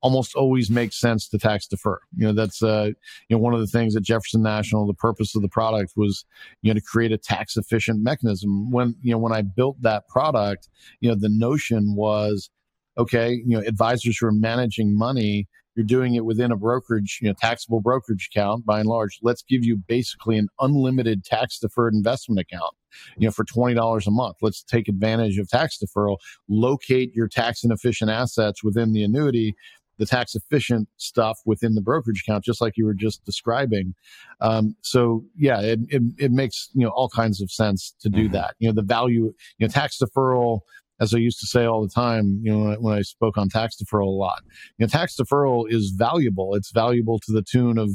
almost 0.00 0.34
always 0.34 0.70
makes 0.70 1.00
sense 1.00 1.28
to 1.28 1.38
tax 1.38 1.66
defer. 1.66 1.98
You 2.16 2.26
know, 2.26 2.32
that's 2.32 2.62
uh, 2.62 2.90
you 3.28 3.36
know 3.36 3.38
one 3.38 3.54
of 3.54 3.60
the 3.60 3.66
things 3.66 3.96
at 3.96 4.02
Jefferson 4.02 4.42
National. 4.42 4.86
The 4.86 4.94
purpose 4.94 5.34
of 5.34 5.42
the 5.42 5.48
product 5.48 5.92
was 5.96 6.24
you 6.62 6.72
know 6.72 6.78
to 6.78 6.84
create 6.84 7.12
a 7.12 7.18
tax 7.18 7.56
efficient 7.56 8.02
mechanism. 8.02 8.70
When 8.70 8.94
you 9.02 9.12
know 9.12 9.18
when 9.18 9.32
I 9.32 9.42
built 9.42 9.80
that 9.82 10.08
product, 10.08 10.68
you 11.00 11.08
know 11.08 11.16
the 11.16 11.30
notion 11.30 11.94
was 11.94 12.50
okay, 12.98 13.30
you 13.32 13.56
know 13.56 13.60
advisors 13.66 14.18
who 14.18 14.26
are 14.26 14.32
managing 14.32 14.96
money 14.96 15.48
you're 15.74 15.84
doing 15.84 16.14
it 16.14 16.24
within 16.24 16.52
a 16.52 16.56
brokerage, 16.56 17.18
you 17.22 17.28
know, 17.28 17.34
taxable 17.38 17.80
brokerage 17.80 18.28
account 18.32 18.66
by 18.66 18.80
and 18.80 18.88
large. 18.88 19.18
Let's 19.22 19.42
give 19.42 19.64
you 19.64 19.76
basically 19.76 20.36
an 20.36 20.48
unlimited 20.60 21.24
tax 21.24 21.58
deferred 21.58 21.94
investment 21.94 22.40
account, 22.40 22.74
you 23.16 23.26
know, 23.26 23.32
for 23.32 23.44
$20 23.44 24.06
a 24.06 24.10
month. 24.10 24.36
Let's 24.42 24.62
take 24.62 24.88
advantage 24.88 25.38
of 25.38 25.48
tax 25.48 25.78
deferral, 25.78 26.18
locate 26.48 27.14
your 27.14 27.28
tax 27.28 27.64
inefficient 27.64 28.10
assets 28.10 28.62
within 28.62 28.92
the 28.92 29.02
annuity, 29.02 29.54
the 29.98 30.06
tax 30.06 30.34
efficient 30.34 30.88
stuff 30.96 31.38
within 31.46 31.74
the 31.74 31.80
brokerage 31.80 32.24
account, 32.26 32.44
just 32.44 32.60
like 32.60 32.76
you 32.76 32.84
were 32.84 32.94
just 32.94 33.24
describing. 33.24 33.94
Um, 34.40 34.74
so 34.80 35.24
yeah, 35.36 35.60
it, 35.60 35.80
it, 35.88 36.02
it, 36.18 36.32
makes, 36.32 36.70
you 36.74 36.84
know, 36.84 36.90
all 36.90 37.08
kinds 37.08 37.40
of 37.40 37.50
sense 37.50 37.94
to 38.00 38.08
do 38.08 38.24
mm-hmm. 38.24 38.32
that. 38.32 38.54
You 38.58 38.68
know, 38.68 38.74
the 38.74 38.82
value, 38.82 39.32
you 39.58 39.66
know, 39.66 39.68
tax 39.68 39.98
deferral, 39.98 40.60
as 41.02 41.12
I 41.12 41.18
used 41.18 41.40
to 41.40 41.46
say 41.46 41.64
all 41.64 41.82
the 41.82 41.92
time, 41.92 42.40
you 42.44 42.56
know, 42.56 42.76
when 42.78 42.96
I 42.96 43.02
spoke 43.02 43.36
on 43.36 43.48
tax 43.48 43.76
deferral 43.76 44.06
a 44.06 44.10
lot, 44.10 44.42
you 44.78 44.86
know, 44.86 44.86
tax 44.86 45.16
deferral 45.16 45.64
is 45.68 45.90
valuable. 45.90 46.54
It's 46.54 46.70
valuable 46.70 47.18
to 47.18 47.32
the 47.32 47.42
tune 47.42 47.76
of, 47.76 47.90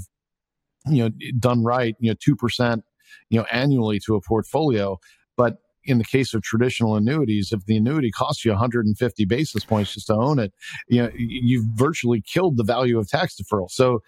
you 0.88 1.04
know, 1.04 1.12
done 1.40 1.64
right, 1.64 1.96
you 2.00 2.12
know, 2.12 2.16
2%, 2.16 2.82
you 3.30 3.40
know, 3.40 3.46
annually 3.50 4.00
to 4.06 4.16
a 4.16 4.22
portfolio. 4.22 5.00
But 5.38 5.60
in 5.86 6.00
the 6.00 6.04
case 6.04 6.34
of 6.34 6.42
traditional 6.42 6.98
annuities, 6.98 7.54
if 7.54 7.66
the 7.66 7.78
annuity 7.78 8.12
costs 8.12 8.44
you 8.44 8.52
150 8.52 9.24
basis 9.24 9.64
points 9.64 9.94
just 9.94 10.08
to 10.08 10.14
own 10.14 10.38
it, 10.38 10.52
you 10.90 11.02
know, 11.02 11.10
you've 11.16 11.66
virtually 11.76 12.22
killed 12.22 12.58
the 12.58 12.66
value 12.66 13.00
of 13.00 13.08
tax 13.08 13.38
deferral. 13.42 13.72
So 13.72 14.02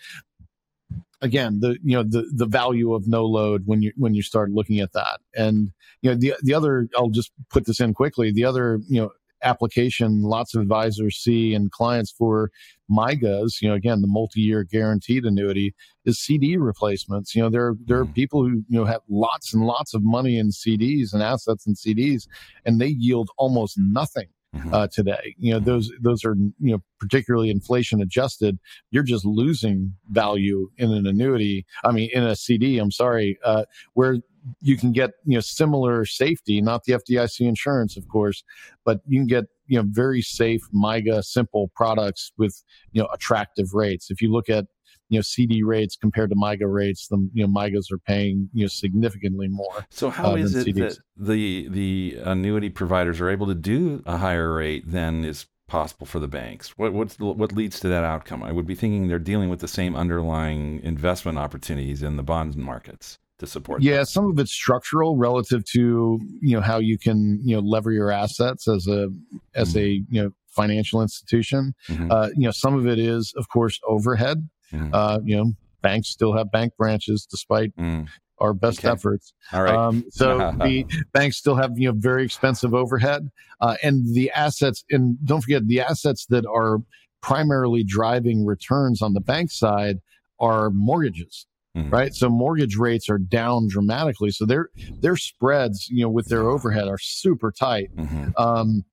again 1.22 1.60
the 1.60 1.78
you 1.84 1.96
know 1.96 2.04
the 2.04 2.30
the 2.34 2.46
value 2.46 2.94
of 2.94 3.08
no 3.08 3.26
load 3.26 3.64
when 3.66 3.82
you 3.82 3.92
when 3.98 4.14
you 4.14 4.22
start 4.22 4.52
looking 4.52 4.80
at 4.80 4.94
that 4.94 5.20
and 5.36 5.72
you 6.02 6.10
know 6.10 6.16
the 6.16 6.34
the 6.44 6.54
other 6.54 6.88
I'll 6.96 7.10
just 7.10 7.32
put 7.50 7.66
this 7.66 7.80
in 7.80 7.94
quickly 7.94 8.32
the 8.32 8.46
other 8.46 8.80
you 8.88 9.02
know 9.02 9.12
application 9.44 10.22
lots 10.22 10.54
of 10.54 10.62
advisors 10.62 11.18
see 11.18 11.54
and 11.54 11.72
clients 11.72 12.12
for 12.12 12.52
MYGAs, 12.92 13.62
you 13.62 13.70
know, 13.70 13.76
again, 13.76 14.02
the 14.02 14.08
multi-year 14.08 14.64
guaranteed 14.64 15.24
annuity 15.24 15.74
is 16.06 16.20
CD 16.20 16.58
replacements. 16.58 17.36
You 17.36 17.44
know, 17.44 17.50
there, 17.50 17.76
there 17.86 18.00
are 18.00 18.04
mm-hmm. 18.04 18.14
people 18.14 18.44
who, 18.44 18.64
you 18.68 18.80
know, 18.80 18.86
have 18.86 19.02
lots 19.10 19.54
and 19.54 19.64
lots 19.64 19.94
of 19.94 20.04
money 20.04 20.38
in 20.38 20.50
CDs 20.50 21.14
and 21.14 21.22
assets 21.22 21.66
in 21.68 21.76
CDs 21.76 22.28
and 22.66 22.82
they 22.82 22.88
yield 22.88 23.30
almost 23.38 23.76
nothing 23.78 24.28
mm-hmm. 24.56 24.74
uh, 24.74 24.88
today. 24.88 25.36
You 25.38 25.54
know, 25.54 25.60
those 25.60 25.92
those 26.02 26.24
are 26.26 26.36
you 26.60 26.72
know 26.72 26.80
particularly 27.00 27.50
inflation 27.50 28.02
adjusted. 28.02 28.60
You're 28.92 29.04
just 29.04 29.26
losing 29.26 29.94
value 30.10 30.70
in 30.78 30.92
an 30.92 31.06
annuity. 31.08 31.66
I 31.84 31.92
mean, 31.92 32.10
in 32.14 32.24
a 32.24 32.36
CD. 32.36 32.78
I'm 32.78 32.92
sorry, 32.92 33.38
uh, 33.44 33.66
where 33.94 34.18
you 34.62 34.78
can 34.78 34.92
get 34.92 35.12
you 35.26 35.36
know 35.36 35.42
similar 35.42 36.06
safety, 36.06 36.62
not 36.62 36.84
the 36.84 36.94
FDIC 36.94 37.42
insurance, 37.42 37.98
of 37.98 38.08
course, 38.08 38.44
but 38.86 39.02
you 39.08 39.20
can 39.20 39.28
get 39.28 39.46
you 39.68 39.78
know 39.78 39.88
very 39.88 40.22
safe 40.22 40.62
MYGA 40.74 41.24
simple 41.24 41.72
products 41.76 42.32
with 42.38 42.64
you 42.92 43.02
know 43.02 43.10
attractive 43.14 43.74
rates. 43.74 44.10
If 44.10 44.22
you 44.22 44.32
look 44.32 44.50
at 44.50 44.66
you 45.10 45.18
know 45.18 45.22
CD 45.22 45.64
rates 45.64 45.96
compared 45.96 46.30
to 46.30 46.36
MYGA 46.36 46.72
rates, 46.72 47.08
the 47.08 47.18
you 47.34 47.46
know 47.46 47.52
MYGAs 47.52 47.92
are 47.92 47.98
paying 47.98 48.50
you 48.54 48.64
know 48.64 48.68
significantly 48.68 49.48
more. 49.48 49.86
So 49.90 50.10
how 50.10 50.32
uh, 50.32 50.36
is 50.36 50.56
it 50.56 50.68
CDs. 50.68 50.76
that 50.76 50.98
the 51.18 51.68
the 51.70 52.18
annuity 52.24 52.70
providers 52.70 53.20
are 53.20 53.30
able 53.30 53.48
to 53.48 53.56
do 53.56 54.02
a 54.06 54.18
higher 54.18 54.54
rate 54.54 54.90
than 54.90 55.26
is 55.26 55.48
possible 55.68 56.06
for 56.06 56.20
the 56.20 56.28
banks? 56.28 56.78
What 56.78 56.94
what's 56.94 57.20
what 57.20 57.52
leads 57.52 57.80
to 57.82 57.88
that 57.90 58.04
outcome? 58.04 58.44
I 58.44 58.52
would 58.52 58.68
be 58.68 58.76
thinking 58.76 59.08
they're 59.08 59.20
dealing 59.20 59.50
with 59.50 59.60
the 59.60 59.68
same 59.68 59.96
underlying 59.96 60.82
investment 60.84 61.38
opportunities 61.38 62.04
in 62.04 62.16
the 62.16 62.24
bond 62.24 62.56
markets 62.56 63.20
to 63.40 63.48
support. 63.48 63.82
Yeah, 63.82 64.04
some 64.04 64.30
of 64.30 64.38
it's 64.40 64.52
structural 64.52 65.18
relative 65.18 65.64
to 65.72 66.20
you 66.42 66.56
know 66.56 66.62
how 66.62 66.78
you 66.78 66.98
can 66.98 67.40
you 67.44 67.56
know 67.56 67.62
lever 67.62 67.92
your 67.92 68.12
assets 68.12 68.68
as 68.68 68.88
a 68.88 69.08
as 69.56 69.70
mm-hmm. 69.70 69.80
a 69.80 69.88
you 70.10 70.24
know 70.24 70.32
financial 70.50 71.02
institution. 71.02 71.74
Mm-hmm. 71.88 72.12
Uh, 72.12 72.30
you 72.36 72.46
know, 72.46 72.52
some 72.52 72.76
of 72.76 72.88
it 72.88 73.00
is 73.00 73.34
of 73.38 73.50
course 73.50 73.80
overhead. 73.88 74.48
Mm. 74.74 74.90
Uh, 74.94 75.20
you 75.24 75.38
know, 75.38 75.54
banks 75.82 76.10
still 76.10 76.34
have 76.34 76.52
bank 76.52 76.74
branches 76.78 77.26
despite 77.30 77.76
mm. 77.78 78.08
our 78.40 78.54
best 78.54 78.80
okay. 78.80 78.90
efforts. 78.90 79.34
All 79.54 79.64
right. 79.64 79.76
Um, 79.76 80.06
so 80.10 80.38
the 80.64 80.86
banks 81.14 81.38
still 81.38 81.56
have 81.56 81.78
you 81.78 81.90
know 81.90 81.96
very 81.98 82.24
expensive 82.24 82.74
overhead, 82.74 83.30
uh, 83.62 83.76
and 83.84 84.14
the 84.14 84.32
assets. 84.32 84.84
And 84.90 85.18
don't 85.26 85.42
forget 85.42 85.68
the 85.68 85.82
assets 85.82 86.26
that 86.28 86.46
are 86.46 86.80
primarily 87.22 87.84
driving 87.84 88.46
returns 88.46 89.02
on 89.02 89.14
the 89.14 89.22
bank 89.22 89.52
side 89.52 90.00
are 90.40 90.70
mortgages. 90.70 91.46
Mm-hmm. 91.78 91.90
Right. 91.92 92.14
So 92.16 92.30
mortgage 92.30 92.78
rates 92.78 93.10
are 93.10 93.20
down 93.20 93.68
dramatically. 93.70 94.32
So 94.32 94.46
their 94.46 94.70
their 95.02 95.16
spreads, 95.16 95.88
you 95.90 96.04
know, 96.04 96.10
with 96.10 96.28
their 96.28 96.50
overhead 96.50 96.88
are 96.88 96.98
super 96.98 97.52
tight. 97.52 97.96
Mm-hmm. 97.96 98.30
Um, 98.38 98.86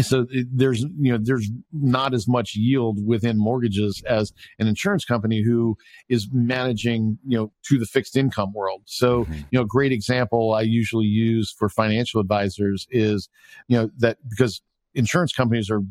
so 0.00 0.26
there's 0.52 0.80
you 0.80 1.12
know 1.12 1.18
there's 1.22 1.50
not 1.72 2.14
as 2.14 2.26
much 2.26 2.54
yield 2.54 3.04
within 3.06 3.38
mortgages 3.38 4.02
as 4.08 4.32
an 4.58 4.66
insurance 4.66 5.04
company 5.04 5.42
who 5.42 5.76
is 6.08 6.28
managing 6.32 7.18
you 7.26 7.36
know 7.36 7.52
to 7.62 7.78
the 7.78 7.86
fixed 7.86 8.16
income 8.16 8.52
world 8.52 8.82
so 8.86 9.24
mm-hmm. 9.24 9.34
you 9.50 9.58
know 9.58 9.64
great 9.64 9.92
example 9.92 10.54
i 10.54 10.60
usually 10.60 11.06
use 11.06 11.54
for 11.56 11.68
financial 11.68 12.20
advisors 12.20 12.86
is 12.90 13.28
you 13.68 13.76
know 13.76 13.90
that 13.98 14.18
because 14.28 14.62
insurance 14.94 15.32
companies 15.32 15.70
are 15.70 15.82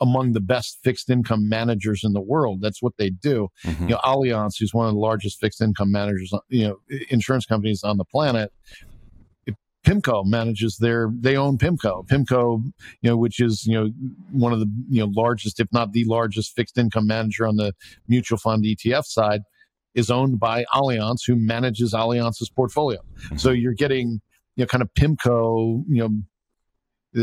among 0.00 0.32
the 0.32 0.40
best 0.40 0.78
fixed 0.82 1.08
income 1.08 1.48
managers 1.48 2.02
in 2.02 2.12
the 2.12 2.20
world. 2.20 2.60
That's 2.60 2.82
what 2.82 2.94
they 2.98 3.08
do. 3.08 3.48
Mm-hmm. 3.64 3.84
You 3.84 3.90
know, 3.90 4.00
Allianz, 4.04 4.58
who's 4.58 4.74
one 4.74 4.88
of 4.88 4.94
the 4.94 4.98
largest 4.98 5.38
fixed 5.38 5.62
income 5.62 5.92
managers, 5.92 6.32
you 6.48 6.66
know, 6.66 6.76
insurance 7.08 7.46
companies 7.46 7.84
on 7.84 7.98
the 7.98 8.04
planet, 8.04 8.52
PIMCO 9.84 10.24
manages 10.24 10.76
their, 10.78 11.10
they 11.18 11.36
own 11.36 11.58
PIMCO. 11.58 12.06
PIMCO, 12.06 12.62
you 13.00 13.10
know, 13.10 13.16
which 13.16 13.40
is, 13.40 13.66
you 13.66 13.74
know, 13.74 13.90
one 14.30 14.52
of 14.52 14.60
the, 14.60 14.70
you 14.88 15.00
know, 15.00 15.12
largest, 15.14 15.60
if 15.60 15.68
not 15.72 15.92
the 15.92 16.04
largest 16.04 16.54
fixed 16.54 16.78
income 16.78 17.06
manager 17.06 17.46
on 17.46 17.56
the 17.56 17.72
mutual 18.08 18.38
fund 18.38 18.64
ETF 18.64 19.04
side 19.04 19.42
is 19.94 20.10
owned 20.10 20.38
by 20.38 20.64
Allianz, 20.72 21.20
who 21.26 21.36
manages 21.36 21.92
Allianz's 21.92 22.50
portfolio. 22.50 23.00
Mm-hmm. 23.00 23.36
So 23.36 23.50
you're 23.50 23.74
getting, 23.74 24.20
you 24.56 24.62
know, 24.62 24.66
kind 24.66 24.82
of 24.82 24.92
PIMCO, 24.94 25.84
you 25.88 26.02
know, 26.02 26.10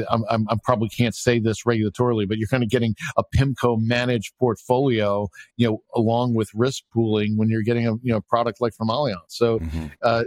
I'm, 0.10 0.24
I'm, 0.30 0.48
i 0.50 0.56
probably 0.64 0.90
can't 0.90 1.16
say 1.16 1.40
this 1.40 1.64
regulatorily, 1.64 2.28
but 2.28 2.38
you're 2.38 2.48
kind 2.48 2.64
of 2.64 2.70
getting 2.70 2.96
a 3.18 3.24
PIMCO 3.36 3.78
managed 3.82 4.34
portfolio, 4.40 5.28
you 5.58 5.68
know, 5.68 5.84
along 5.96 6.36
with 6.36 6.50
risk 6.54 6.84
pooling 6.94 7.38
when 7.38 7.50
you're 7.50 7.64
getting 7.64 7.88
a 7.88 7.94
you 8.02 8.14
know 8.14 8.22
product 8.22 8.62
like 8.62 8.74
from 8.74 8.90
Allianz. 8.90 9.18
So 9.30 9.60
mm-hmm. 9.60 9.88
uh, 10.02 10.24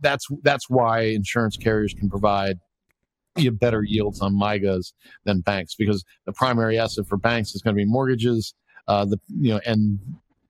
that's 0.00 0.26
that's 0.42 0.68
why 0.68 1.00
insurance 1.02 1.56
carriers 1.56 1.94
can 1.94 2.08
provide 2.08 2.58
you 3.36 3.52
better 3.52 3.82
yields 3.82 4.20
on 4.20 4.34
MYGAs 4.34 4.92
than 5.24 5.40
banks 5.40 5.74
because 5.74 6.04
the 6.26 6.32
primary 6.32 6.78
asset 6.78 7.06
for 7.06 7.16
banks 7.16 7.54
is 7.54 7.62
going 7.62 7.74
to 7.74 7.78
be 7.78 7.84
mortgages. 7.84 8.54
Uh, 8.86 9.04
the 9.04 9.18
you 9.28 9.52
know 9.52 9.60
and 9.66 9.98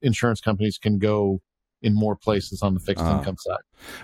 insurance 0.03 0.41
companies 0.41 0.79
can 0.79 0.99
go 0.99 1.41
in 1.83 1.95
more 1.95 2.16
places 2.16 2.62
on 2.62 2.74
the 2.74 2.81
fixed 2.81 3.05
uh, 3.05 3.18
income 3.18 3.37
side. 3.39 3.61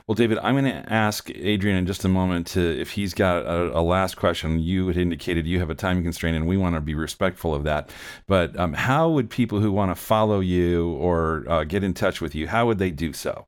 Well, 0.07 0.15
David, 0.15 0.39
I'm 0.39 0.55
going 0.55 0.65
to 0.65 0.93
ask 0.93 1.31
Adrian 1.35 1.77
in 1.77 1.87
just 1.87 2.05
a 2.05 2.09
moment 2.09 2.47
to 2.49 2.61
if 2.61 2.93
he's 2.93 3.15
got 3.15 3.45
a, 3.45 3.79
a, 3.79 3.83
last 3.83 4.17
question. 4.17 4.61
You 4.61 4.87
had 4.89 4.97
indicated 4.97 5.47
you 5.47 5.59
have 5.59 5.71
a 5.71 5.75
time 5.75 6.03
constraint, 6.03 6.37
and 6.37 6.47
we 6.47 6.57
want 6.57 6.77
to 6.77 6.81
be 6.81 6.95
respectful 6.95 7.55
of 7.55 7.65
that. 7.65 7.91
But 8.27 8.59
um, 8.59 8.75
how 8.75 9.11
would 9.11 9.31
people 9.31 9.61
who 9.61 9.73
want 9.73 9.91
to 9.91 10.01
follow 10.01 10.41
you 10.41 10.93
or 10.93 11.45
uh, 11.49 11.65
get 11.65 11.83
in 11.83 11.95
touch 11.95 12.21
with 12.21 12.35
you, 12.35 12.47
how 12.49 12.67
would 12.67 12.79
they 12.79 12.91
do 12.91 13.13
so? 13.13 13.47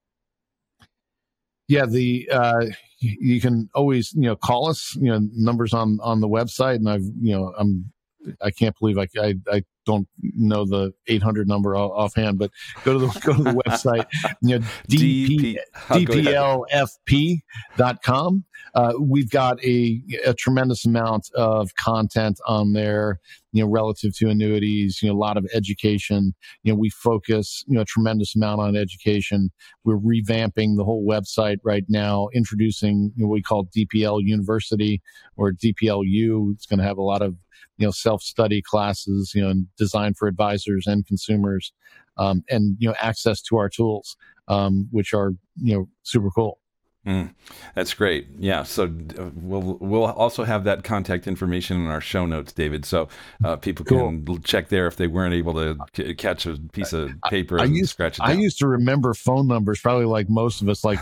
Yeah, 1.69 1.87
the 1.87 2.29
uh, 2.33 2.67
you 2.99 3.41
can 3.41 3.69
always 3.75 4.13
you 4.15 4.23
know 4.23 4.37
call 4.37 4.69
us. 4.69 4.97
You 4.97 5.11
know, 5.11 5.21
numbers 5.35 5.73
on 5.73 5.99
on 6.03 6.21
the 6.21 6.29
website, 6.29 6.77
and 6.77 6.89
I've 6.89 7.05
you 7.21 7.37
know 7.37 7.53
I'm 7.59 7.93
I 8.41 8.51
can't 8.51 8.79
believe 8.79 8.99
I, 8.99 9.09
I, 9.21 9.35
I 9.51 9.63
don't 9.85 10.09
know 10.21 10.65
the 10.65 10.93
800 11.07 11.49
number 11.49 11.77
offhand, 11.77 12.39
but 12.39 12.51
go 12.85 12.93
to 12.93 12.99
the 12.99 13.07
go 13.21 13.33
to 13.35 13.43
the 13.43 13.51
website, 13.67 14.07
you 14.43 14.59
know, 14.59 14.67
DP, 14.89 15.59
dplfp.com. 17.79 18.45
Uh, 18.77 18.93
we've 19.01 19.31
got 19.31 19.59
a, 19.65 20.03
a 20.27 20.35
tremendous 20.35 20.85
amount 20.85 21.31
of 21.35 21.75
content 21.77 22.39
on 22.47 22.75
there, 22.75 23.19
you 23.53 23.63
know, 23.63 23.71
relative 23.71 24.15
to 24.15 24.29
annuities, 24.29 25.03
you 25.03 25.09
know, 25.09 25.15
a 25.15 25.17
lot 25.17 25.39
of 25.39 25.47
education. 25.55 26.35
You 26.63 26.73
know, 26.73 26.79
we 26.79 26.91
focus, 26.91 27.65
you 27.67 27.75
know, 27.75 27.81
a 27.81 27.87
tremendous 27.87 28.37
amount 28.37 28.61
on 28.61 28.77
education. 28.77 29.51
We're 29.85 29.97
revamping 29.97 30.77
the 30.77 30.85
whole 30.85 31.07
website 31.09 31.57
right 31.65 31.85
now, 31.89 32.29
introducing 32.35 33.13
you 33.17 33.25
know, 33.25 33.29
what 33.29 33.37
we 33.37 33.43
call 33.43 33.67
DPL 33.75 34.21
University 34.23 35.01
or 35.39 35.53
DPLU. 35.53 36.53
It's 36.53 36.67
going 36.67 36.79
to 36.79 36.85
have 36.85 36.99
a 36.99 37.03
lot 37.03 37.23
of 37.23 37.35
you 37.79 37.87
know 37.87 37.91
self-study 37.91 38.63
classes 38.63 39.33
you 39.35 39.43
know 39.43 39.55
designed 39.77 40.17
for 40.17 40.29
advisors 40.29 40.87
and 40.87 41.07
consumers 41.07 41.73
um, 42.19 42.43
and 42.49 42.77
you 42.79 42.89
know 42.89 42.95
access 43.01 43.43
to 43.43 43.57
our 43.57 43.69
tools 43.69 44.17
um, 44.49 44.89
which 44.91 45.13
are 45.13 45.33
you 45.57 45.75
know 45.75 45.89
super 46.03 46.31
cool 46.31 46.59
Mm, 47.07 47.33
that's 47.77 47.95
great. 47.95 48.27
Yeah. 48.37 48.65
So 48.65 48.85
uh, 48.85 49.31
we'll 49.35 49.79
we'll 49.81 50.07
also 50.07 50.43
have 50.43 50.65
that 50.65 50.83
contact 50.83 51.29
information 51.29 51.77
in 51.77 51.87
our 51.87 52.01
show 52.01 52.27
notes, 52.27 52.53
David. 52.53 52.85
So 52.85 53.09
uh, 53.45 53.55
people 53.55 53.85
can 53.85 54.25
cool. 54.25 54.39
check 54.39 54.71
there 54.71 54.89
if 54.89 54.97
they 54.97 55.07
weren't 55.07 55.33
able 55.33 55.55
to 55.55 55.79
c- 55.95 56.15
catch 56.15 56.47
a 56.47 56.57
piece 56.73 56.93
of 56.93 57.13
paper 57.29 57.61
I, 57.61 57.65
and 57.65 57.73
I 57.73 57.77
used, 57.77 57.91
scratch 57.91 58.19
it. 58.19 58.23
Down. 58.23 58.31
I 58.31 58.33
used 58.33 58.59
to 58.59 58.67
remember 58.67 59.15
phone 59.15 59.47
numbers, 59.47 59.81
probably 59.81 60.07
like 60.07 60.29
most 60.29 60.63
of 60.63 60.69
us. 60.69 60.85
Like 60.85 60.99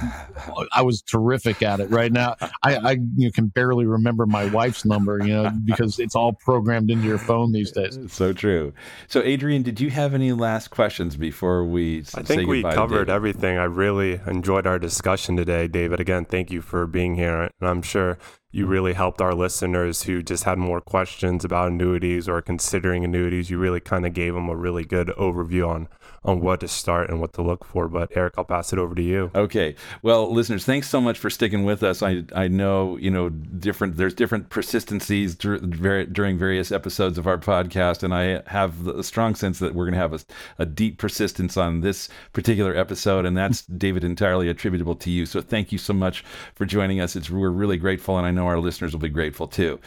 I 0.73 0.83
was 0.83 1.01
terrific 1.01 1.63
at 1.63 1.81
it. 1.81 1.89
Right 1.89 2.13
now, 2.13 2.37
I, 2.63 2.77
I 2.77 2.91
you 2.93 3.27
know, 3.27 3.31
can 3.31 3.47
barely 3.47 3.87
remember 3.87 4.27
my 4.27 4.45
wife's 4.51 4.85
number. 4.85 5.25
You 5.25 5.33
know, 5.33 5.53
because 5.65 5.99
it's 5.99 6.15
all 6.15 6.35
programmed 6.35 6.91
into 6.91 7.07
your 7.07 7.19
phone 7.19 7.53
these 7.53 7.73
days. 7.73 7.99
So 8.09 8.35
true. 8.35 8.75
So 9.09 9.23
Adrian, 9.23 9.63
did 9.63 9.81
you 9.81 9.89
have 9.89 10.13
any 10.13 10.33
last 10.33 10.69
questions 10.69 11.17
before 11.17 11.65
we? 11.65 12.01
I 12.15 12.23
think 12.23 12.47
we 12.47 12.63
covered 12.63 13.09
everything. 13.09 13.57
I 13.57 13.65
really 13.65 14.21
enjoyed 14.27 14.67
our 14.67 14.79
discussion 14.79 15.37
today, 15.39 15.67
David. 15.67 15.94
But 15.95 16.01
again, 16.01 16.25
thank 16.25 16.51
you 16.51 16.61
for 16.61 16.89
being 16.89 17.15
here. 17.15 17.49
And 17.61 17.69
I'm 17.69 17.81
sure 17.81 18.19
you 18.51 18.67
really 18.67 18.95
helped 18.95 19.21
our 19.21 19.33
listeners 19.33 20.03
who 20.03 20.25
just 20.25 20.43
had 20.43 20.59
more 20.59 20.81
questions 20.81 21.45
about 21.45 21.69
annuities 21.69 22.29
or 22.29 22.43
considering 22.43 23.05
annuities. 23.05 23.49
You 23.49 23.59
really 23.59 23.79
kind 23.79 24.05
of 24.05 24.13
gave 24.13 24.35
them 24.35 24.49
a 24.49 24.57
really 24.57 24.85
good 24.85 25.07
overview 25.17 25.69
on 25.69 25.87
on 26.25 26.41
what 26.41 26.61
to 26.61 26.69
start 26.69 27.11
and 27.11 27.21
what 27.21 27.33
to 27.35 27.43
look 27.43 27.65
for. 27.65 27.89
But 27.89 28.11
Eric, 28.17 28.35
I'll 28.37 28.45
pass 28.45 28.73
it 28.73 28.79
over 28.79 28.95
to 28.95 29.03
you. 29.03 29.31
Okay. 29.35 29.75
Well, 30.03 30.33
listeners, 30.33 30.65
thanks 30.65 30.89
so 30.89 31.01
much 31.01 31.19
for 31.19 31.31
sticking 31.31 31.65
with 31.65 31.83
us. 31.83 32.03
I 32.03 32.25
I 32.35 32.49
know 32.49 32.97
you 32.97 33.11
know 33.11 33.29
different. 33.29 33.97
There's 33.97 34.15
different 34.15 34.49
persistencies 34.51 35.35
during 35.35 36.39
various 36.39 36.73
episodes 36.73 37.19
of 37.19 37.27
our 37.27 37.39
podcast, 37.39 38.03
and 38.03 38.15
I 38.15 38.43
have 38.51 38.87
a 38.87 39.03
strong 39.03 39.35
sense 39.35 39.59
that 39.59 39.75
we're 39.75 39.85
going 39.85 39.95
to 39.95 40.01
have 40.01 40.15
a, 40.15 40.21
a 40.59 40.67
deep 40.67 40.99
persistence 40.99 41.57
on 41.57 41.81
this 41.81 42.09
particular 42.33 42.77
episode, 42.77 43.27
and 43.27 43.37
that's 43.37 43.63
David 43.79 44.05
entirely 44.05 44.49
attributable 44.49 44.95
to 44.97 45.11
you. 45.11 45.27
So 45.27 45.41
thank 45.41 45.73
you 45.73 45.79
so 45.79 45.93
much 45.93 46.25
for 46.55 46.65
joining 46.65 47.01
us. 47.01 47.17
It's 47.17 47.31
we're 47.31 47.51
really 47.51 47.77
grateful, 47.77 48.17
and 48.17 48.27
I 48.27 48.31
know 48.31 48.47
our 48.47 48.59
listeners 48.59 48.93
will 48.93 49.01
be 49.01 49.09
grateful 49.09 49.49
too 49.49 49.81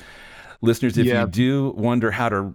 listeners, 0.61 0.97
if 0.97 1.05
yeah. 1.05 1.21
you 1.21 1.27
do 1.27 1.73
wonder 1.77 2.11
how 2.11 2.29
to 2.29 2.53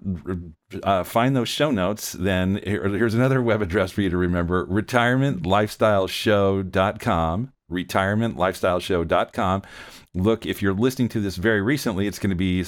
uh, 0.82 1.04
find 1.04 1.36
those 1.36 1.48
show 1.48 1.70
notes, 1.70 2.12
then 2.12 2.60
here, 2.64 2.88
here's 2.88 3.14
another 3.14 3.40
web 3.42 3.62
address 3.62 3.92
for 3.92 4.02
you 4.02 4.10
to 4.10 4.16
remember 4.16 4.66
retirementlifestyleshow.com. 4.66 7.52
Retirementlifestyleshow.com 7.72 9.62
look, 10.14 10.44
if 10.44 10.60
you're 10.60 10.74
listening 10.74 11.08
to 11.08 11.20
this 11.20 11.36
very 11.36 11.62
recently, 11.62 12.06
it's 12.06 12.18
going 12.18 12.30
to 12.30 12.36
be, 12.36 12.64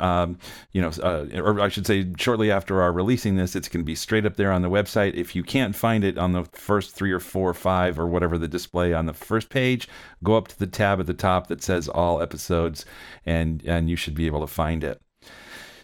um, 0.00 0.38
you 0.72 0.80
know, 0.80 0.90
uh, 1.02 1.26
or 1.34 1.60
I 1.60 1.68
should 1.68 1.86
say, 1.86 2.06
shortly 2.18 2.50
after 2.50 2.80
our 2.80 2.92
releasing 2.92 3.36
this, 3.36 3.54
it's 3.54 3.68
going 3.68 3.82
to 3.82 3.86
be 3.86 3.94
straight 3.94 4.24
up 4.24 4.36
there 4.36 4.52
on 4.52 4.62
the 4.62 4.70
website. 4.70 5.14
If 5.14 5.36
you 5.36 5.42
can't 5.42 5.76
find 5.76 6.02
it 6.02 6.16
on 6.16 6.32
the 6.32 6.44
first 6.52 6.94
three 6.94 7.12
or 7.12 7.20
four 7.20 7.50
or 7.50 7.54
five 7.54 7.98
or 7.98 8.06
whatever 8.06 8.38
the 8.38 8.48
display 8.48 8.92
on 8.94 9.06
the 9.06 9.12
first 9.12 9.50
page, 9.50 9.88
go 10.24 10.36
up 10.36 10.48
to 10.48 10.58
the 10.58 10.66
tab 10.66 11.00
at 11.00 11.06
the 11.06 11.14
top 11.14 11.48
that 11.48 11.62
says 11.62 11.88
all 11.88 12.22
episodes, 12.22 12.84
and 13.26 13.62
and 13.66 13.90
you 13.90 13.96
should 13.96 14.14
be 14.14 14.26
able 14.26 14.40
to 14.40 14.46
find 14.46 14.82
it. 14.82 15.00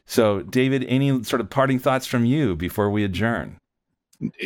So, 0.06 0.42
David, 0.42 0.84
any 0.84 1.22
sort 1.24 1.40
of 1.40 1.50
parting 1.50 1.78
thoughts 1.78 2.06
from 2.06 2.24
you 2.24 2.56
before 2.56 2.90
we 2.90 3.04
adjourn? 3.04 3.58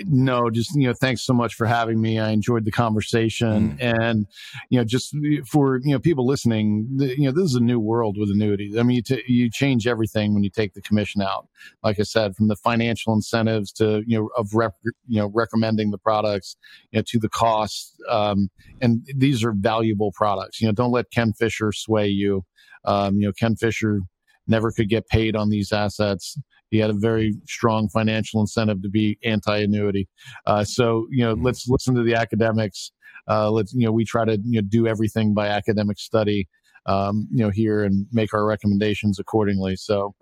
No, 0.04 0.50
just 0.50 0.74
you 0.74 0.86
know, 0.86 0.94
thanks 0.94 1.22
so 1.22 1.32
much 1.32 1.54
for 1.54 1.66
having 1.66 2.00
me. 2.00 2.18
I 2.18 2.30
enjoyed 2.30 2.64
the 2.64 2.70
conversation, 2.70 3.76
mm. 3.78 4.00
and 4.02 4.26
you 4.70 4.78
know, 4.78 4.84
just 4.84 5.14
for 5.46 5.80
you 5.82 5.92
know 5.92 5.98
people 5.98 6.26
listening, 6.26 6.88
the, 6.96 7.18
you 7.18 7.24
know, 7.24 7.32
this 7.32 7.44
is 7.44 7.54
a 7.54 7.60
new 7.60 7.78
world 7.78 8.16
with 8.18 8.30
annuities. 8.30 8.76
I 8.76 8.82
mean, 8.82 8.96
you, 8.96 9.02
t- 9.02 9.24
you 9.26 9.50
change 9.50 9.86
everything 9.86 10.34
when 10.34 10.42
you 10.42 10.50
take 10.50 10.74
the 10.74 10.82
commission 10.82 11.22
out. 11.22 11.48
Like 11.82 11.98
I 12.00 12.04
said, 12.04 12.34
from 12.36 12.48
the 12.48 12.56
financial 12.56 13.12
incentives 13.12 13.72
to 13.72 14.02
you 14.06 14.18
know 14.18 14.30
of 14.36 14.54
rep- 14.54 14.76
you 15.06 15.20
know 15.20 15.30
recommending 15.34 15.90
the 15.90 15.98
products, 15.98 16.56
you 16.90 16.98
know, 16.98 17.04
to 17.08 17.18
the 17.18 17.28
costs, 17.28 17.94
um, 18.08 18.50
and 18.80 19.06
these 19.14 19.44
are 19.44 19.52
valuable 19.52 20.12
products. 20.12 20.60
You 20.60 20.68
know, 20.68 20.72
don't 20.72 20.92
let 20.92 21.10
Ken 21.10 21.32
Fisher 21.32 21.72
sway 21.72 22.08
you. 22.08 22.44
Um, 22.84 23.16
you 23.16 23.26
know, 23.26 23.32
Ken 23.32 23.56
Fisher 23.56 24.00
never 24.48 24.72
could 24.72 24.88
get 24.88 25.06
paid 25.08 25.36
on 25.36 25.50
these 25.50 25.72
assets. 25.72 26.38
He 26.70 26.78
had 26.78 26.90
a 26.90 26.94
very 26.94 27.34
strong 27.46 27.88
financial 27.88 28.40
incentive 28.40 28.82
to 28.82 28.88
be 28.88 29.18
anti-annuity. 29.24 30.08
Uh, 30.46 30.64
so 30.64 31.06
you 31.10 31.24
know, 31.24 31.34
let's 31.34 31.68
listen 31.68 31.94
to 31.94 32.02
the 32.02 32.14
academics. 32.14 32.92
Uh, 33.28 33.50
let's 33.50 33.72
you 33.72 33.84
know, 33.84 33.92
we 33.92 34.04
try 34.04 34.24
to 34.24 34.38
you 34.44 34.60
know 34.60 34.68
do 34.68 34.86
everything 34.86 35.34
by 35.34 35.48
academic 35.48 35.98
study. 35.98 36.48
Um, 36.86 37.28
you 37.30 37.44
know, 37.44 37.50
here 37.50 37.84
and 37.84 38.06
make 38.12 38.32
our 38.32 38.46
recommendations 38.46 39.18
accordingly. 39.18 39.76
So, 39.76 40.14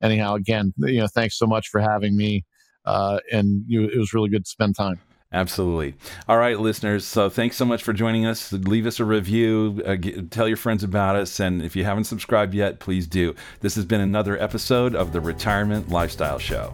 anyhow, 0.00 0.36
again, 0.36 0.72
you 0.78 1.00
know, 1.00 1.06
thanks 1.06 1.36
so 1.36 1.46
much 1.46 1.68
for 1.68 1.82
having 1.82 2.16
me, 2.16 2.46
uh, 2.86 3.18
and 3.30 3.62
you, 3.66 3.84
it 3.84 3.98
was 3.98 4.14
really 4.14 4.30
good 4.30 4.44
to 4.44 4.50
spend 4.50 4.74
time. 4.74 4.98
Absolutely. 5.34 5.94
All 6.28 6.38
right, 6.38 6.58
listeners. 6.60 7.04
So 7.04 7.28
thanks 7.28 7.56
so 7.56 7.64
much 7.64 7.82
for 7.82 7.92
joining 7.92 8.24
us. 8.24 8.52
Leave 8.52 8.86
us 8.86 9.00
a 9.00 9.04
review, 9.04 9.82
uh, 9.84 9.96
get, 9.96 10.30
tell 10.30 10.46
your 10.46 10.56
friends 10.56 10.84
about 10.84 11.16
us. 11.16 11.40
And 11.40 11.60
if 11.60 11.74
you 11.74 11.84
haven't 11.84 12.04
subscribed 12.04 12.54
yet, 12.54 12.78
please 12.78 13.08
do. 13.08 13.34
This 13.58 13.74
has 13.74 13.84
been 13.84 14.00
another 14.00 14.40
episode 14.40 14.94
of 14.94 15.12
the 15.12 15.20
Retirement 15.20 15.88
Lifestyle 15.88 16.38
Show. 16.38 16.72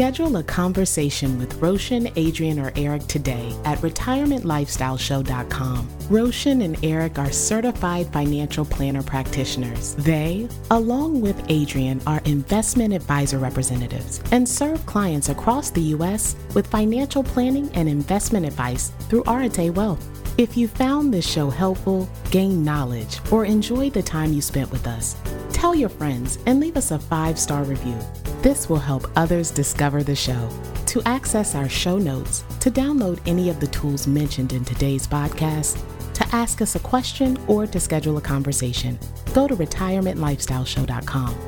Schedule 0.00 0.38
a 0.38 0.42
conversation 0.42 1.38
with 1.38 1.60
Roshan, 1.60 2.08
Adrian, 2.16 2.58
or 2.58 2.72
Eric 2.74 3.06
today 3.06 3.54
at 3.66 3.76
retirementlifestyleshow.com. 3.80 5.88
Roshan 6.08 6.62
and 6.62 6.82
Eric 6.82 7.18
are 7.18 7.30
certified 7.30 8.06
financial 8.06 8.64
planner 8.64 9.02
practitioners. 9.02 9.94
They, 9.96 10.48
along 10.70 11.20
with 11.20 11.44
Adrian, 11.50 12.00
are 12.06 12.22
investment 12.24 12.94
advisor 12.94 13.38
representatives 13.38 14.22
and 14.32 14.48
serve 14.48 14.86
clients 14.86 15.28
across 15.28 15.68
the 15.68 15.82
U.S. 15.82 16.34
with 16.54 16.66
financial 16.66 17.22
planning 17.22 17.70
and 17.74 17.86
investment 17.86 18.46
advice 18.46 18.92
through 19.10 19.24
Arete 19.26 19.74
Wealth. 19.74 20.08
If 20.38 20.56
you 20.56 20.66
found 20.66 21.12
this 21.12 21.30
show 21.30 21.50
helpful, 21.50 22.08
gain 22.30 22.64
knowledge, 22.64 23.18
or 23.30 23.44
enjoyed 23.44 23.92
the 23.92 24.02
time 24.02 24.32
you 24.32 24.40
spent 24.40 24.70
with 24.70 24.86
us, 24.86 25.18
tell 25.52 25.74
your 25.74 25.90
friends 25.90 26.38
and 26.46 26.58
leave 26.58 26.78
us 26.78 26.90
a 26.90 26.98
five 26.98 27.38
star 27.38 27.64
review. 27.64 27.98
This 28.42 28.70
will 28.70 28.78
help 28.78 29.06
others 29.16 29.50
discover 29.50 30.02
the 30.02 30.16
show. 30.16 30.48
To 30.86 31.02
access 31.04 31.54
our 31.54 31.68
show 31.68 31.98
notes, 31.98 32.42
to 32.60 32.70
download 32.70 33.20
any 33.26 33.50
of 33.50 33.60
the 33.60 33.66
tools 33.66 34.06
mentioned 34.06 34.54
in 34.54 34.64
today's 34.64 35.06
podcast, 35.06 35.78
to 36.14 36.26
ask 36.34 36.62
us 36.62 36.74
a 36.74 36.78
question, 36.78 37.38
or 37.48 37.66
to 37.66 37.78
schedule 37.78 38.16
a 38.16 38.22
conversation, 38.22 38.98
go 39.34 39.46
to 39.46 39.54
retirementlifestyleshow.com. 39.54 41.38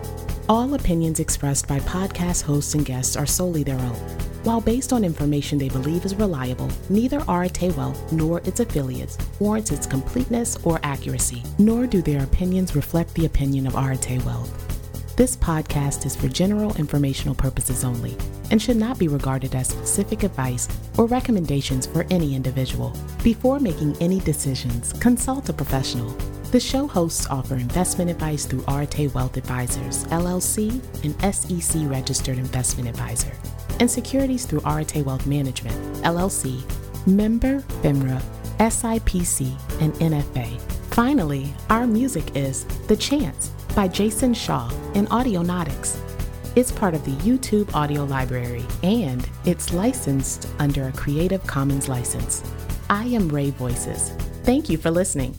All 0.51 0.74
opinions 0.74 1.18
expressed 1.18 1.66
by 1.66 1.80
podcast 1.80 2.43
hosts 2.43 2.74
and 2.74 2.84
guests 2.84 3.16
are 3.16 3.24
solely 3.24 3.62
their 3.62 3.80
own. 3.80 3.97
While 4.45 4.61
based 4.61 4.93
on 4.93 5.03
information 5.03 5.57
they 5.57 5.70
believe 5.70 6.05
is 6.05 6.14
reliable, 6.16 6.68
neither 6.90 7.20
Arete 7.26 7.74
Wealth 7.74 8.12
nor 8.12 8.40
its 8.40 8.61
affiliates 8.61 9.16
warrants 9.40 9.70
its 9.70 9.86
completeness 9.86 10.59
or 10.62 10.78
accuracy, 10.82 11.43
nor 11.59 11.86
do 11.86 12.03
their 12.03 12.22
opinions 12.22 12.76
reflect 12.76 13.14
the 13.14 13.24
opinion 13.24 13.66
of 13.66 13.76
Arete 13.76 14.22
Wealth. 14.26 14.72
This 15.14 15.36
podcast 15.36 16.06
is 16.06 16.16
for 16.16 16.28
general 16.28 16.74
informational 16.76 17.34
purposes 17.34 17.84
only 17.84 18.16
and 18.50 18.60
should 18.60 18.78
not 18.78 18.98
be 18.98 19.08
regarded 19.08 19.54
as 19.54 19.68
specific 19.68 20.22
advice 20.22 20.66
or 20.96 21.04
recommendations 21.04 21.86
for 21.86 22.06
any 22.10 22.34
individual. 22.34 22.96
Before 23.22 23.60
making 23.60 23.94
any 24.00 24.20
decisions, 24.20 24.94
consult 24.94 25.50
a 25.50 25.52
professional. 25.52 26.08
The 26.50 26.58
show 26.58 26.86
hosts 26.86 27.26
offer 27.26 27.56
investment 27.56 28.10
advice 28.10 28.46
through 28.46 28.64
Arete 28.66 29.12
Wealth 29.12 29.36
Advisors, 29.36 30.04
LLC, 30.06 30.80
an 31.04 31.32
SEC 31.32 31.82
registered 31.90 32.38
investment 32.38 32.88
advisor, 32.88 33.32
and 33.80 33.90
securities 33.90 34.46
through 34.46 34.62
Arete 34.64 35.04
Wealth 35.04 35.26
Management, 35.26 35.76
LLC, 36.04 36.62
member 37.06 37.60
FINRA, 37.82 38.22
SIPC, 38.58 39.82
and 39.82 39.92
NFA. 39.94 40.58
Finally, 40.94 41.52
our 41.68 41.86
music 41.86 42.34
is 42.34 42.64
The 42.86 42.96
Chance 42.96 43.50
by 43.75 43.89
Jason 43.89 44.35
Shaw 44.35 44.70
in 44.95 45.07
Audionautix. 45.07 45.97
It's 46.57 46.70
part 46.70 46.95
of 46.95 47.05
the 47.05 47.12
YouTube 47.23 47.75
audio 47.75 48.05
library 48.05 48.64
and 48.83 49.27
it's 49.45 49.73
licensed 49.73 50.49
under 50.59 50.89
a 50.89 50.93
Creative 50.93 51.45
Commons 51.47 51.89
license. 51.89 52.43
I 52.91 53.05
am 53.05 53.29
Ray 53.29 53.51
Voices. 53.51 54.11
Thank 54.45 54.68
you 54.68 54.77
for 54.77 54.91
listening. 54.91 55.35